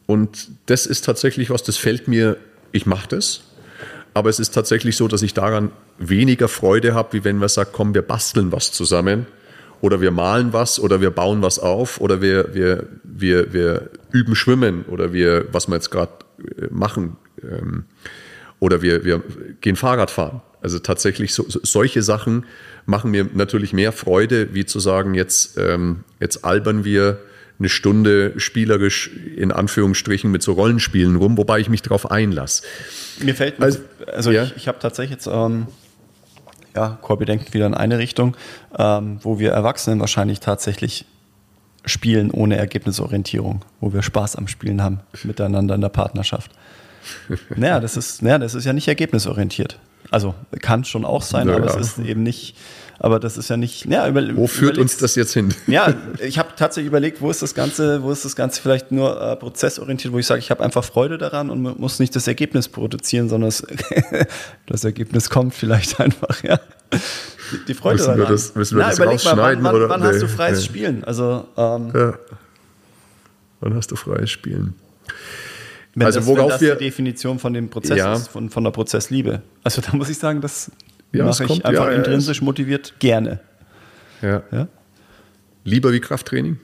Und 0.04 0.48
das 0.66 0.84
ist 0.84 1.06
tatsächlich 1.06 1.48
was, 1.48 1.62
das 1.62 1.78
fällt 1.78 2.06
mir, 2.06 2.36
ich 2.70 2.84
mache 2.84 3.08
das, 3.08 3.44
aber 4.14 4.30
es 4.30 4.38
ist 4.38 4.54
tatsächlich 4.54 4.96
so, 4.96 5.08
dass 5.08 5.22
ich 5.22 5.34
daran 5.34 5.70
weniger 5.98 6.48
Freude 6.48 6.94
habe, 6.94 7.12
wie 7.14 7.24
wenn 7.24 7.38
man 7.38 7.48
sagt, 7.48 7.72
komm, 7.72 7.94
wir 7.94 8.02
basteln 8.02 8.52
was 8.52 8.72
zusammen 8.72 9.26
oder 9.80 10.00
wir 10.00 10.10
malen 10.10 10.52
was 10.52 10.78
oder 10.78 11.00
wir 11.00 11.10
bauen 11.10 11.42
was 11.42 11.58
auf 11.58 12.00
oder 12.00 12.20
wir, 12.20 12.54
wir, 12.54 12.86
wir, 13.02 13.52
wir 13.52 13.90
üben 14.10 14.34
Schwimmen 14.34 14.84
oder 14.84 15.12
wir, 15.12 15.46
was 15.52 15.68
wir 15.68 15.74
jetzt 15.74 15.90
gerade 15.90 16.12
äh, 16.38 16.66
machen, 16.70 17.16
ähm, 17.42 17.84
oder 18.60 18.80
wir, 18.80 19.04
wir 19.04 19.22
gehen 19.60 19.74
Fahrrad 19.74 20.10
fahren. 20.10 20.40
Also 20.60 20.78
tatsächlich 20.78 21.34
so, 21.34 21.44
solche 21.48 22.02
Sachen 22.02 22.46
machen 22.86 23.10
mir 23.10 23.28
natürlich 23.34 23.72
mehr 23.72 23.90
Freude, 23.90 24.54
wie 24.54 24.64
zu 24.64 24.78
sagen, 24.78 25.14
jetzt, 25.14 25.58
ähm, 25.58 26.04
jetzt 26.20 26.44
albern 26.44 26.84
wir 26.84 27.18
eine 27.62 27.68
Stunde 27.68 28.34
spielerisch 28.38 29.10
in 29.36 29.52
Anführungsstrichen 29.52 30.30
mit 30.30 30.42
so 30.42 30.52
Rollenspielen 30.52 31.16
rum, 31.16 31.38
wobei 31.38 31.60
ich 31.60 31.68
mich 31.68 31.82
darauf 31.82 32.10
einlasse. 32.10 32.64
Mir 33.20 33.34
fällt, 33.34 33.62
also, 33.62 33.78
also 34.06 34.30
ja. 34.30 34.44
ich, 34.44 34.56
ich 34.56 34.68
habe 34.68 34.78
tatsächlich 34.80 35.12
jetzt 35.12 35.26
ähm, 35.26 35.68
ja, 36.74 36.98
Corby 37.02 37.24
denkt 37.24 37.54
wieder 37.54 37.66
in 37.66 37.74
eine 37.74 37.98
Richtung, 37.98 38.36
ähm, 38.78 39.18
wo 39.22 39.38
wir 39.38 39.52
Erwachsenen 39.52 40.00
wahrscheinlich 40.00 40.40
tatsächlich 40.40 41.04
spielen 41.84 42.30
ohne 42.30 42.56
Ergebnisorientierung, 42.56 43.64
wo 43.80 43.92
wir 43.92 44.02
Spaß 44.02 44.36
am 44.36 44.48
Spielen 44.48 44.82
haben, 44.82 45.00
miteinander 45.24 45.74
in 45.74 45.80
der 45.80 45.88
Partnerschaft. 45.88 46.50
Naja, 47.56 47.80
das 47.80 47.96
ist, 47.96 48.22
naja, 48.22 48.38
das 48.38 48.54
ist 48.54 48.64
ja 48.64 48.72
nicht 48.72 48.86
ergebnisorientiert. 48.86 49.78
Also 50.12 50.34
kann 50.60 50.84
schon 50.84 51.04
auch 51.04 51.22
sein, 51.22 51.48
naja. 51.48 51.58
aber 51.58 51.66
es 51.66 51.76
ist 51.76 51.98
eben 51.98 52.22
nicht, 52.22 52.56
aber 53.02 53.18
das 53.18 53.36
ist 53.36 53.50
ja 53.50 53.56
nicht. 53.56 53.86
Ja, 53.86 54.06
über, 54.06 54.22
wo 54.36 54.46
führt 54.46 54.78
uns 54.78 54.96
das 54.96 55.16
jetzt 55.16 55.32
hin? 55.32 55.52
Ja, 55.66 55.92
ich 56.20 56.38
habe 56.38 56.50
tatsächlich 56.54 56.86
überlegt, 56.86 57.20
wo 57.20 57.30
ist 57.30 57.42
das 57.42 57.52
Ganze, 57.52 58.00
wo 58.04 58.12
ist 58.12 58.24
das 58.24 58.36
Ganze 58.36 58.62
vielleicht 58.62 58.92
nur 58.92 59.20
äh, 59.20 59.34
prozessorientiert, 59.34 60.14
wo 60.14 60.20
ich 60.20 60.26
sage, 60.26 60.38
ich 60.38 60.52
habe 60.52 60.62
einfach 60.62 60.84
Freude 60.84 61.18
daran 61.18 61.50
und 61.50 61.80
muss 61.80 61.98
nicht 61.98 62.14
das 62.14 62.28
Ergebnis 62.28 62.68
produzieren, 62.68 63.28
sondern 63.28 63.48
das, 63.48 63.66
das 64.66 64.84
Ergebnis 64.84 65.30
kommt 65.30 65.52
vielleicht 65.52 65.98
einfach, 65.98 66.44
ja. 66.44 66.60
Die, 66.92 67.64
die 67.66 67.74
Freude 67.74 67.96
müssen 67.96 68.06
daran. 68.06 68.20
Wir 68.20 68.26
das, 68.26 68.54
müssen 68.54 68.78
wir 68.78 68.84
Na, 68.84 68.90
das 68.90 69.00
rausschneiden? 69.00 69.62
Mal, 69.64 69.72
wann, 69.72 69.80
wann, 69.82 69.90
wann 69.90 70.00
nee, 70.02 70.06
hast 70.06 70.22
du 70.22 70.28
freies 70.28 70.58
nee. 70.60 70.64
Spielen? 70.64 71.02
Also, 71.02 71.48
ähm, 71.56 71.92
ja. 71.92 72.14
Wann 73.58 73.74
hast 73.74 73.90
du 73.90 73.96
freies 73.96 74.30
Spielen? 74.30 74.74
Wenn 75.96 76.06
also 76.06 76.20
das, 76.20 76.28
worauf 76.28 76.52
das 76.52 76.60
wir, 76.60 76.76
die 76.76 76.84
Definition 76.84 77.40
von 77.40 77.52
dem 77.52 77.68
Prozess 77.68 77.98
ja. 77.98 78.14
ist, 78.14 78.28
von, 78.28 78.48
von 78.48 78.62
der 78.62 78.70
Prozessliebe. 78.70 79.42
Also 79.64 79.82
da 79.82 79.94
muss 79.96 80.08
ich 80.08 80.18
sagen, 80.18 80.40
das 80.40 80.70
ja, 81.12 81.24
mache 81.24 81.44
ich 81.44 81.48
kommt, 81.48 81.64
einfach 81.64 81.86
ja, 81.86 81.92
intrinsisch 81.92 82.42
motiviert 82.42 82.94
gerne. 82.98 83.40
Ja. 84.20 84.42
ja. 84.50 84.68
Lieber 85.64 85.92
wie 85.92 86.00
Krafttraining? 86.00 86.58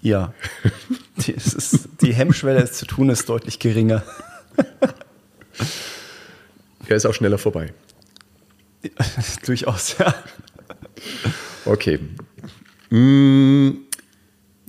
Ja. 0.00 0.34
die, 1.26 1.32
ist, 1.32 1.88
die 2.02 2.12
Hemmschwelle, 2.12 2.60
es 2.62 2.72
zu 2.72 2.86
tun, 2.86 3.08
ist 3.08 3.28
deutlich 3.28 3.58
geringer. 3.58 4.02
er 6.86 6.96
ist 6.96 7.06
auch 7.06 7.14
schneller 7.14 7.38
vorbei. 7.38 7.72
Durchaus, 9.46 9.96
ja. 9.98 10.14
Okay. 11.64 12.00
Hm, 12.90 13.78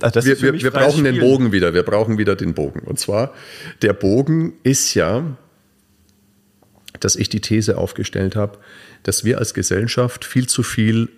Also 0.00 0.24
wir, 0.24 0.40
wir, 0.40 0.54
wir 0.54 0.70
brauchen 0.70 1.00
Spielen. 1.00 1.14
den 1.16 1.20
Bogen 1.20 1.52
wieder. 1.52 1.74
Wir 1.74 1.82
brauchen 1.82 2.16
wieder 2.18 2.34
den 2.36 2.54
Bogen. 2.54 2.80
Und 2.80 2.98
zwar, 2.98 3.34
der 3.82 3.92
Bogen 3.92 4.54
ist 4.62 4.94
ja, 4.94 5.36
dass 7.00 7.16
ich 7.16 7.28
die 7.28 7.40
These 7.40 7.78
aufgestellt 7.78 8.36
habe, 8.36 8.58
dass 9.02 9.24
wir 9.24 9.38
als 9.38 9.54
Gesellschaft 9.54 10.24
viel 10.24 10.46
zu 10.46 10.62
viel 10.62 11.08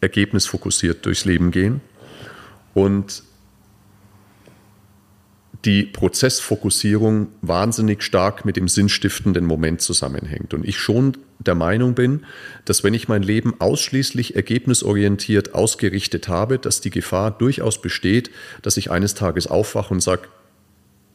ergebnisfokussiert 0.00 1.04
durchs 1.04 1.24
Leben 1.24 1.50
gehen 1.50 1.80
und 2.74 3.22
die 5.64 5.82
Prozessfokussierung 5.82 7.28
wahnsinnig 7.42 8.02
stark 8.02 8.44
mit 8.44 8.56
dem 8.56 8.66
sinnstiftenden 8.66 9.44
Moment 9.44 9.82
zusammenhängt. 9.82 10.54
Und 10.54 10.66
ich 10.66 10.78
schon 10.78 11.18
der 11.38 11.54
Meinung 11.54 11.94
bin, 11.94 12.24
dass 12.64 12.82
wenn 12.82 12.94
ich 12.94 13.08
mein 13.08 13.22
Leben 13.22 13.60
ausschließlich 13.60 14.36
ergebnisorientiert 14.36 15.54
ausgerichtet 15.54 16.28
habe, 16.28 16.58
dass 16.58 16.80
die 16.80 16.90
Gefahr 16.90 17.30
durchaus 17.30 17.82
besteht, 17.82 18.30
dass 18.62 18.78
ich 18.78 18.90
eines 18.90 19.14
Tages 19.14 19.46
aufwache 19.46 19.92
und 19.92 20.00
sage, 20.00 20.28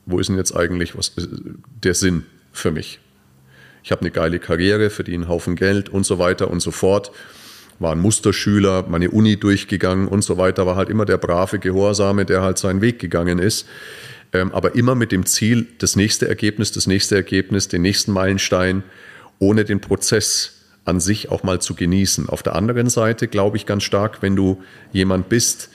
wo 0.06 0.20
ist 0.20 0.28
denn 0.28 0.38
jetzt 0.38 0.56
eigentlich 0.56 0.96
was, 0.96 1.14
der 1.84 1.96
Sinn 1.96 2.26
für 2.52 2.72
mich? 2.72 3.00
Ich 3.86 3.92
habe 3.92 4.02
eine 4.02 4.10
geile 4.10 4.40
Karriere, 4.40 4.90
verdiene 4.90 5.26
einen 5.26 5.30
Haufen 5.30 5.56
Geld 5.56 5.90
und 5.90 6.08
so 6.08 6.18
weiter 6.18 6.50
und 6.50 6.60
so 6.60 6.72
fort. 6.72 7.12
War 7.78 7.92
ein 7.92 8.00
Musterschüler, 8.00 8.86
meine 8.90 9.12
Uni 9.12 9.38
durchgegangen 9.38 10.08
und 10.08 10.24
so 10.24 10.40
weiter, 10.40 10.66
war 10.66 10.76
halt 10.76 10.90
immer 10.90 11.06
der 11.06 11.20
brave 11.20 11.60
Gehorsame, 11.60 12.26
der 12.26 12.42
halt 12.42 12.58
seinen 12.58 12.82
Weg 12.82 12.98
gegangen 12.98 13.38
ist. 13.38 13.68
Ähm, 14.34 14.52
aber 14.54 14.74
immer 14.74 14.96
mit 14.96 15.12
dem 15.12 15.28
Ziel, 15.28 15.68
das 15.78 15.96
nächste 15.96 16.28
Ergebnis, 16.28 16.72
das 16.72 16.88
nächste 16.88 17.14
Ergebnis, 17.14 17.68
den 17.68 17.84
nächsten 17.84 18.12
Meilenstein, 18.12 18.82
ohne 19.38 19.66
den 19.66 19.82
Prozess 19.82 20.64
an 20.84 21.00
sich 21.00 21.30
auch 21.30 21.44
mal 21.44 21.62
zu 21.62 21.76
genießen. 21.76 22.28
Auf 22.28 22.42
der 22.42 22.56
anderen 22.56 22.90
Seite 22.90 23.28
glaube 23.28 23.58
ich 23.58 23.68
ganz 23.68 23.84
stark, 23.84 24.24
wenn 24.24 24.36
du 24.36 24.64
jemand 24.94 25.30
bist, 25.30 25.70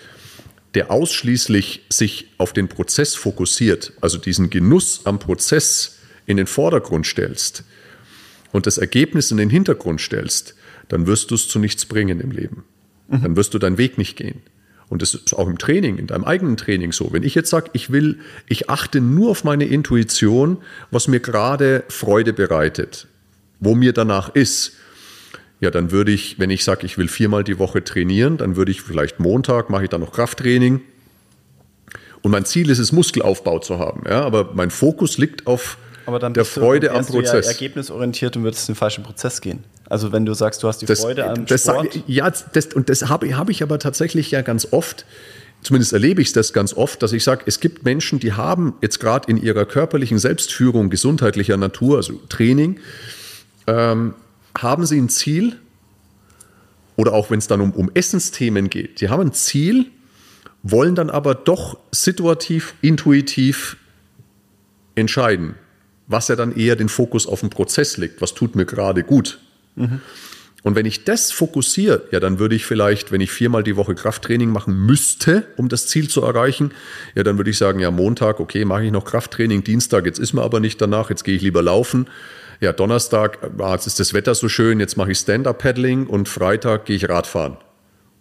der 0.74 0.90
ausschließlich 0.90 1.86
sich 1.90 2.32
auf 2.38 2.52
den 2.54 2.66
Prozess 2.66 3.14
fokussiert, 3.14 3.92
also 4.00 4.18
diesen 4.18 4.50
Genuss 4.50 5.02
am 5.04 5.20
Prozess 5.20 5.98
in 6.26 6.38
den 6.38 6.48
Vordergrund 6.48 7.06
stellst 7.06 7.62
und 8.52 8.66
das 8.66 8.78
Ergebnis 8.78 9.30
in 9.30 9.36
den 9.36 9.50
Hintergrund 9.50 10.00
stellst, 10.00 10.54
dann 10.88 11.06
wirst 11.06 11.30
du 11.30 11.34
es 11.34 11.48
zu 11.48 11.58
nichts 11.58 11.86
bringen 11.86 12.20
im 12.20 12.30
Leben. 12.30 12.64
Mhm. 13.08 13.22
Dann 13.22 13.36
wirst 13.36 13.54
du 13.54 13.58
deinen 13.58 13.78
Weg 13.78 13.98
nicht 13.98 14.16
gehen. 14.16 14.40
Und 14.88 15.02
das 15.02 15.14
ist 15.14 15.34
auch 15.34 15.46
im 15.46 15.56
Training, 15.56 15.98
in 15.98 16.08
deinem 16.08 16.24
eigenen 16.24 16.56
Training 16.56 16.90
so. 16.90 17.12
Wenn 17.12 17.22
ich 17.22 17.36
jetzt 17.36 17.48
sage, 17.48 17.70
ich 17.74 17.92
will, 17.92 18.18
ich 18.48 18.68
achte 18.68 19.00
nur 19.00 19.30
auf 19.30 19.44
meine 19.44 19.64
Intuition, 19.64 20.58
was 20.90 21.06
mir 21.06 21.20
gerade 21.20 21.84
Freude 21.88 22.32
bereitet, 22.32 23.06
wo 23.60 23.76
mir 23.76 23.92
danach 23.92 24.34
ist, 24.34 24.72
ja, 25.60 25.70
dann 25.70 25.92
würde 25.92 26.10
ich, 26.10 26.40
wenn 26.40 26.50
ich 26.50 26.64
sage, 26.64 26.86
ich 26.86 26.98
will 26.98 27.06
viermal 27.06 27.44
die 27.44 27.58
Woche 27.58 27.84
trainieren, 27.84 28.36
dann 28.36 28.56
würde 28.56 28.72
ich 28.72 28.82
vielleicht 28.82 29.20
Montag 29.20 29.70
mache 29.70 29.84
ich 29.84 29.90
dann 29.90 30.00
noch 30.00 30.12
Krafttraining. 30.12 30.80
Und 32.22 32.30
mein 32.32 32.44
Ziel 32.44 32.68
ist 32.68 32.78
es, 32.78 32.90
Muskelaufbau 32.90 33.60
zu 33.60 33.78
haben. 33.78 34.02
Ja, 34.08 34.22
aber 34.22 34.52
mein 34.54 34.70
Fokus 34.70 35.18
liegt 35.18 35.46
auf 35.46 35.78
der 36.18 36.44
Freude 36.44 36.88
du, 36.88 36.94
am 36.94 37.06
Prozess. 37.06 37.46
Ja 37.46 37.52
ergebnisorientiert 37.52 38.36
und 38.36 38.44
würdest 38.44 38.68
den 38.68 38.74
falschen 38.74 39.04
Prozess 39.04 39.40
gehen. 39.40 39.64
Also 39.88 40.12
wenn 40.12 40.24
du 40.24 40.34
sagst, 40.34 40.62
du 40.62 40.68
hast 40.68 40.78
die 40.78 40.86
das, 40.86 41.00
Freude 41.00 41.28
am 41.28 41.46
das 41.46 41.62
Sport. 41.62 41.92
Sag, 41.92 42.02
ja, 42.06 42.30
das, 42.30 42.66
und 42.74 42.88
das 42.88 43.08
habe 43.08 43.36
hab 43.36 43.50
ich 43.50 43.62
aber 43.62 43.78
tatsächlich 43.78 44.30
ja 44.30 44.42
ganz 44.42 44.68
oft, 44.70 45.04
zumindest 45.62 45.92
erlebe 45.92 46.22
ich 46.22 46.32
das 46.32 46.52
ganz 46.52 46.74
oft, 46.74 47.02
dass 47.02 47.12
ich 47.12 47.24
sage, 47.24 47.42
es 47.46 47.60
gibt 47.60 47.84
Menschen, 47.84 48.20
die 48.20 48.32
haben 48.32 48.74
jetzt 48.82 49.00
gerade 49.00 49.30
in 49.30 49.36
ihrer 49.36 49.64
körperlichen 49.64 50.18
Selbstführung 50.18 50.90
gesundheitlicher 50.90 51.56
Natur, 51.56 51.96
also 51.96 52.14
Training, 52.28 52.78
ähm, 53.66 54.14
haben 54.56 54.86
sie 54.86 55.00
ein 55.00 55.08
Ziel, 55.08 55.56
oder 56.96 57.12
auch 57.12 57.30
wenn 57.30 57.38
es 57.38 57.46
dann 57.46 57.60
um, 57.60 57.72
um 57.72 57.90
Essensthemen 57.94 58.70
geht, 58.70 59.00
die 59.00 59.08
haben 59.08 59.22
ein 59.22 59.32
Ziel, 59.32 59.86
wollen 60.62 60.94
dann 60.94 61.10
aber 61.10 61.34
doch 61.34 61.78
situativ, 61.90 62.74
intuitiv 62.82 63.76
entscheiden, 64.94 65.54
was 66.10 66.28
ja 66.28 66.36
dann 66.36 66.54
eher 66.54 66.76
den 66.76 66.88
Fokus 66.88 67.26
auf 67.26 67.40
den 67.40 67.50
Prozess 67.50 67.96
legt, 67.96 68.20
was 68.20 68.34
tut 68.34 68.56
mir 68.56 68.66
gerade 68.66 69.04
gut. 69.04 69.38
Mhm. 69.76 70.00
Und 70.62 70.74
wenn 70.74 70.84
ich 70.84 71.04
das 71.04 71.32
fokussiere, 71.32 72.02
ja, 72.10 72.20
dann 72.20 72.38
würde 72.38 72.54
ich 72.54 72.66
vielleicht, 72.66 73.12
wenn 73.12 73.22
ich 73.22 73.30
viermal 73.30 73.62
die 73.62 73.76
Woche 73.76 73.94
Krafttraining 73.94 74.50
machen 74.50 74.74
müsste, 74.84 75.46
um 75.56 75.68
das 75.70 75.86
Ziel 75.86 76.08
zu 76.08 76.20
erreichen, 76.22 76.72
ja, 77.14 77.22
dann 77.22 77.38
würde 77.38 77.50
ich 77.50 77.56
sagen, 77.56 77.80
ja, 77.80 77.90
Montag, 77.90 78.40
okay, 78.40 78.66
mache 78.66 78.84
ich 78.84 78.92
noch 78.92 79.04
Krafttraining, 79.04 79.64
Dienstag, 79.64 80.04
jetzt 80.04 80.18
ist 80.18 80.34
mir 80.34 80.42
aber 80.42 80.60
nicht 80.60 80.80
danach, 80.80 81.08
jetzt 81.08 81.24
gehe 81.24 81.36
ich 81.36 81.42
lieber 81.42 81.62
laufen. 81.62 82.08
Ja, 82.60 82.74
Donnerstag, 82.74 83.38
ah, 83.58 83.72
jetzt 83.72 83.86
ist 83.86 84.00
das 84.00 84.12
Wetter 84.12 84.34
so 84.34 84.50
schön, 84.50 84.80
jetzt 84.80 84.98
mache 84.98 85.12
ich 85.12 85.18
Stand-Up-Paddling 85.18 86.06
und 86.06 86.28
Freitag 86.28 86.84
gehe 86.84 86.96
ich 86.96 87.08
Radfahren 87.08 87.56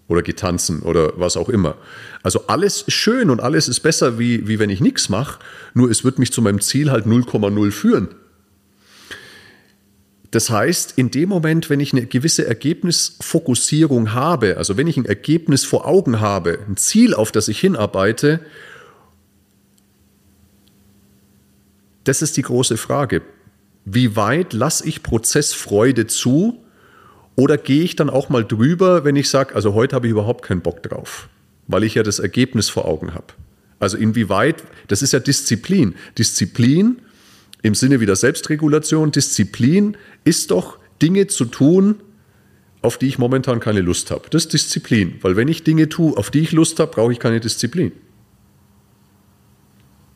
oder 0.10 0.24
gehe 0.24 0.36
tanzen 0.36 0.82
oder 0.82 1.14
was 1.16 1.38
auch 1.38 1.48
immer. 1.48 1.78
Also 2.24 2.48
alles 2.48 2.82
ist 2.82 2.96
schön 2.96 3.30
und 3.30 3.40
alles 3.40 3.70
ist 3.70 3.80
besser, 3.80 4.20
wie, 4.20 4.48
wie 4.48 4.60
wenn 4.60 4.70
ich 4.70 4.82
nichts 4.82 5.08
mache, 5.08 5.40
nur 5.74 5.90
es 5.90 6.04
wird 6.04 6.20
mich 6.20 6.34
zu 6.34 6.42
meinem 6.42 6.60
Ziel 6.60 6.92
halt 6.92 7.06
0,0 7.06 7.72
führen. 7.72 8.10
Das 10.32 10.50
heißt, 10.50 10.96
in 10.98 11.10
dem 11.12 11.30
Moment, 11.30 11.70
wenn 11.70 11.80
ich 11.80 11.94
eine 11.94 12.06
gewisse 12.06 12.46
Ergebnisfokussierung 12.46 14.14
habe, 14.14 14.58
also 14.58 14.78
wenn 14.78 14.88
ich 14.88 14.98
ein 14.98 15.06
Ergebnis 15.06 15.64
vor 15.64 15.88
Augen 15.88 16.20
habe, 16.20 16.60
ein 16.68 16.78
Ziel, 16.78 17.14
auf 17.14 17.32
das 17.32 17.48
ich 17.48 17.60
hinarbeite, 17.60 18.40
das 22.04 22.22
ist 22.22 22.38
die 22.38 22.44
große 22.44 22.78
Frage. 22.78 23.22
Wie 23.86 24.16
weit 24.16 24.54
lasse 24.54 24.88
ich 24.88 25.04
Prozessfreude 25.04 26.08
zu 26.08 26.64
oder 27.40 27.58
gehe 27.58 27.84
ich 27.84 27.96
dann 27.96 28.10
auch 28.10 28.28
mal 28.28 28.44
drüber, 28.44 29.06
wenn 29.06 29.16
ich 29.16 29.30
sage, 29.30 29.56
also 29.56 29.74
heute 29.74 29.96
habe 29.96 30.08
ich 30.08 30.12
überhaupt 30.12 30.44
keinen 30.44 30.60
Bock 30.60 30.84
drauf, 30.84 31.30
weil 31.68 31.84
ich 31.86 31.96
ja 31.96 32.04
das 32.04 32.20
Ergebnis 32.20 32.70
vor 32.70 32.84
Augen 32.86 33.14
habe. 33.14 33.28
Also 33.80 33.96
inwieweit, 33.96 34.62
das 34.90 35.02
ist 35.02 35.14
ja 35.14 35.20
Disziplin. 35.20 35.96
Disziplin 36.18 36.98
im 37.62 37.76
Sinne 37.76 38.02
wieder 38.02 38.18
Selbstregulation, 38.18 39.12
Disziplin 39.12 39.96
ist 40.26 40.52
doch 40.52 40.80
Dinge 41.02 41.28
zu 41.28 41.46
tun, 41.46 41.96
auf 42.82 42.98
die 42.98 43.08
ich 43.08 43.18
momentan 43.18 43.62
keine 43.62 43.80
Lust 43.80 44.12
habe. 44.12 44.30
Das 44.30 44.44
ist 44.44 44.54
Disziplin, 44.54 45.16
weil 45.22 45.38
wenn 45.38 45.48
ich 45.48 45.64
Dinge 45.64 45.88
tue, 45.88 46.18
auf 46.18 46.32
die 46.32 46.40
ich 46.40 46.52
Lust 46.52 46.78
habe, 46.80 46.92
brauche 46.92 47.14
ich 47.14 47.20
keine 47.20 47.40
Disziplin. 47.40 47.94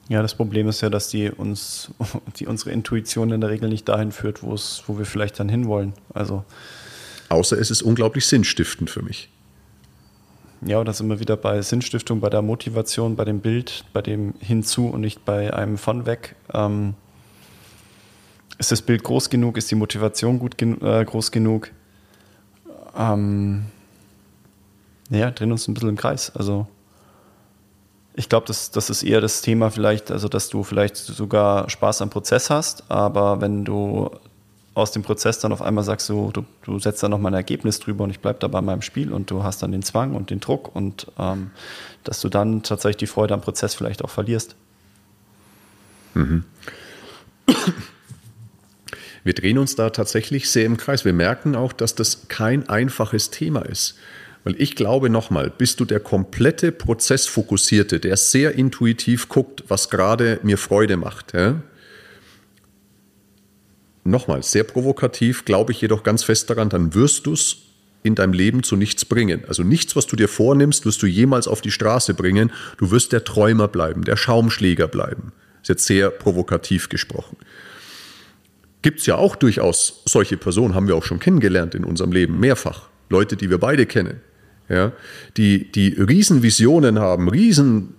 Ja, 0.09 0.21
das 0.21 0.35
Problem 0.35 0.67
ist 0.67 0.81
ja, 0.81 0.89
dass 0.89 1.07
die 1.07 1.29
uns, 1.29 1.91
die 2.37 2.47
unsere 2.47 2.71
Intuition 2.71 3.31
in 3.31 3.39
der 3.39 3.49
Regel 3.49 3.69
nicht 3.69 3.87
dahin 3.87 4.11
führt, 4.11 4.43
wo 4.43 4.53
es, 4.53 4.83
wo 4.87 4.97
wir 4.97 5.05
vielleicht 5.05 5.39
dann 5.39 5.47
hinwollen. 5.47 5.93
Also 6.13 6.43
Außer 7.33 7.57
es 7.57 7.71
ist 7.71 7.81
unglaublich 7.81 8.25
sinnstiftend 8.25 8.89
für 8.89 9.01
mich. 9.01 9.29
Ja, 10.65 10.79
und 10.79 10.87
das 10.87 10.99
sind 10.99 11.09
wir 11.09 11.19
wieder 11.19 11.35
bei 11.35 11.61
Sinnstiftung, 11.61 12.21
bei 12.21 12.29
der 12.29 12.41
Motivation, 12.41 13.15
bei 13.15 13.25
dem 13.25 13.41
Bild, 13.41 13.83
bei 13.91 14.01
dem 14.01 14.33
Hinzu 14.39 14.87
und 14.87 15.01
nicht 15.01 15.25
bei 15.25 15.53
einem 15.53 15.77
von 15.77 16.05
weg. 16.05 16.35
Ähm, 16.53 16.93
ist 18.59 18.71
das 18.71 18.81
Bild 18.81 19.03
groß 19.03 19.29
genug? 19.29 19.57
Ist 19.57 19.69
die 19.71 19.75
Motivation 19.75 20.39
gut 20.39 20.57
gen 20.57 20.81
äh, 20.81 21.03
groß 21.03 21.31
genug? 21.31 21.71
Ähm, 22.97 23.65
ja, 25.09 25.31
drehen 25.31 25.51
uns 25.51 25.67
ein 25.67 25.73
bisschen 25.73 25.89
im 25.89 25.97
Kreis. 25.97 26.33
Also 26.35 26.67
ich 28.13 28.29
glaube, 28.29 28.45
das, 28.47 28.71
das 28.71 28.89
ist 28.89 29.03
eher 29.03 29.21
das 29.21 29.41
Thema 29.41 29.71
vielleicht, 29.71 30.11
also 30.11 30.29
dass 30.29 30.49
du 30.49 30.63
vielleicht 30.63 30.95
sogar 30.95 31.69
Spaß 31.69 32.03
am 32.03 32.09
Prozess 32.09 32.49
hast, 32.49 32.89
aber 32.89 33.41
wenn 33.41 33.65
du 33.65 34.11
aus 34.73 34.91
dem 34.91 35.03
Prozess 35.03 35.39
dann 35.39 35.51
auf 35.51 35.61
einmal 35.61 35.83
sagst, 35.83 36.09
du, 36.09 36.31
du, 36.31 36.45
du 36.63 36.79
setzt 36.79 37.03
da 37.03 37.09
nochmal 37.09 37.31
ein 37.31 37.37
Ergebnis 37.37 37.79
drüber 37.79 38.03
und 38.03 38.09
ich 38.09 38.19
bleibe 38.19 38.39
da 38.39 38.47
bei 38.47 38.61
meinem 38.61 38.81
Spiel 38.81 39.13
und 39.13 39.29
du 39.29 39.43
hast 39.43 39.61
dann 39.61 39.71
den 39.71 39.83
Zwang 39.83 40.15
und 40.15 40.29
den 40.29 40.39
Druck 40.39 40.75
und 40.75 41.07
ähm, 41.19 41.51
dass 42.03 42.21
du 42.21 42.29
dann 42.29 42.63
tatsächlich 42.63 42.97
die 42.97 43.07
Freude 43.07 43.33
am 43.33 43.41
Prozess 43.41 43.75
vielleicht 43.75 44.03
auch 44.03 44.09
verlierst. 44.09 44.55
Mhm 46.15 46.43
wir 49.23 49.33
drehen 49.33 49.57
uns 49.57 49.75
da 49.75 49.89
tatsächlich 49.89 50.49
sehr 50.49 50.65
im 50.65 50.77
Kreis. 50.77 51.05
Wir 51.05 51.13
merken 51.13 51.55
auch, 51.55 51.73
dass 51.73 51.95
das 51.95 52.27
kein 52.27 52.67
einfaches 52.69 53.29
Thema 53.29 53.61
ist. 53.61 53.97
Weil 54.43 54.55
ich 54.61 54.75
glaube 54.75 55.09
nochmal, 55.09 55.49
bist 55.49 55.79
du 55.79 55.85
der 55.85 56.01
komplette 56.01 56.73
Prozessfokussierte, 56.73 58.01
der 58.01 58.17
sehr 58.17 58.55
intuitiv 58.55 59.29
guckt, 59.29 59.63
was 59.69 59.89
gerade 59.89 60.39
mir 60.43 60.57
Freude 60.57 60.97
macht. 60.97 61.33
Ja? 61.33 61.61
Nochmal, 64.03 64.43
sehr 64.43 64.63
provokativ, 64.63 65.45
glaube 65.45 65.71
ich 65.71 65.81
jedoch 65.81 66.03
ganz 66.03 66.23
fest 66.23 66.49
daran, 66.49 66.69
dann 66.69 66.93
wirst 66.93 67.25
du 67.25 67.33
es 67.33 67.57
in 68.03 68.15
deinem 68.15 68.33
Leben 68.33 68.63
zu 68.63 68.75
nichts 68.75 69.05
bringen. 69.05 69.45
Also 69.47 69.63
nichts, 69.63 69.95
was 69.95 70.07
du 70.07 70.15
dir 70.15 70.27
vornimmst, 70.27 70.85
wirst 70.85 71.01
du 71.01 71.07
jemals 71.07 71.47
auf 71.47 71.61
die 71.61 71.71
Straße 71.71 72.13
bringen. 72.13 72.51
Du 72.77 72.91
wirst 72.91 73.13
der 73.13 73.23
Träumer 73.23 73.69
bleiben, 73.69 74.03
der 74.03 74.17
Schaumschläger 74.17 74.89
bleiben. 74.89 75.31
Ist 75.61 75.69
jetzt 75.69 75.85
sehr 75.85 76.09
provokativ 76.09 76.89
gesprochen 76.89 77.37
gibt 78.83 78.99
es 78.99 79.07
ja 79.07 79.15
auch 79.15 79.35
durchaus 79.35 80.03
solche 80.05 80.37
Personen, 80.37 80.75
haben 80.75 80.87
wir 80.87 80.95
auch 80.95 81.05
schon 81.05 81.19
kennengelernt 81.19 81.73
in 81.73 81.83
unserem 81.83 82.11
Leben, 82.11 82.39
mehrfach. 82.39 82.83
Leute, 83.09 83.35
die 83.35 83.49
wir 83.49 83.57
beide 83.57 83.87
kennen, 83.87 84.21
ja, 84.69 84.91
die, 85.37 85.71
die 85.71 85.89
Riesenvisionen 85.89 86.99
haben, 86.99 87.27
Riesendinge, 87.29 87.93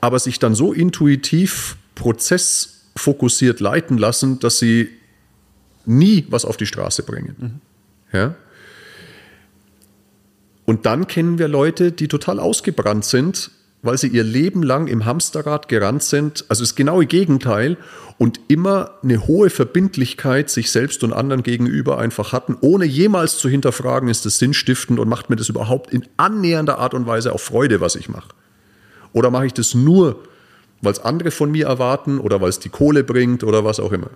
aber 0.00 0.18
sich 0.18 0.38
dann 0.38 0.54
so 0.54 0.72
intuitiv 0.72 1.76
prozessfokussiert 2.98 3.60
leiten 3.60 3.96
lassen, 3.98 4.38
dass 4.40 4.58
sie 4.58 4.88
nie 5.86 6.26
was 6.28 6.44
auf 6.44 6.56
die 6.56 6.66
Straße 6.66 7.02
bringen. 7.02 7.36
Mhm. 8.12 8.18
Ja? 8.18 8.34
Und 10.66 10.84
dann 10.84 11.06
kennen 11.06 11.38
wir 11.38 11.48
Leute, 11.48 11.92
die 11.92 12.08
total 12.08 12.40
ausgebrannt 12.40 13.04
sind, 13.04 13.50
weil 13.80 13.96
sie 13.96 14.08
ihr 14.08 14.24
Leben 14.24 14.62
lang 14.62 14.88
im 14.88 15.06
Hamsterrad 15.06 15.68
gerannt 15.68 16.02
sind. 16.02 16.44
Also 16.48 16.62
das 16.62 16.74
genaue 16.74 17.06
Gegenteil 17.06 17.78
und 18.18 18.40
immer 18.48 18.90
eine 19.02 19.26
hohe 19.26 19.50
Verbindlichkeit 19.50 20.50
sich 20.50 20.70
selbst 20.70 21.04
und 21.04 21.12
anderen 21.12 21.44
gegenüber 21.44 21.98
einfach 21.98 22.32
hatten, 22.32 22.56
ohne 22.60 22.84
jemals 22.84 23.38
zu 23.38 23.48
hinterfragen, 23.48 24.08
ist 24.08 24.26
das 24.26 24.38
sinnstiftend 24.38 24.98
und 24.98 25.08
macht 25.08 25.30
mir 25.30 25.36
das 25.36 25.48
überhaupt 25.48 25.92
in 25.92 26.04
annähernder 26.16 26.78
Art 26.78 26.92
und 26.92 27.06
Weise 27.06 27.32
auch 27.32 27.40
Freude, 27.40 27.80
was 27.80 27.94
ich 27.94 28.08
mache. 28.08 28.30
Oder 29.12 29.30
mache 29.30 29.46
ich 29.46 29.54
das 29.54 29.74
nur, 29.74 30.22
weil 30.80 30.92
es 30.92 31.00
andere 31.00 31.30
von 31.30 31.50
mir 31.50 31.66
erwarten 31.66 32.18
oder 32.18 32.40
weil 32.40 32.48
es 32.48 32.60
die 32.60 32.68
Kohle 32.68 33.04
bringt 33.04 33.44
oder 33.44 33.64
was 33.64 33.80
auch 33.80 33.92
immer. 33.92 34.10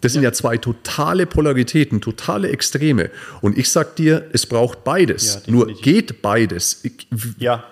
Das 0.00 0.14
sind 0.14 0.22
ja 0.22 0.32
zwei 0.32 0.56
totale 0.56 1.26
Polaritäten, 1.26 2.00
totale 2.00 2.48
Extreme. 2.48 3.10
Und 3.42 3.58
ich 3.58 3.70
sag 3.70 3.96
dir, 3.96 4.24
es 4.32 4.46
braucht 4.46 4.82
beides. 4.82 5.42
Ja, 5.46 5.52
Nur 5.52 5.66
geht 5.66 6.22
beides. 6.22 6.80
Ich, 6.84 7.06
ja, 7.38 7.64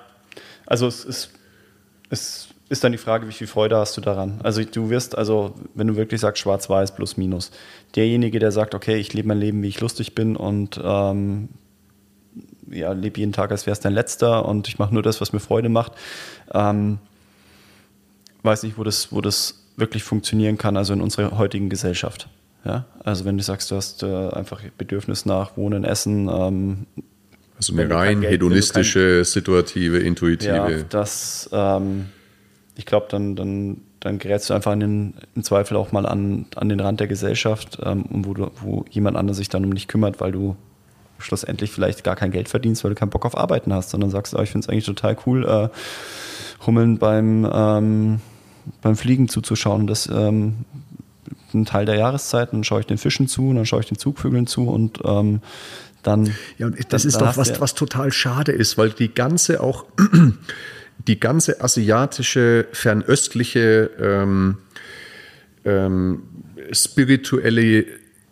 also 0.67 0.87
es 0.87 1.05
ist, 1.05 1.31
es 2.11 2.49
ist 2.69 2.85
dann 2.85 2.93
die 2.93 2.99
Frage, 2.99 3.27
wie 3.29 3.33
viel 3.33 3.47
Freude 3.47 3.77
hast 3.77 3.97
du 3.97 4.03
daran? 4.03 4.41
Also 4.43 4.63
du 4.63 4.91
wirst, 4.91 5.17
also 5.17 5.55
wenn 5.75 5.87
du 5.87 5.97
wirklich 5.97 6.21
sagst 6.21 6.43
schwarz-weiß 6.43 6.95
plus 6.95 7.17
minus, 7.17 7.51
derjenige, 7.97 8.39
der 8.39 8.53
sagt, 8.53 8.75
okay, 8.75 8.97
ich 8.97 9.15
lebe 9.15 9.29
mein 9.29 9.39
Leben, 9.39 9.63
wie 9.63 9.69
ich 9.69 9.81
lustig 9.81 10.15
bin 10.15 10.37
und 10.37 10.79
ähm, 10.83 11.49
ja, 12.71 12.93
lebe 12.93 13.21
jeden 13.21 13.33
Tag, 13.33 13.51
als 13.51 13.65
wäre 13.65 13.73
es 13.73 13.81
dein 13.81 13.95
letzter 13.95 14.45
und 14.45 14.69
ich 14.69 14.79
mache 14.79 14.93
nur 14.93 15.03
das, 15.03 15.23
was 15.23 15.33
mir 15.33 15.41
Freude 15.41 15.71
macht. 15.71 15.93
Ähm, 16.53 16.99
weiß 18.43 18.63
nicht, 18.63 18.79
wo 18.79 18.85
das, 18.85 19.13
wo 19.13 19.21
das 19.21 19.65
wirklich 19.77 20.03
funktionieren 20.03 20.59
kann, 20.59 20.77
also 20.77 20.93
in 20.93 21.01
unserer 21.01 21.39
heutigen 21.39 21.69
Gesellschaft. 21.69 22.29
Ja? 22.65 22.87
Also 23.05 23.25
wenn 23.25 23.37
du 23.37 23.43
sagst, 23.43 23.71
du 23.71 23.77
hast 23.77 24.03
äh, 24.03 24.29
einfach 24.31 24.63
Bedürfnis 24.77 25.27
nach 25.27 25.57
Wohnen, 25.57 25.85
Essen, 25.85 26.29
ähm, 26.29 26.87
also 27.57 27.73
eine 27.73 27.93
rein 27.93 28.21
Geld, 28.21 28.35
hedonistische, 28.35 29.17
kein, 29.17 29.25
situative, 29.25 29.99
intuitive. 29.99 30.53
Ja, 30.55 30.83
das, 30.89 31.51
ähm, 31.53 32.07
ich 32.77 32.87
glaube, 32.87 33.07
dann, 33.11 33.35
dann, 33.35 33.79
dann 33.99 34.19
gerätst 34.19 34.51
du 34.51 34.55
einfach 34.55 34.73
in 34.73 34.81
den, 34.81 35.15
im 35.35 35.43
Zweifel 35.43 35.77
auch 35.77 35.91
mal 35.91 36.07
an, 36.07 36.47
an 36.55 36.69
den 36.69 36.79
Rand 36.79 37.01
der 37.01 37.09
Gesellschaft, 37.09 37.79
ähm, 37.83 38.05
wo, 38.09 38.35
du, 38.35 38.51
wo 38.61 38.85
jemand 38.91 39.17
anderes 39.17 39.39
sich 39.39 39.49
dann 39.49 39.65
um 39.65 39.75
dich 39.75 39.89
kümmert, 39.89 40.21
weil 40.21 40.31
du 40.31 40.57
schlussendlich 41.19 41.73
vielleicht 41.73 42.05
gar 42.05 42.15
kein 42.15 42.31
Geld 42.31 42.49
verdienst, 42.49 42.85
weil 42.85 42.91
du 42.91 42.95
keinen 42.95 43.11
Bock 43.11 43.27
auf 43.27 43.37
Arbeiten 43.37 43.73
hast, 43.73 43.91
sondern 43.91 44.11
sagst, 44.11 44.35
oh, 44.35 44.43
ich 44.43 44.51
finde 44.51 44.65
es 44.65 44.69
eigentlich 44.69 44.87
total 44.87 45.17
cool, 45.27 45.45
äh, 45.45 45.69
Hummeln 46.67 46.99
beim, 46.99 47.49
ähm, 47.51 48.21
beim 48.83 48.97
Fliegen 48.97 49.29
zuzuschauen. 49.29 49.87
Das 49.87 50.09
ähm, 50.13 50.65
ein 51.55 51.65
Teil 51.65 51.87
der 51.87 51.97
Jahreszeit, 51.97 52.53
dann 52.53 52.65
schaue 52.65 52.81
ich 52.81 52.87
den 52.87 52.99
Fischen 52.99 53.29
zu, 53.29 53.53
dann 53.53 53.67
schaue 53.67 53.81
ich 53.81 53.87
den 53.87 53.99
Zugvögeln 53.99 54.47
zu 54.47 54.69
und 54.69 54.99
ähm, 55.05 55.41
dann. 56.03 56.33
Ja, 56.59 56.67
und 56.67 56.77
das 56.93 57.03
dann, 57.03 57.09
ist 57.09 57.21
doch 57.21 57.37
was, 57.37 57.61
was 57.61 57.75
total 57.75 58.13
schade 58.13 58.53
ist, 58.53 58.79
weil 58.79 58.91
die 58.91 59.13
ganze 59.13 59.63
auch 59.63 59.87
die 61.07 61.21
ganze 61.21 61.63
asiatische, 61.63 62.67
fernöstliche 62.73 63.91
ähm, 64.01 64.59
ähm, 65.65 66.23
spirituelle, 66.73 67.87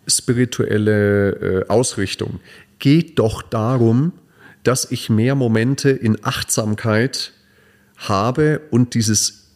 spirituelle 0.07 1.29
äh, 1.31 1.67
Ausrichtung 1.69 2.39
geht 2.79 3.19
doch 3.19 3.41
darum, 3.41 4.13
dass 4.63 4.91
ich 4.91 5.09
mehr 5.09 5.35
Momente 5.35 5.89
in 5.89 6.23
Achtsamkeit 6.23 7.33
habe 7.97 8.61
und 8.71 8.93
dieses 8.93 9.51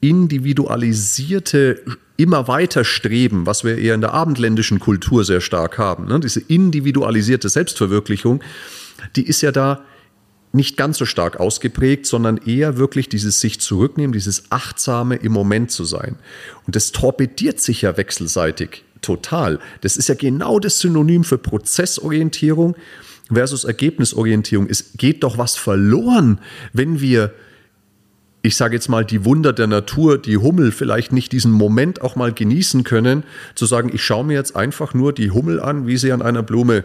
individualisierte 0.00 1.82
immer 2.16 2.46
weiter 2.46 2.84
streben, 2.84 3.46
was 3.46 3.64
wir 3.64 3.78
eher 3.78 3.94
in 3.94 4.00
der 4.00 4.12
abendländischen 4.12 4.78
Kultur 4.78 5.24
sehr 5.24 5.40
stark 5.40 5.78
haben, 5.78 6.06
ne? 6.06 6.20
diese 6.20 6.40
individualisierte 6.40 7.48
Selbstverwirklichung, 7.48 8.42
die 9.16 9.26
ist 9.26 9.40
ja 9.40 9.50
da 9.50 9.84
nicht 10.52 10.76
ganz 10.76 10.98
so 10.98 11.04
stark 11.04 11.40
ausgeprägt, 11.40 12.06
sondern 12.06 12.36
eher 12.36 12.76
wirklich 12.76 13.08
dieses 13.08 13.40
sich 13.40 13.60
zurücknehmen, 13.60 14.12
dieses 14.12 14.52
achtsame 14.52 15.16
im 15.16 15.32
Moment 15.32 15.72
zu 15.72 15.84
sein. 15.84 16.16
Und 16.66 16.76
das 16.76 16.92
torpediert 16.92 17.58
sich 17.58 17.82
ja 17.82 17.96
wechselseitig 17.96 18.84
total. 19.02 19.58
Das 19.80 19.96
ist 19.96 20.08
ja 20.08 20.14
genau 20.14 20.60
das 20.60 20.78
Synonym 20.78 21.24
für 21.24 21.38
Prozessorientierung 21.38 22.76
versus 23.32 23.64
Ergebnisorientierung. 23.64 24.68
Es 24.68 24.92
geht 24.96 25.24
doch 25.24 25.38
was 25.38 25.56
verloren, 25.56 26.40
wenn 26.72 27.00
wir 27.00 27.34
ich 28.44 28.56
sage 28.56 28.74
jetzt 28.74 28.88
mal, 28.88 29.06
die 29.06 29.24
Wunder 29.24 29.54
der 29.54 29.66
Natur, 29.66 30.18
die 30.18 30.36
Hummel 30.36 30.70
vielleicht 30.70 31.12
nicht 31.12 31.32
diesen 31.32 31.50
Moment 31.50 32.02
auch 32.02 32.14
mal 32.14 32.30
genießen 32.30 32.84
können, 32.84 33.24
zu 33.54 33.64
sagen, 33.64 33.90
ich 33.90 34.04
schaue 34.04 34.22
mir 34.22 34.34
jetzt 34.34 34.54
einfach 34.54 34.92
nur 34.92 35.14
die 35.14 35.30
Hummel 35.30 35.60
an, 35.60 35.86
wie 35.86 35.96
sie 35.96 36.12
an 36.12 36.20
einer 36.20 36.42
Blume 36.42 36.84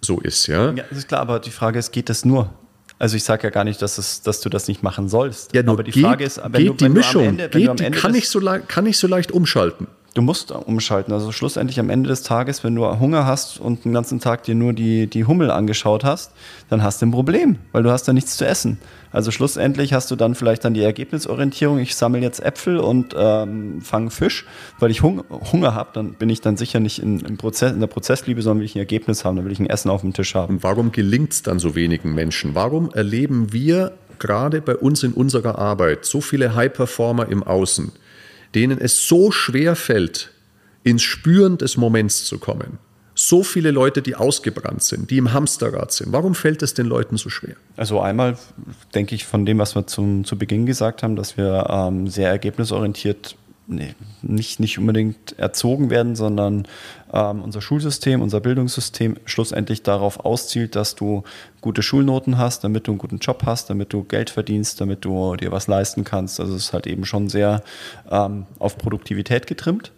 so 0.00 0.18
ist. 0.18 0.48
Ja, 0.48 0.72
ja 0.72 0.82
das 0.90 0.98
ist 0.98 1.08
klar, 1.08 1.20
aber 1.20 1.38
die 1.38 1.52
Frage 1.52 1.78
ist, 1.78 1.92
geht 1.92 2.08
das 2.08 2.24
nur? 2.24 2.52
Also 2.98 3.14
ich 3.14 3.22
sage 3.22 3.44
ja 3.44 3.50
gar 3.50 3.62
nicht, 3.62 3.80
dass, 3.80 3.96
es, 3.98 4.22
dass 4.22 4.40
du 4.40 4.48
das 4.48 4.66
nicht 4.66 4.82
machen 4.82 5.08
sollst. 5.08 5.54
Ja, 5.54 5.62
nur 5.62 5.74
aber 5.74 5.84
die 5.84 5.92
geht, 5.92 6.02
Frage 6.02 6.24
ist, 6.24 6.38
wenn 6.42 6.52
geht 6.52 6.80
du, 6.80 6.84
wenn 6.84 6.92
die 6.92 6.98
Mischung, 6.98 7.24
Ende, 7.24 7.48
geht, 7.48 7.78
die, 7.78 7.90
kann, 7.92 8.16
ich 8.16 8.28
so 8.28 8.40
kann 8.66 8.86
ich 8.86 8.98
so 8.98 9.06
leicht 9.06 9.30
umschalten. 9.30 9.86
Du 10.14 10.22
musst 10.22 10.50
umschalten. 10.50 11.14
Also 11.14 11.30
schlussendlich 11.30 11.78
am 11.78 11.90
Ende 11.90 12.08
des 12.08 12.24
Tages, 12.24 12.64
wenn 12.64 12.74
du 12.74 12.84
Hunger 12.98 13.24
hast 13.24 13.60
und 13.60 13.84
den 13.84 13.92
ganzen 13.92 14.18
Tag 14.18 14.42
dir 14.42 14.56
nur 14.56 14.72
die, 14.72 15.06
die 15.06 15.26
Hummel 15.26 15.52
angeschaut 15.52 16.02
hast, 16.02 16.32
dann 16.70 16.82
hast 16.82 17.00
du 17.00 17.06
ein 17.06 17.12
Problem, 17.12 17.56
weil 17.70 17.84
du 17.84 17.92
hast 17.92 18.08
da 18.08 18.12
nichts 18.12 18.36
zu 18.36 18.44
essen. 18.44 18.78
Also 19.10 19.30
schlussendlich 19.30 19.92
hast 19.92 20.10
du 20.10 20.16
dann 20.16 20.34
vielleicht 20.34 20.64
dann 20.64 20.74
die 20.74 20.82
Ergebnisorientierung, 20.82 21.78
ich 21.78 21.96
sammle 21.96 22.20
jetzt 22.20 22.40
Äpfel 22.40 22.78
und 22.78 23.14
ähm, 23.16 23.80
fange 23.80 24.10
Fisch, 24.10 24.44
weil 24.78 24.90
ich 24.90 25.02
Hung 25.02 25.24
Hunger 25.52 25.74
habe, 25.74 25.90
dann 25.94 26.12
bin 26.12 26.28
ich 26.28 26.40
dann 26.40 26.56
sicher 26.56 26.78
nicht 26.80 27.00
in, 27.00 27.20
im 27.20 27.38
Prozess, 27.38 27.72
in 27.72 27.80
der 27.80 27.86
Prozessliebe, 27.86 28.42
sondern 28.42 28.60
will 28.60 28.66
ich 28.66 28.74
ein 28.74 28.80
Ergebnis 28.80 29.24
haben, 29.24 29.36
dann 29.36 29.44
will 29.44 29.52
ich 29.52 29.60
ein 29.60 29.70
Essen 29.70 29.90
auf 29.90 30.02
dem 30.02 30.12
Tisch 30.12 30.34
haben. 30.34 30.56
Und 30.56 30.62
warum 30.62 30.92
gelingt 30.92 31.32
es 31.32 31.42
dann 31.42 31.58
so 31.58 31.74
wenigen 31.74 32.14
Menschen? 32.14 32.54
Warum 32.54 32.90
erleben 32.90 33.52
wir 33.52 33.92
gerade 34.18 34.60
bei 34.60 34.76
uns 34.76 35.02
in 35.02 35.12
unserer 35.12 35.58
Arbeit 35.58 36.04
so 36.04 36.20
viele 36.20 36.54
High-Performer 36.54 37.28
im 37.28 37.42
Außen, 37.42 37.92
denen 38.54 38.78
es 38.78 39.06
so 39.08 39.30
schwer 39.30 39.76
fällt, 39.76 40.32
ins 40.84 41.02
Spüren 41.02 41.56
des 41.56 41.76
Moments 41.76 42.24
zu 42.24 42.38
kommen? 42.38 42.78
So 43.18 43.42
viele 43.42 43.72
Leute, 43.72 44.00
die 44.00 44.14
ausgebrannt 44.14 44.82
sind, 44.82 45.10
die 45.10 45.18
im 45.18 45.32
Hamsterrad 45.32 45.90
sind. 45.90 46.12
Warum 46.12 46.36
fällt 46.36 46.62
es 46.62 46.74
den 46.74 46.86
Leuten 46.86 47.16
so 47.16 47.30
schwer? 47.30 47.56
Also 47.76 48.00
einmal 48.00 48.38
denke 48.94 49.14
ich 49.16 49.24
von 49.24 49.44
dem, 49.44 49.58
was 49.58 49.74
wir 49.74 49.86
zum, 49.88 50.24
zu 50.24 50.38
Beginn 50.38 50.66
gesagt 50.66 51.02
haben, 51.02 51.16
dass 51.16 51.36
wir 51.36 51.66
ähm, 51.68 52.06
sehr 52.06 52.28
ergebnisorientiert 52.28 53.34
nee, 53.66 53.94
nicht, 54.22 54.60
nicht 54.60 54.78
unbedingt 54.78 55.36
erzogen 55.36 55.90
werden, 55.90 56.14
sondern 56.14 56.68
ähm, 57.12 57.42
unser 57.42 57.60
Schulsystem, 57.60 58.22
unser 58.22 58.40
Bildungssystem 58.40 59.16
schlussendlich 59.24 59.82
darauf 59.82 60.20
auszielt, 60.20 60.76
dass 60.76 60.94
du 60.94 61.24
gute 61.60 61.82
Schulnoten 61.82 62.38
hast, 62.38 62.62
damit 62.62 62.86
du 62.86 62.92
einen 62.92 62.98
guten 62.98 63.18
Job 63.18 63.42
hast, 63.46 63.68
damit 63.68 63.92
du 63.92 64.04
Geld 64.04 64.30
verdienst, 64.30 64.80
damit 64.80 65.04
du 65.04 65.34
dir 65.34 65.50
was 65.50 65.66
leisten 65.66 66.04
kannst. 66.04 66.38
Also 66.38 66.54
es 66.54 66.66
ist 66.66 66.72
halt 66.72 66.86
eben 66.86 67.04
schon 67.04 67.28
sehr 67.28 67.64
ähm, 68.10 68.46
auf 68.60 68.78
Produktivität 68.78 69.48
getrimmt. 69.48 69.90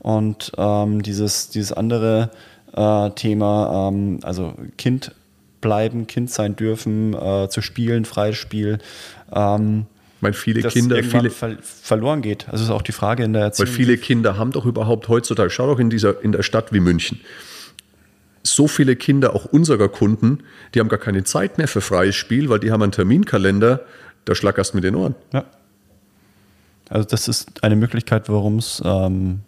Und 0.00 0.52
ähm, 0.58 1.02
dieses, 1.02 1.48
dieses 1.48 1.72
andere 1.72 2.30
äh, 2.76 3.10
Thema, 3.10 3.88
ähm, 3.88 4.20
also 4.22 4.54
Kind 4.76 5.12
bleiben, 5.60 6.06
Kind 6.06 6.30
sein 6.30 6.56
dürfen, 6.56 7.14
äh, 7.14 7.48
zu 7.48 7.62
spielen, 7.62 8.04
freies 8.04 8.36
Spiel. 8.36 8.78
Ähm, 9.32 9.86
weil 10.20 10.32
viele 10.32 10.62
Kinder 10.62 11.02
viele 11.02 11.30
ver 11.30 11.56
verloren 11.60 12.22
geht. 12.22 12.48
Also 12.48 12.64
ist 12.64 12.70
auch 12.70 12.82
die 12.82 12.92
Frage 12.92 13.24
in 13.24 13.32
der 13.34 13.42
Erziehung. 13.42 13.68
Weil 13.68 13.74
viele 13.74 13.98
Kinder 13.98 14.38
haben 14.38 14.52
doch 14.52 14.64
überhaupt 14.64 15.08
heutzutage, 15.08 15.50
schau 15.50 15.66
doch 15.66 15.78
in 15.78 15.90
dieser 15.90 16.22
in 16.22 16.32
der 16.32 16.42
Stadt 16.42 16.72
wie 16.72 16.80
München. 16.80 17.20
So 18.42 18.68
viele 18.68 18.96
Kinder, 18.96 19.34
auch 19.34 19.46
unserer 19.46 19.88
Kunden, 19.88 20.40
die 20.74 20.80
haben 20.80 20.88
gar 20.88 20.98
keine 20.98 21.24
Zeit 21.24 21.56
mehr 21.58 21.68
für 21.68 21.80
freies 21.80 22.14
Spiel, 22.14 22.48
weil 22.48 22.58
die 22.58 22.70
haben 22.70 22.82
einen 22.82 22.92
Terminkalender, 22.92 23.80
da 24.24 24.34
schlackerst 24.34 24.74
mit 24.74 24.84
den 24.84 24.94
Ohren. 24.94 25.14
Ja. 25.32 25.44
Also 26.90 27.08
das 27.08 27.28
ist 27.28 27.64
eine 27.64 27.76
Möglichkeit, 27.76 28.28
warum 28.28 28.58
es 28.58 28.82
ähm, 28.84 29.40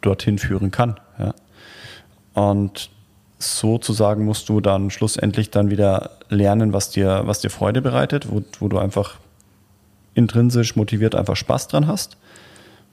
dorthin 0.00 0.38
führen 0.38 0.70
kann. 0.70 0.98
Ja. 1.18 1.34
Und 2.34 2.90
sozusagen 3.38 4.24
musst 4.24 4.48
du 4.48 4.60
dann 4.60 4.90
schlussendlich 4.90 5.50
dann 5.50 5.70
wieder 5.70 6.10
lernen, 6.28 6.72
was 6.72 6.90
dir, 6.90 7.22
was 7.24 7.40
dir 7.40 7.50
Freude 7.50 7.82
bereitet, 7.82 8.30
wo, 8.30 8.42
wo 8.58 8.68
du 8.68 8.78
einfach 8.78 9.16
intrinsisch 10.14 10.76
motiviert 10.76 11.14
einfach 11.14 11.36
Spaß 11.36 11.68
dran 11.68 11.86
hast, 11.86 12.16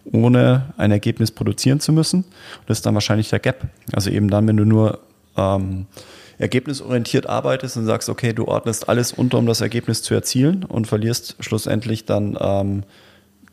ohne 0.06 0.74
ein 0.78 0.92
Ergebnis 0.92 1.32
produzieren 1.32 1.80
zu 1.80 1.92
müssen. 1.92 2.24
das 2.66 2.80
ist 2.80 2.86
dann 2.86 2.94
wahrscheinlich 2.94 3.30
der 3.30 3.40
Gap. 3.40 3.68
Also 3.92 4.10
eben 4.10 4.30
dann, 4.30 4.48
wenn 4.48 4.58
du 4.58 4.66
nur 4.66 5.00
ähm, 5.36 5.88
ergebnisorientiert 6.38 7.28
arbeitest 7.28 7.78
und 7.78 7.86
sagst, 7.86 8.10
okay, 8.10 8.34
du 8.34 8.48
ordnest 8.48 8.90
alles 8.90 9.12
unter, 9.12 9.38
um 9.40 9.48
das 9.48 9.62
Ergebnis 9.62 10.04
zu 10.04 10.14
erzielen 10.14 10.64
und 10.64 10.88
verlierst 10.88 11.36
schlussendlich 11.40 12.06
dann 12.06 12.38
ähm, 12.40 12.84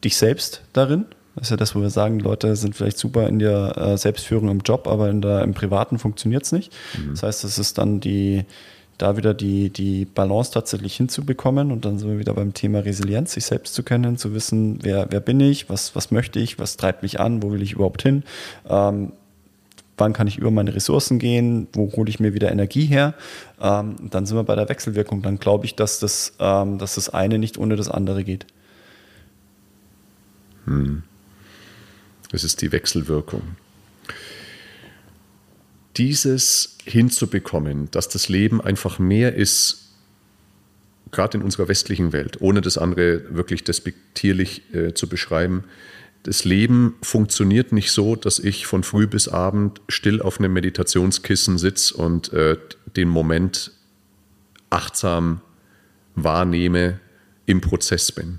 dich 0.04 0.16
selbst 0.16 0.62
darin, 0.72 1.06
das 1.34 1.46
ist 1.46 1.50
ja 1.50 1.56
das, 1.56 1.74
wo 1.74 1.80
wir 1.80 1.90
sagen, 1.90 2.20
Leute 2.20 2.54
sind 2.56 2.76
vielleicht 2.76 2.98
super 2.98 3.26
in 3.26 3.38
der 3.38 3.76
äh, 3.76 3.98
Selbstführung 3.98 4.48
im 4.48 4.60
Job, 4.60 4.86
aber 4.86 5.10
in 5.10 5.20
der, 5.20 5.42
im 5.42 5.54
Privaten 5.54 5.98
funktioniert 5.98 6.44
es 6.44 6.52
nicht. 6.52 6.72
Mhm. 6.96 7.10
Das 7.10 7.22
heißt, 7.24 7.44
es 7.44 7.58
ist 7.58 7.78
dann 7.78 8.00
die, 8.00 8.44
da 8.98 9.16
wieder 9.16 9.34
die, 9.34 9.70
die 9.70 10.04
Balance 10.04 10.52
tatsächlich 10.52 10.96
hinzubekommen 10.96 11.72
und 11.72 11.84
dann 11.84 11.98
sind 11.98 12.08
wir 12.08 12.18
wieder 12.18 12.34
beim 12.34 12.54
Thema 12.54 12.80
Resilienz, 12.80 13.32
sich 13.32 13.46
selbst 13.46 13.74
zu 13.74 13.82
kennen, 13.82 14.16
zu 14.16 14.34
wissen, 14.34 14.78
wer, 14.82 15.08
wer 15.10 15.20
bin 15.20 15.40
ich, 15.40 15.68
was, 15.68 15.96
was 15.96 16.10
möchte 16.10 16.38
ich, 16.38 16.58
was 16.58 16.76
treibt 16.76 17.02
mich 17.02 17.18
an, 17.18 17.42
wo 17.42 17.50
will 17.50 17.62
ich 17.62 17.72
überhaupt 17.72 18.02
hin. 18.02 18.22
Ähm, 18.68 19.12
wann 19.96 20.12
kann 20.12 20.26
ich 20.26 20.38
über 20.38 20.50
meine 20.50 20.74
Ressourcen 20.74 21.18
gehen, 21.18 21.66
wo 21.72 21.90
hole 21.92 22.08
ich 22.08 22.20
mir 22.20 22.34
wieder 22.34 22.50
Energie 22.50 22.86
her. 22.86 23.14
Ähm, 23.60 23.96
dann 24.10 24.26
sind 24.26 24.36
wir 24.36 24.44
bei 24.44 24.56
der 24.56 24.68
Wechselwirkung. 24.68 25.22
Dann 25.22 25.38
glaube 25.38 25.66
ich, 25.66 25.74
dass 25.74 25.98
das, 25.98 26.34
ähm, 26.38 26.78
dass 26.78 26.96
das 26.96 27.08
eine 27.10 27.38
nicht 27.38 27.58
ohne 27.58 27.76
das 27.76 27.88
andere 27.88 28.24
geht. 28.24 28.46
Hm. 30.66 31.02
Es 32.34 32.44
ist 32.44 32.62
die 32.62 32.72
Wechselwirkung. 32.72 33.42
Dieses 35.96 36.76
hinzubekommen, 36.84 37.88
dass 37.92 38.08
das 38.08 38.28
Leben 38.28 38.60
einfach 38.60 38.98
mehr 38.98 39.34
ist, 39.34 39.92
gerade 41.12 41.38
in 41.38 41.44
unserer 41.44 41.68
westlichen 41.68 42.12
Welt, 42.12 42.40
ohne 42.40 42.60
das 42.60 42.76
andere 42.76 43.34
wirklich 43.34 43.62
despektierlich 43.62 44.74
äh, 44.74 44.94
zu 44.94 45.08
beschreiben, 45.08 45.64
das 46.24 46.44
Leben 46.44 46.96
funktioniert 47.02 47.70
nicht 47.70 47.92
so, 47.92 48.16
dass 48.16 48.38
ich 48.38 48.66
von 48.66 48.82
früh 48.82 49.06
bis 49.06 49.28
abend 49.28 49.80
still 49.88 50.20
auf 50.20 50.40
einem 50.40 50.54
Meditationskissen 50.54 51.58
sitze 51.58 51.94
und 51.94 52.32
äh, 52.32 52.56
den 52.96 53.08
Moment 53.08 53.70
achtsam 54.70 55.40
wahrnehme, 56.16 56.98
im 57.46 57.60
Prozess 57.60 58.10
bin, 58.10 58.38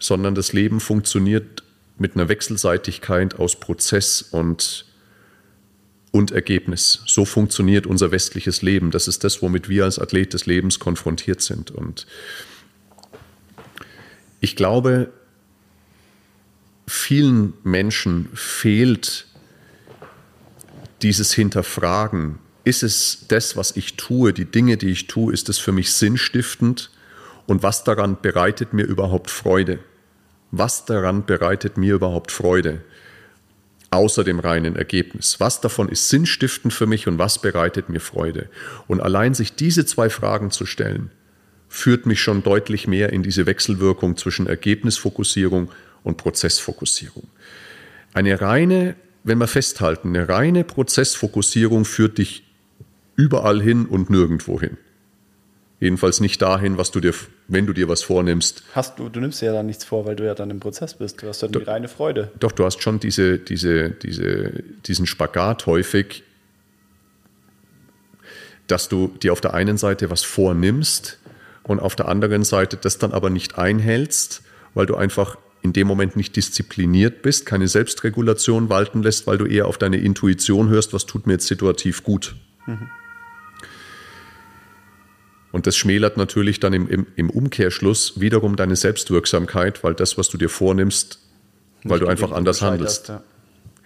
sondern 0.00 0.34
das 0.34 0.52
Leben 0.52 0.80
funktioniert 0.80 1.62
mit 1.98 2.14
einer 2.14 2.28
Wechselseitigkeit 2.28 3.34
aus 3.38 3.58
Prozess 3.58 4.22
und, 4.22 4.86
und 6.12 6.30
Ergebnis. 6.30 7.02
So 7.06 7.24
funktioniert 7.24 7.86
unser 7.86 8.10
westliches 8.10 8.62
Leben. 8.62 8.90
Das 8.90 9.08
ist 9.08 9.24
das, 9.24 9.42
womit 9.42 9.68
wir 9.68 9.84
als 9.84 9.98
Athlet 9.98 10.32
des 10.32 10.46
Lebens 10.46 10.78
konfrontiert 10.78 11.40
sind. 11.40 11.70
Und 11.70 12.06
ich 14.40 14.54
glaube, 14.54 15.12
vielen 16.86 17.54
Menschen 17.64 18.28
fehlt 18.34 19.26
dieses 21.02 21.32
Hinterfragen. 21.32 22.38
Ist 22.64 22.82
es 22.82 23.24
das, 23.28 23.56
was 23.56 23.76
ich 23.76 23.96
tue, 23.96 24.32
die 24.32 24.44
Dinge, 24.44 24.76
die 24.76 24.90
ich 24.90 25.06
tue, 25.06 25.32
ist 25.32 25.48
es 25.48 25.58
für 25.58 25.72
mich 25.72 25.92
sinnstiftend? 25.92 26.90
Und 27.46 27.62
was 27.62 27.82
daran 27.82 28.20
bereitet 28.20 28.74
mir 28.74 28.84
überhaupt 28.84 29.30
Freude? 29.30 29.78
Was 30.50 30.84
daran 30.84 31.26
bereitet 31.26 31.76
mir 31.76 31.94
überhaupt 31.94 32.32
Freude? 32.32 32.80
Außer 33.90 34.24
dem 34.24 34.38
reinen 34.38 34.76
Ergebnis. 34.76 35.40
Was 35.40 35.60
davon 35.60 35.88
ist 35.88 36.08
sinnstiftend 36.08 36.72
für 36.74 36.86
mich 36.86 37.06
und 37.06 37.18
was 37.18 37.40
bereitet 37.40 37.88
mir 37.88 38.00
Freude? 38.00 38.48
Und 38.86 39.00
allein 39.00 39.34
sich 39.34 39.54
diese 39.54 39.86
zwei 39.86 40.10
Fragen 40.10 40.50
zu 40.50 40.66
stellen, 40.66 41.10
führt 41.68 42.06
mich 42.06 42.20
schon 42.20 42.42
deutlich 42.42 42.86
mehr 42.86 43.12
in 43.12 43.22
diese 43.22 43.46
Wechselwirkung 43.46 44.16
zwischen 44.16 44.46
Ergebnisfokussierung 44.46 45.70
und 46.02 46.16
Prozessfokussierung. 46.16 47.28
Eine 48.14 48.40
reine, 48.40 48.94
wenn 49.24 49.38
wir 49.38 49.46
festhalten, 49.46 50.08
eine 50.08 50.28
reine 50.28 50.64
Prozessfokussierung 50.64 51.84
führt 51.84 52.18
dich 52.18 52.44
überall 53.16 53.60
hin 53.60 53.86
und 53.86 54.10
nirgendwo 54.10 54.60
hin. 54.60 54.78
Jedenfalls 55.80 56.20
nicht 56.20 56.42
dahin, 56.42 56.76
was 56.76 56.90
du 56.90 56.98
dir, 56.98 57.14
wenn 57.46 57.66
du 57.66 57.72
dir 57.72 57.88
was 57.88 58.02
vornimmst. 58.02 58.64
Hast 58.72 58.98
du, 58.98 59.08
du 59.08 59.20
nimmst 59.20 59.40
dir 59.40 59.46
ja 59.46 59.52
dann 59.52 59.66
nichts 59.66 59.84
vor, 59.84 60.06
weil 60.06 60.16
du 60.16 60.24
ja 60.24 60.34
dann 60.34 60.50
im 60.50 60.58
Prozess 60.58 60.94
bist. 60.94 61.22
Du 61.22 61.28
hast 61.28 61.42
dann 61.42 61.52
doch, 61.52 61.60
die 61.60 61.66
reine 61.66 61.86
Freude. 61.86 62.32
Doch, 62.40 62.50
du 62.50 62.64
hast 62.64 62.82
schon 62.82 62.98
diese, 62.98 63.38
diese, 63.38 63.90
diese, 63.90 64.64
diesen 64.86 65.06
Spagat 65.06 65.66
häufig, 65.66 66.24
dass 68.66 68.88
du 68.88 69.08
dir 69.22 69.32
auf 69.32 69.40
der 69.40 69.54
einen 69.54 69.76
Seite 69.76 70.10
was 70.10 70.24
vornimmst 70.24 71.18
und 71.62 71.78
auf 71.78 71.94
der 71.94 72.08
anderen 72.08 72.42
Seite 72.42 72.76
das 72.76 72.98
dann 72.98 73.12
aber 73.12 73.30
nicht 73.30 73.56
einhältst, 73.56 74.42
weil 74.74 74.86
du 74.86 74.96
einfach 74.96 75.36
in 75.62 75.72
dem 75.72 75.86
Moment 75.86 76.16
nicht 76.16 76.34
diszipliniert 76.34 77.22
bist, 77.22 77.46
keine 77.46 77.68
Selbstregulation 77.68 78.68
walten 78.68 79.02
lässt, 79.02 79.26
weil 79.26 79.38
du 79.38 79.46
eher 79.46 79.66
auf 79.66 79.78
deine 79.78 79.98
Intuition 79.98 80.68
hörst, 80.68 80.92
was 80.92 81.06
tut 81.06 81.26
mir 81.26 81.34
jetzt 81.34 81.46
situativ 81.46 82.02
gut. 82.02 82.36
Mhm. 82.66 82.88
Und 85.50 85.66
das 85.66 85.76
schmälert 85.76 86.16
natürlich 86.16 86.60
dann 86.60 86.72
im, 86.72 86.88
im, 86.88 87.06
im, 87.16 87.30
Umkehrschluss 87.30 88.20
wiederum 88.20 88.56
deine 88.56 88.76
Selbstwirksamkeit, 88.76 89.82
weil 89.82 89.94
das, 89.94 90.18
was 90.18 90.28
du 90.28 90.36
dir 90.36 90.50
vornimmst, 90.50 91.20
nicht 91.82 91.90
weil 91.90 92.00
du 92.00 92.06
einfach 92.06 92.32
anders 92.32 92.60
handelst. 92.60 93.08
Ja. 93.08 93.22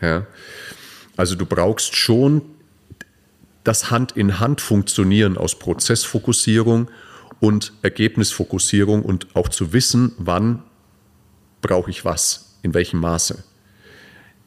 ja. 0.01 0.27
Also 1.17 1.37
du 1.37 1.47
brauchst 1.47 1.95
schon 1.95 2.43
das 3.65 3.91
Hand 3.91 4.13
in 4.13 4.41
Hand 4.41 4.61
funktionieren 4.61 5.37
aus 5.37 5.59
Prozessfokussierung 5.59 6.91
und 7.39 7.73
Ergebnisfokussierung 7.83 9.03
und 9.03 9.35
auch 9.35 9.49
zu 9.49 9.73
wissen, 9.73 10.13
wann 10.19 10.63
brauche 11.61 11.91
ich 11.91 12.05
was, 12.05 12.57
in 12.63 12.75
welchem 12.75 13.01
Maße. 13.01 13.45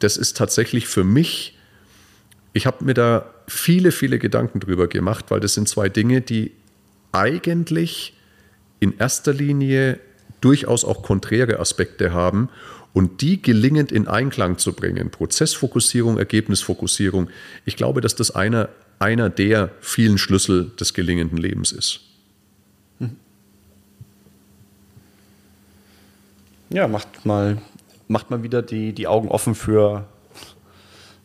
Das 0.00 0.18
ist 0.18 0.36
tatsächlich 0.36 0.86
für 0.86 1.04
mich, 1.04 1.58
ich 2.52 2.66
habe 2.66 2.84
mir 2.84 2.94
da 2.94 3.32
viele, 3.48 3.90
viele 3.90 4.18
Gedanken 4.18 4.60
drüber 4.60 4.86
gemacht, 4.86 5.26
weil 5.28 5.40
das 5.40 5.54
sind 5.54 5.68
zwei 5.68 5.88
Dinge, 5.88 6.20
die 6.20 6.52
eigentlich 7.16 8.14
in 8.80 8.98
erster 8.98 9.32
Linie 9.32 9.98
durchaus 10.40 10.84
auch 10.84 11.02
konträre 11.02 11.58
Aspekte 11.58 12.12
haben 12.12 12.48
und 12.92 13.20
die 13.20 13.42
gelingend 13.42 13.90
in 13.90 14.06
Einklang 14.06 14.58
zu 14.58 14.72
bringen, 14.72 15.10
Prozessfokussierung, 15.10 16.18
Ergebnisfokussierung, 16.18 17.28
ich 17.64 17.76
glaube, 17.76 18.00
dass 18.00 18.14
das 18.14 18.30
einer, 18.30 18.68
einer 18.98 19.30
der 19.30 19.70
vielen 19.80 20.18
Schlüssel 20.18 20.72
des 20.78 20.94
gelingenden 20.94 21.38
Lebens 21.38 21.72
ist. 21.72 22.00
Ja, 26.68 26.88
macht 26.88 27.24
mal, 27.24 27.58
macht 28.08 28.30
mal 28.30 28.42
wieder 28.42 28.60
die, 28.60 28.92
die 28.92 29.06
Augen 29.06 29.28
offen 29.28 29.54
für, 29.54 30.08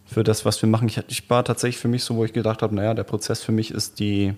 für 0.06 0.24
das, 0.24 0.46
was 0.46 0.62
wir 0.62 0.70
machen. 0.70 0.88
Ich, 0.88 1.02
ich 1.08 1.30
war 1.30 1.44
tatsächlich 1.44 1.80
für 1.80 1.88
mich 1.88 2.04
so, 2.04 2.16
wo 2.16 2.26
ich 2.26 2.34
gedacht 2.34 2.62
habe, 2.62 2.76
naja, 2.76 2.94
der 2.94 3.04
Prozess 3.04 3.42
für 3.42 3.52
mich 3.52 3.72
ist 3.72 4.00
die, 4.00 4.34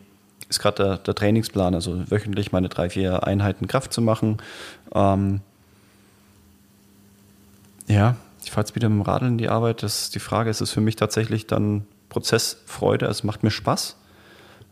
ist 0.50 0.60
gerade 0.60 0.84
der, 0.84 0.98
der, 0.98 1.16
Trainingsplan, 1.16 1.76
also 1.76 2.10
wöchentlich 2.10 2.52
meine 2.52 2.70
drei, 2.70 2.89
vier 2.89 3.26
Einheiten 3.26 3.68
Kraft 3.68 3.94
zu 3.94 4.02
machen. 4.02 4.38
Ähm, 4.94 5.41
ja, 7.88 8.16
ich 8.44 8.52
fahre 8.52 8.66
jetzt 8.66 8.76
wieder 8.76 8.89
mit 8.89 9.00
dem 9.00 9.02
Radl 9.02 9.28
in 9.28 9.38
die 9.38 9.50
Arbeit. 9.50 9.84
Das, 9.84 10.10
die 10.10 10.20
Frage 10.20 10.50
ist 10.50 10.62
es 10.62 10.72
für 10.72 10.82
mich 10.82 10.96
tatsächlich 10.96 11.48
dann 11.48 11.86
Prozessfreude. 12.10 13.06
Es 13.06 13.24
macht 13.24 13.44
mir 13.44 13.52
Spaß. 13.52 13.98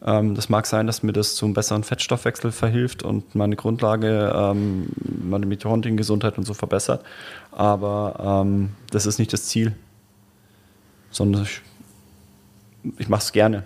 Ähm, 0.03 0.35
das 0.35 0.49
mag 0.49 0.65
sein, 0.65 0.87
dass 0.87 1.03
mir 1.03 1.13
das 1.13 1.35
zum 1.35 1.53
besseren 1.53 1.83
Fettstoffwechsel 1.83 2.51
verhilft 2.51 3.03
und 3.03 3.35
meine 3.35 3.55
Grundlage, 3.55 4.33
ähm, 4.35 4.89
meine 5.23 5.45
Mitochondriengesundheit 5.45 6.37
und 6.37 6.45
so 6.45 6.53
verbessert. 6.53 7.03
Aber 7.51 8.43
ähm, 8.43 8.71
das 8.89 9.05
ist 9.05 9.19
nicht 9.19 9.31
das 9.33 9.45
Ziel, 9.45 9.73
sondern 11.11 11.43
ich, 11.43 11.61
ich 12.97 13.09
mache 13.09 13.21
es 13.21 13.31
gerne. 13.31 13.63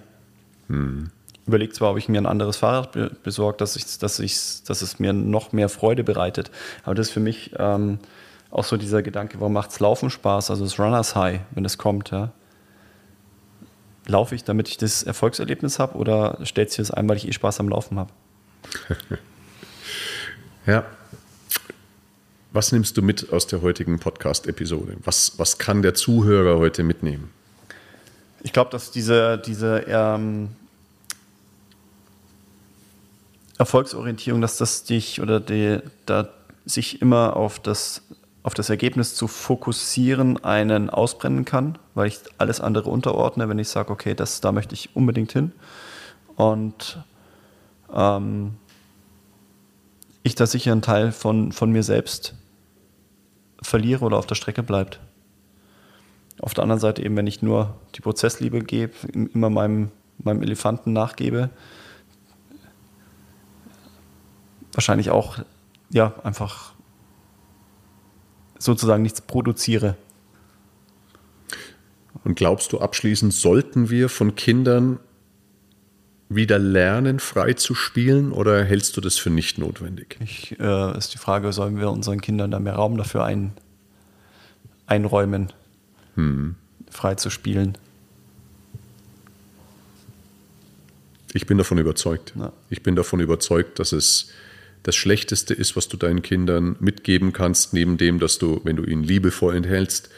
Hm. 0.68 1.12
Überlege 1.48 1.74
zwar, 1.74 1.92
ob 1.92 1.98
ich 1.98 2.10
mir 2.10 2.20
ein 2.20 2.26
anderes 2.26 2.58
Fahrrad 2.58 3.22
besorge, 3.24 3.58
dass, 3.58 3.76
ich, 3.76 4.00
dass, 4.00 4.20
ich, 4.20 4.64
dass 4.64 4.82
es 4.82 5.00
mir 5.00 5.14
noch 5.14 5.52
mehr 5.52 5.70
Freude 5.70 6.04
bereitet. 6.04 6.50
Aber 6.84 6.96
das 6.96 7.08
ist 7.08 7.14
für 7.14 7.20
mich 7.20 7.52
ähm, 7.58 8.00
auch 8.50 8.64
so 8.64 8.78
dieser 8.78 9.04
Gedanke, 9.04 9.40
warum 9.40 9.54
macht 9.54 9.72
es 9.72 9.80
Laufen 9.80 10.10
Spaß? 10.10 10.50
Also 10.50 10.64
das 10.64 10.80
Runners 10.80 11.16
High, 11.16 11.42
wenn 11.52 11.66
es 11.66 11.78
kommt. 11.78 12.10
Ja? 12.12 12.32
laufe 14.08 14.36
ich, 14.36 14.44
damit 14.44 14.70
ich 14.70 14.78
das 14.78 15.04
Erfolgserlebnis 15.04 15.80
habe 15.80 15.98
oder 15.98 16.40
stellt 16.44 16.70
sich 16.70 16.78
das 16.78 16.92
ein, 16.92 17.08
weil 17.10 17.18
ich 17.18 17.28
eh 17.28 17.34
Spaß 17.34 17.60
am 17.60 17.70
Laufen 17.70 17.98
habe? 18.00 18.12
ja. 20.66 20.86
Was 22.52 22.72
nimmst 22.72 22.96
du 22.96 23.02
mit 23.02 23.34
aus 23.34 23.48
der 23.48 23.62
heutigen 23.62 24.00
Podcast-Episode? 24.00 24.98
Was, 25.04 25.38
was 25.38 25.58
kann 25.58 25.82
der 25.82 25.94
Zuhörer 25.94 26.58
heute 26.58 26.84
mitnehmen? 26.84 27.32
Ich 28.44 28.54
glaube, 28.54 28.72
dass 28.72 28.92
diese, 28.92 29.38
diese 29.38 29.84
ähm, 29.88 30.50
Erfolgsorientierung, 33.58 34.42
dass 34.42 34.58
das 34.58 34.84
dich 34.84 35.22
oder 35.22 35.40
die, 35.40 35.80
da 36.06 36.30
sich 36.66 37.02
immer 37.02 37.36
auf 37.36 37.60
das 37.60 38.02
auf 38.46 38.54
das 38.54 38.70
Ergebnis 38.70 39.16
zu 39.16 39.28
fokussieren 39.28 40.44
einen 40.44 40.92
ausbrennen 40.92 41.46
kann, 41.46 41.80
weil 41.96 42.10
ich 42.10 42.20
alles 42.38 42.62
andere 42.62 42.92
unterordne, 42.92 43.50
wenn 43.50 43.58
ich 43.58 43.70
sage, 43.70 43.92
okay, 43.92 44.14
das, 44.14 44.40
da 44.40 44.52
möchte 44.52 44.76
ich 44.76 44.96
unbedingt 44.96 45.32
hin. 45.32 45.52
Und 46.36 47.04
ähm, 47.92 48.54
ich 50.22 50.36
da 50.36 50.46
sicher 50.46 50.74
einen 50.74 50.84
Teil 50.84 51.12
von, 51.12 51.52
von 51.52 51.72
mir 51.72 51.82
selbst 51.82 52.36
verliere 53.64 54.06
oder 54.06 54.18
auf 54.20 54.28
der 54.28 54.36
Strecke 54.36 54.62
bleibt. 54.62 55.00
Auf 56.40 56.54
der 56.54 56.66
anderen 56.66 56.80
Seite 56.80 57.04
eben, 57.04 57.18
wenn 57.18 57.26
ich 57.26 57.42
nur 57.42 57.74
die 57.96 58.02
Prozessliebe 58.02 58.60
gebe, 58.60 58.94
immer 59.12 59.50
meinem, 59.50 59.90
meinem 60.20 60.44
Elefanten 60.44 60.94
nachgebe, 60.94 61.50
wahrscheinlich 64.76 65.10
auch 65.10 65.40
ja 65.90 66.14
einfach 66.24 66.74
sozusagen 68.58 69.04
nichts 69.04 69.22
produziere. 69.22 69.96
Und 72.24 72.36
glaubst 72.36 72.72
du 72.74 72.80
abschließend, 72.80 73.34
sollten 73.34 73.90
wir 73.90 74.10
von 74.10 74.36
Kindern 74.36 75.00
wieder 76.28 76.58
lernen, 76.58 77.20
frei 77.20 77.54
zu 77.54 77.76
spielen 77.76 78.32
oder 78.32 78.64
hältst 78.64 78.98
du 78.98 79.02
das 79.02 79.18
für 79.18 79.30
nicht 79.30 79.58
notwendig? 79.58 80.18
Ich, 80.22 80.60
äh, 80.60 80.98
ist 80.98 81.14
die 81.14 81.18
Frage, 81.18 81.54
sollen 81.54 81.78
wir 81.78 81.92
unseren 81.92 82.20
Kindern 82.20 82.50
da 82.52 82.60
mehr 82.60 82.74
Raum 82.74 82.98
dafür 82.98 83.24
ein, 83.26 83.54
einräumen, 84.88 85.54
hm. 86.16 86.56
frei 86.90 87.16
zu 87.16 87.30
spielen? 87.30 87.78
Ich 91.34 91.46
bin 91.46 91.58
davon 91.58 91.78
überzeugt. 91.78 92.34
Ja. 92.40 92.54
Ich 92.70 92.82
bin 92.82 92.96
davon 92.96 93.20
überzeugt, 93.20 93.78
dass 93.78 93.92
es 93.92 94.30
das 94.86 94.96
Schlechteste 94.96 95.56
ist, 95.56 95.76
was 95.76 95.88
du 95.88 95.98
deinen 95.98 96.22
Kindern 96.22 96.76
mitgeben 96.80 97.34
kannst, 97.34 97.74
neben 97.74 97.98
dem, 97.98 98.20
dass 98.20 98.38
du, 98.38 98.62
wenn 98.64 98.76
du 98.76 98.84
ihnen 98.84 99.04
liebevoll 99.04 99.56
enthältst, 99.56 100.10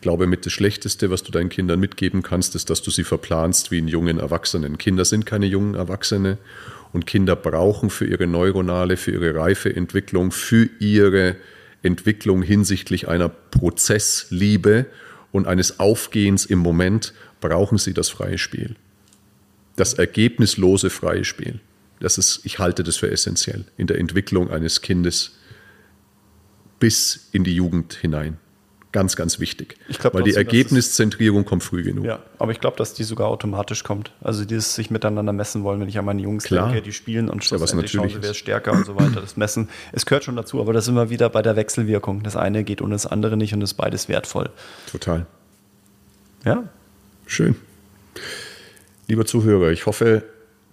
glaube 0.00 0.26
mit 0.26 0.44
das 0.44 0.52
Schlechteste, 0.52 1.10
was 1.10 1.22
du 1.22 1.30
deinen 1.30 1.48
Kindern 1.48 1.78
mitgeben 1.78 2.24
kannst, 2.24 2.56
ist, 2.56 2.68
dass 2.68 2.82
du 2.82 2.90
sie 2.90 3.04
verplanst 3.04 3.70
wie 3.70 3.78
einen 3.78 3.86
jungen 3.86 4.18
Erwachsenen. 4.18 4.78
Kinder 4.78 5.04
sind 5.04 5.26
keine 5.26 5.46
jungen 5.46 5.76
Erwachsene 5.76 6.38
und 6.92 7.06
Kinder 7.06 7.36
brauchen 7.36 7.88
für 7.88 8.04
ihre 8.04 8.26
neuronale, 8.26 8.96
für 8.96 9.12
ihre 9.12 9.36
reife 9.36 9.74
Entwicklung, 9.74 10.32
für 10.32 10.68
ihre 10.80 11.36
Entwicklung 11.84 12.42
hinsichtlich 12.42 13.06
einer 13.06 13.28
Prozessliebe 13.28 14.86
und 15.30 15.46
eines 15.46 15.78
Aufgehens 15.78 16.46
im 16.46 16.58
Moment, 16.58 17.14
brauchen 17.40 17.78
sie 17.78 17.94
das 17.94 18.08
freie 18.08 18.38
Spiel. 18.38 18.74
Das 19.76 19.94
ergebnislose 19.94 20.90
freie 20.90 21.24
Spiel. 21.24 21.60
Das 22.00 22.18
ist, 22.18 22.40
ich 22.44 22.58
halte 22.58 22.82
das 22.82 22.96
für 22.96 23.10
essentiell 23.10 23.64
in 23.76 23.86
der 23.86 23.98
Entwicklung 23.98 24.50
eines 24.50 24.82
Kindes 24.82 25.32
bis 26.78 27.28
in 27.32 27.44
die 27.44 27.54
Jugend 27.54 27.94
hinein. 27.94 28.38
Ganz, 28.92 29.14
ganz 29.14 29.40
wichtig. 29.40 29.76
Glaub, 29.98 30.14
Weil 30.14 30.22
die 30.22 30.32
Ergebniszentrierung 30.32 31.44
kommt 31.44 31.62
früh 31.62 31.82
genug. 31.82 32.06
Ja, 32.06 32.20
aber 32.38 32.52
ich 32.52 32.60
glaube, 32.60 32.78
dass 32.78 32.94
die 32.94 33.04
sogar 33.04 33.28
automatisch 33.28 33.84
kommt. 33.84 34.12
Also 34.22 34.46
dieses 34.46 34.74
sich 34.74 34.90
miteinander 34.90 35.34
messen 35.34 35.64
wollen, 35.64 35.80
wenn 35.80 35.88
ich 35.88 35.98
an 35.98 36.06
meine 36.06 36.22
Jungs 36.22 36.44
Klar. 36.44 36.68
denke, 36.68 36.80
die 36.80 36.92
spielen 36.92 37.28
und 37.28 37.44
schlussendlich 37.44 37.92
ja, 37.92 38.00
schauen 38.00 38.08
sie, 38.08 38.22
wer 38.22 38.30
ist 38.30 38.38
stärker 38.38 38.72
und 38.72 38.86
so 38.86 38.96
weiter. 38.96 39.20
Das 39.20 39.36
Messen, 39.36 39.68
es 39.92 40.06
gehört 40.06 40.24
schon 40.24 40.36
dazu, 40.36 40.62
aber 40.62 40.72
das 40.72 40.86
sind 40.86 40.94
wir 40.94 41.10
wieder 41.10 41.28
bei 41.28 41.42
der 41.42 41.56
Wechselwirkung. 41.56 42.22
Das 42.22 42.36
eine 42.36 42.64
geht 42.64 42.80
ohne 42.80 42.94
das 42.94 43.04
andere 43.04 43.36
nicht 43.36 43.52
und 43.52 43.60
ist 43.60 43.74
beides 43.74 44.08
wertvoll. 44.08 44.48
Total. 44.90 45.26
Ja. 46.46 46.64
Schön. 47.26 47.56
Lieber 49.08 49.26
Zuhörer, 49.26 49.72
ich 49.72 49.84
hoffe, 49.84 50.22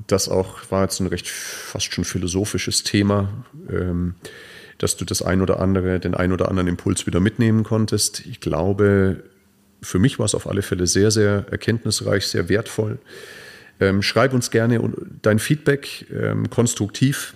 das 0.08 0.30
auch 0.30 0.60
war 0.70 0.84
jetzt 0.84 1.00
ein 1.00 1.08
recht 1.08 1.28
fast 1.28 1.94
schon 1.94 2.04
philosophisches 2.04 2.84
Thema. 2.84 3.30
Ähm, 3.70 4.16
dass 4.84 4.98
du 4.98 5.06
das 5.06 5.22
ein 5.22 5.42
oder 5.42 5.62
andere, 5.62 6.00
den 6.00 6.14
ein 6.14 6.34
oder 6.34 6.50
anderen 6.50 6.68
Impuls 6.68 7.08
wieder 7.08 7.22
mitnehmen 7.22 7.64
konntest. 7.64 8.26
Ich 8.26 8.42
glaube, 8.42 9.24
für 9.82 9.98
mich 9.98 10.20
war 10.20 10.26
es 10.26 10.36
auf 10.36 10.46
alle 10.46 10.62
Fälle 10.62 10.88
sehr, 10.88 11.10
sehr 11.10 11.46
erkenntnisreich, 11.50 12.28
sehr 12.28 12.50
wertvoll. 12.50 13.00
Ähm, 13.80 14.02
schreib 14.02 14.34
uns 14.34 14.52
gerne 14.52 14.82
dein 15.22 15.40
Feedback 15.40 16.06
ähm, 16.12 16.50
konstruktiv, 16.50 17.36